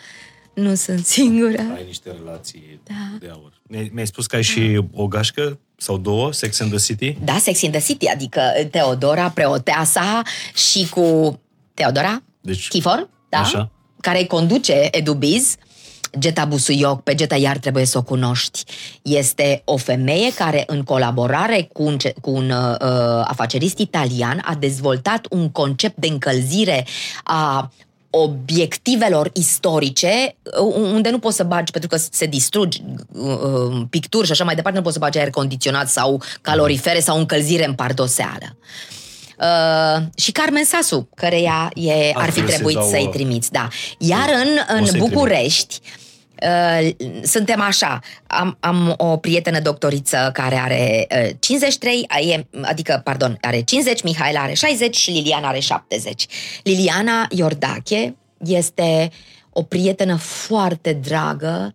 [0.55, 1.61] Nu sunt singură.
[1.77, 3.19] Ai niște relații da.
[3.21, 3.53] de aur.
[3.93, 4.49] Mi-ai spus că ai da.
[4.49, 7.17] și o gașcă sau două, Sex and the City?
[7.25, 10.23] Da, Sex and the City, adică Teodora, preoteasa
[10.55, 11.39] și cu
[11.75, 13.39] Teodora deci, Chifor, da?
[13.39, 13.71] Așa.
[14.01, 15.55] care conduce Edubiz
[16.19, 18.65] Geta Busuioc, pe Geta iar trebuie să o cunoști.
[19.03, 22.79] Este o femeie care, în colaborare cu un, cu un uh,
[23.25, 26.87] afacerist italian, a dezvoltat un concept de încălzire
[27.25, 27.71] a
[28.11, 32.83] obiectivelor istorice uh, unde nu poți să bagi pentru că se distrugi
[33.13, 37.01] uh, uh, picturi și așa mai departe, nu poți să bagi aer condiționat sau calorifere
[37.01, 38.57] sau încălzire în pardoseală.
[38.57, 38.98] Uh,
[40.17, 43.69] și Carmen Sasu, care ea e, ar fi trebuit să-i trimiți, da.
[43.99, 45.81] Iar în, în București,
[46.43, 46.89] Uh,
[47.23, 53.61] suntem așa, am, am o prietenă doctoriță care are uh, 53, e, adică, pardon, are
[53.61, 56.27] 50, Mihaela are 60 și Liliana are 70.
[56.63, 59.11] Liliana Iordache este
[59.51, 61.75] o prietenă foarte dragă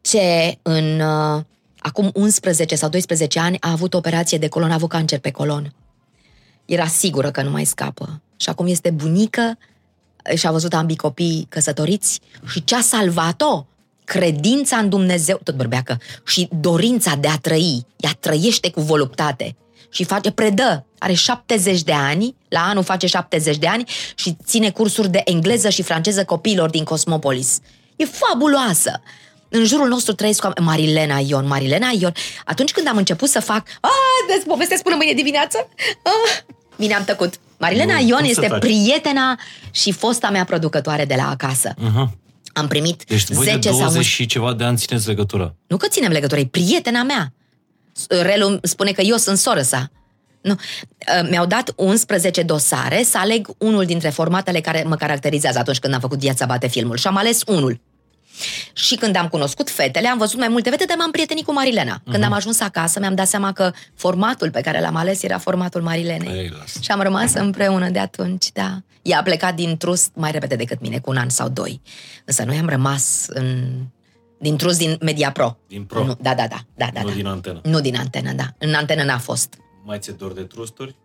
[0.00, 1.42] ce în uh,
[1.78, 5.72] acum 11 sau 12 ani a avut operație de colon, a avut cancer pe colon
[6.68, 8.20] era sigură că nu mai scapă.
[8.36, 9.58] Și acum este bunică
[10.34, 13.66] și a văzut ambii copii căsătoriți și ce a salvat-o?
[14.04, 17.86] Credința în Dumnezeu, tot bărbeacă, și dorința de a trăi.
[17.96, 19.56] Ea trăiește cu voluptate
[19.90, 23.84] și face, predă, are 70 de ani, la anul face 70 de ani
[24.14, 27.60] și ține cursuri de engleză și franceză copiilor din Cosmopolis.
[27.96, 29.00] E fabuloasă!
[29.48, 31.46] În jurul nostru trăiesc Marilena Ion.
[31.46, 32.12] Marilena Ion,
[32.44, 33.88] atunci când am început să fac, a,
[34.28, 35.68] des povestesc până mâine dimineață,
[36.02, 36.10] a,
[36.78, 37.34] Bine, am tăcut.
[37.58, 39.38] Marilena nu, Ion este prietena
[39.70, 41.74] și fosta mea producătoare de la acasă.
[41.74, 42.08] Uh-huh.
[42.52, 44.02] Am primit deci 10 de 20 sau...
[44.02, 45.56] și ceva de ani țineți legătură.
[45.66, 47.32] Nu că ținem legătură, e prietena mea.
[48.08, 49.90] Relu spune că eu sunt soră sa.
[50.40, 50.52] Nu.
[50.52, 55.94] Uh, mi-au dat 11 dosare să aleg unul dintre formatele care mă caracterizează atunci când
[55.94, 57.80] am făcut Viața bate filmul și am ales unul.
[58.72, 62.00] Și când am cunoscut fetele, am văzut mai multe fete, dar m-am prietenit cu Marilena.
[62.04, 62.26] Când uh-huh.
[62.26, 66.36] am ajuns acasă, mi-am dat seama că formatul pe care l-am ales era formatul Marilenei.
[66.36, 68.82] Ei, și am rămas împreună de atunci, da.
[69.02, 71.80] Ea a plecat din trust mai repede decât mine, cu un an sau doi.
[72.24, 73.68] Însă noi am rămas în
[74.38, 75.56] din trust din Media Pro.
[75.66, 76.04] Din Pro?
[76.04, 76.58] Nu, da, da, da.
[76.74, 77.14] da, da nu da.
[77.14, 77.60] din antenă?
[77.62, 78.44] Nu din antenă, da.
[78.58, 79.54] În antenă n-a fost.
[79.84, 80.96] Mai ți-e dor de trusturi?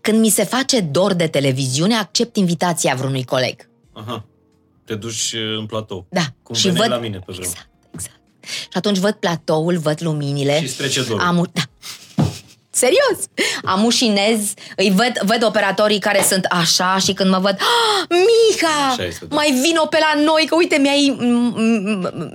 [0.00, 3.68] Când mi se face dor de televiziune, accept invitația vreunui coleg.
[3.92, 4.24] Aha
[4.90, 6.06] te duci uh, în platou.
[6.08, 6.22] Da.
[6.42, 6.88] Cum și văd...
[6.88, 7.46] la mine pe vreme.
[7.46, 8.20] Exact, exact.
[8.42, 10.66] Și atunci văd platoul, văd luminile.
[10.66, 11.20] Și trece dorul.
[11.20, 11.62] Am, da.
[12.70, 13.18] Serios!
[13.64, 19.04] Am ușinez, îi văd, văd operatorii care sunt așa și când mă văd ah, Mica!
[19.04, 19.34] Este, da.
[19.34, 21.16] Mai vino pe la noi, că uite, mi-ai...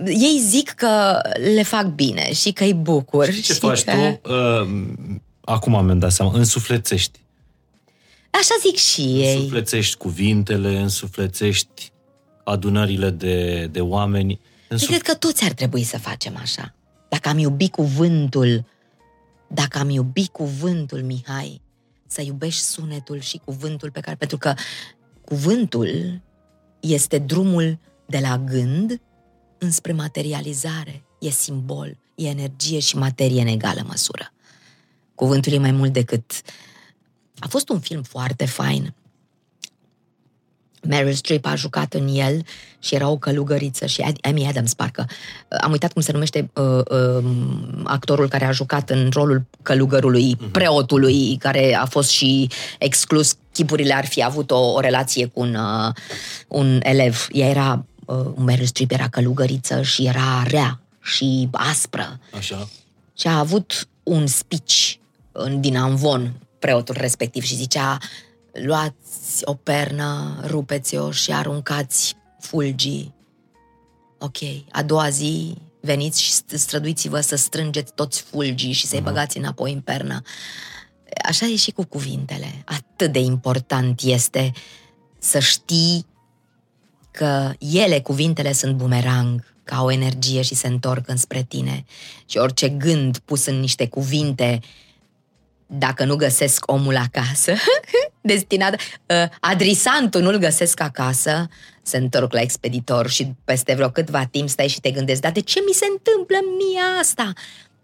[0.05, 1.19] Ei zic că
[1.55, 3.25] le fac bine și că îi bucur.
[3.25, 3.91] Și ce și faci că...
[3.91, 4.33] tu?
[4.33, 4.83] Uh,
[5.41, 7.19] acum am dat seama, însuflețești.
[8.29, 9.35] Așa zic și ei.
[9.35, 11.93] Însuflețești cuvintele, însuflețești
[12.45, 14.39] adunările de, de oameni.
[14.69, 16.73] Eu cred că toți ar trebui să facem așa.
[17.09, 18.65] Dacă am iubit cuvântul,
[19.47, 21.61] dacă am iubit cuvântul, Mihai,
[22.07, 24.15] să iubești sunetul și cuvântul pe care...
[24.15, 24.53] Pentru că
[25.25, 26.21] cuvântul
[26.79, 29.01] este drumul de la gând
[29.57, 34.33] înspre materializare, e simbol, e energie și materie în egală măsură.
[35.15, 36.41] Cuvântul e mai mult decât...
[37.39, 38.93] A fost un film foarte fain.
[40.87, 42.45] Meryl Streep a jucat în el
[42.79, 45.05] și era o călugăriță și Amy Adams, parcă.
[45.61, 47.23] Am uitat cum se numește uh, uh,
[47.83, 50.51] actorul care a jucat în rolul călugărului, uh-huh.
[50.51, 52.49] preotului, care a fost și
[52.79, 53.35] exclus.
[53.51, 55.93] Chipurile ar fi avut o, o relație cu un, uh,
[56.47, 57.27] un elev.
[57.31, 62.19] Ea era, uh, Meryl Streep era călugăriță și era rea și aspră.
[62.37, 62.69] Așa.
[63.17, 64.93] Și a avut un speech
[65.31, 67.97] în, din Anvon, preotul respectiv, și zicea
[68.51, 69.04] luați
[69.43, 73.13] o pernă, rupeți-o și aruncați fulgii.
[74.19, 74.37] Ok,
[74.71, 79.81] a doua zi veniți și străduiți-vă să strângeți toți fulgii și să-i băgați înapoi în
[79.81, 80.21] pernă.
[81.23, 82.63] Așa e și cu cuvintele.
[82.65, 84.51] Atât de important este
[85.19, 86.05] să știi
[87.11, 91.85] că ele, cuvintele, sunt bumerang, ca o energie și se întorc înspre tine.
[92.25, 94.59] Și orice gând pus în niște cuvinte
[95.67, 97.53] dacă nu găsesc omul acasă,
[98.21, 101.47] destinat, uh, adrisantul nu-l găsesc acasă,
[101.81, 105.39] se întorc la expeditor și peste vreo câtva timp stai și te gândești, dar de
[105.39, 107.33] ce mi se întâmplă mie asta?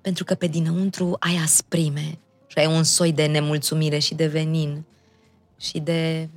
[0.01, 4.85] Pentru că pe dinăuntru ai asprime și ai un soi de nemulțumire și de venin
[5.57, 6.29] și de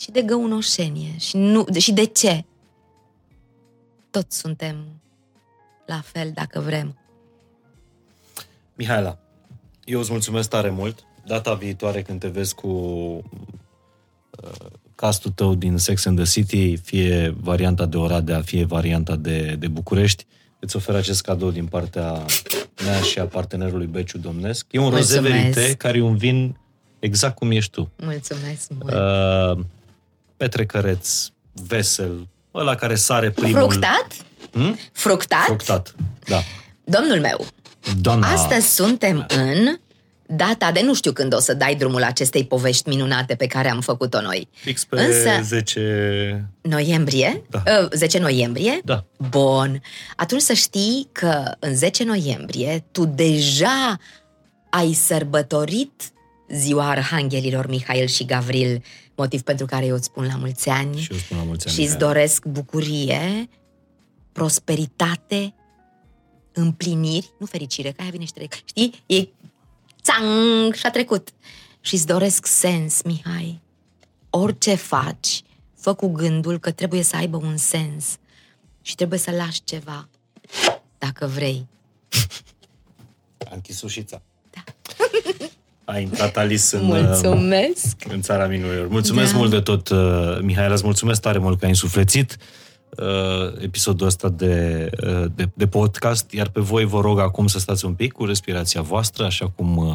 [0.00, 2.44] și de găunoșenie și, nu, și de ce?
[4.10, 5.00] Toți suntem
[5.86, 6.98] la fel dacă vrem.
[8.74, 9.18] Mihaela,
[9.88, 11.04] eu îți mulțumesc tare mult.
[11.26, 17.34] Data viitoare când te vezi cu uh, castul tău din Sex and the City, fie
[17.40, 20.26] varianta de Oradea, fie varianta de, de București,
[20.58, 22.24] îți ofer acest cadou din partea
[22.84, 24.66] mea și a partenerului Beciu Domnesc.
[24.70, 26.56] E un rozeverite care e un vin
[26.98, 27.90] exact cum ești tu.
[27.96, 28.94] Mulțumesc mult.
[28.94, 29.64] Uh,
[30.36, 33.58] petrecăreț, vesel, ăla care sare primul...
[33.58, 34.06] Fructat?
[34.52, 34.76] Hmm?
[34.92, 35.44] Fructat?
[35.44, 35.94] Fructat,
[36.26, 36.40] da.
[36.84, 37.46] Domnul meu,
[38.00, 38.32] Doamna...
[38.32, 39.78] Astăzi suntem în
[40.26, 43.80] data de nu știu când o să dai drumul acestei povești minunate pe care am
[43.80, 44.48] făcut-o noi.
[44.52, 46.48] Fix pe Însă, 10...
[46.60, 47.42] Noiembrie?
[47.50, 47.62] Da.
[47.92, 48.80] 10 uh, noiembrie?
[48.84, 49.04] Da.
[49.30, 49.82] Bun.
[50.16, 53.98] Atunci să știi că în 10 noiembrie tu deja
[54.70, 56.12] ai sărbătorit
[56.48, 58.82] ziua arhanghelilor Mihail și Gavril,
[59.14, 60.98] motiv pentru care eu îți spun la mulți ani.
[60.98, 61.76] Și eu spun la mulți ani.
[61.76, 63.48] Și îți doresc bucurie,
[64.32, 65.54] prosperitate,
[66.58, 68.52] împliniri, nu fericire, că aia vine și trec.
[68.64, 69.02] Știi?
[69.06, 69.28] E
[70.02, 71.28] țang și a trecut.
[71.80, 73.60] Și îți doresc sens, Mihai.
[74.30, 75.42] Orice faci,
[75.80, 78.16] fă cu gândul că trebuie să aibă un sens
[78.82, 80.08] și trebuie să lași ceva,
[80.98, 81.66] dacă vrei.
[83.38, 84.22] A închis ușița.
[84.50, 84.64] Da.
[85.84, 88.04] A intrat Alice în, mulțumesc.
[88.08, 88.88] în țara minunilor.
[88.88, 89.38] Mulțumesc da.
[89.38, 92.36] mult de tot, uh, Mihai, îți mulțumesc tare mult că ai însuflețit
[93.02, 97.58] uh, episodul ăsta de, uh, de, de podcast, iar pe voi vă rog acum să
[97.58, 99.94] stați un pic cu respirația voastră, așa cum uh,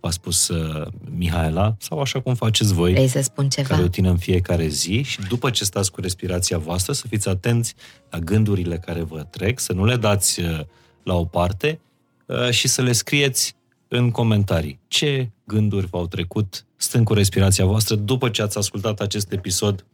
[0.00, 0.86] v-a spus uh,
[1.16, 3.68] Mihaela, sau așa cum faceți voi, Vrei să spun ceva?
[3.68, 7.28] care o țin în fiecare zi și după ce stați cu respirația voastră, să fiți
[7.28, 7.74] atenți
[8.10, 10.60] la gândurile care vă trec, să nu le dați uh,
[11.02, 11.80] la o parte
[12.26, 13.56] uh, și să le scrieți
[13.88, 14.78] în comentarii.
[14.88, 19.86] Ce gânduri v-au trecut stând cu respirația voastră după ce ați ascultat acest episod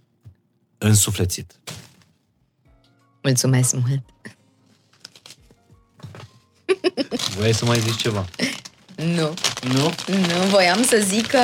[0.79, 1.61] însuflețit?
[3.23, 4.03] Mulțumesc mult!
[7.37, 8.25] Voiai să mai zici ceva?
[8.97, 9.35] Nu.
[9.73, 9.93] Nu?
[10.07, 11.39] Nu, voiam să zic că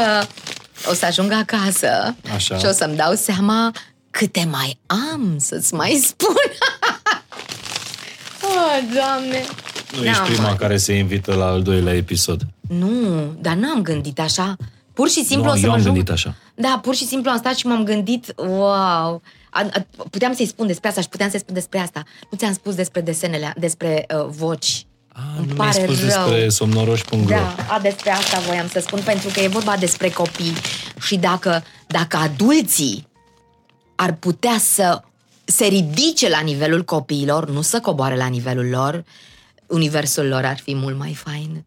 [0.90, 2.58] o să ajung acasă Așa.
[2.58, 3.72] și o să-mi dau seama
[4.10, 6.34] câte mai am să-ți mai spun.
[8.42, 9.44] oh, Doamne!
[9.96, 12.46] Nu ești prima care se invită la al doilea episod.
[12.68, 14.56] Nu, dar n-am gândit așa.
[14.92, 15.94] Pur și simplu nu, o să eu mă am ajung...
[15.94, 16.34] gândit așa.
[16.54, 20.66] Da, pur și simplu am stat și m-am gândit, wow, a, a, puteam să-i spun
[20.66, 22.02] despre asta și puteam să-i spun despre asta.
[22.30, 24.86] Nu ți-am spus despre desenele, despre uh, voci.
[25.08, 26.24] A, Îmi nu pare mi-ai spus rău.
[26.24, 30.52] despre somnoroși.ro Da, a, despre asta voiam să spun, pentru că e vorba despre copii.
[31.00, 33.06] Și dacă, dacă adulții
[33.94, 35.02] ar putea să
[35.44, 39.04] se ridice la nivelul copiilor, nu să coboare la nivelul lor,
[39.66, 41.64] universul lor ar fi mult mai fain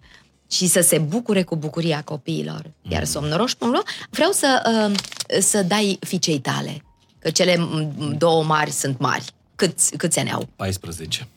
[0.51, 2.71] și să se bucure cu bucuria copiilor.
[2.81, 3.07] Iar mm.
[3.07, 3.79] somnoroși.ro
[4.09, 4.97] vreau să, uh,
[5.41, 6.83] să dai fiicei tale,
[7.21, 7.69] că cele
[8.17, 9.25] două mari sunt mari.
[9.55, 10.49] Câți, câți ani au?
[10.55, 11.27] 14.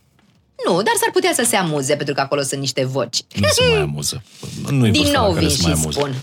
[0.67, 3.19] Nu, dar s-ar putea să se amuze, pentru că acolo sunt niște voci.
[3.35, 4.23] Nu se mai amuză.
[4.71, 5.91] Nu Din nou vin și amuză.
[5.91, 6.15] spun.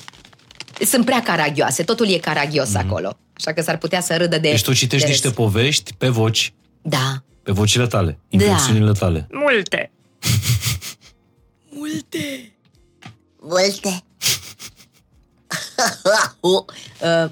[0.85, 2.85] Sunt prea caragioase, totul e caragios mm-hmm.
[2.87, 3.17] acolo.
[3.33, 4.49] Așa că s-ar putea să râdă de...
[4.49, 6.53] Deci tu citești de niște povești pe voci.
[6.81, 7.23] Da.
[7.43, 8.91] Pe vocile tale, inflexiunile da.
[8.91, 9.27] tale.
[9.31, 9.91] Multe.
[11.69, 12.51] Multe.
[13.39, 14.03] Multe.
[16.39, 16.63] uh,
[17.07, 17.31] A-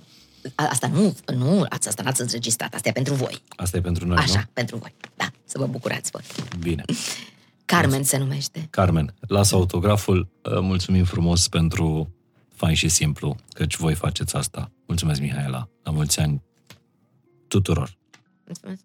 [0.56, 3.42] Asta nu, nu, ați- asta n-ați înregistrat, asta e pentru voi.
[3.50, 4.46] Asta e pentru noi, Așa, nu?
[4.54, 4.94] pentru voi.
[5.16, 6.22] Da, să vă bucurați voi.
[6.60, 6.84] Bine.
[7.66, 8.68] Carmen se numește.
[8.70, 10.30] Carmen, lasă autograful.
[10.44, 12.14] Uh, Mulțumim frumos pentru
[12.56, 14.72] fain și simplu, căci voi faceți asta.
[14.88, 15.70] Mulțumesc, Mihaela.
[15.84, 16.42] La mulți ani
[17.48, 17.98] tuturor.
[18.46, 18.82] Mulțumesc.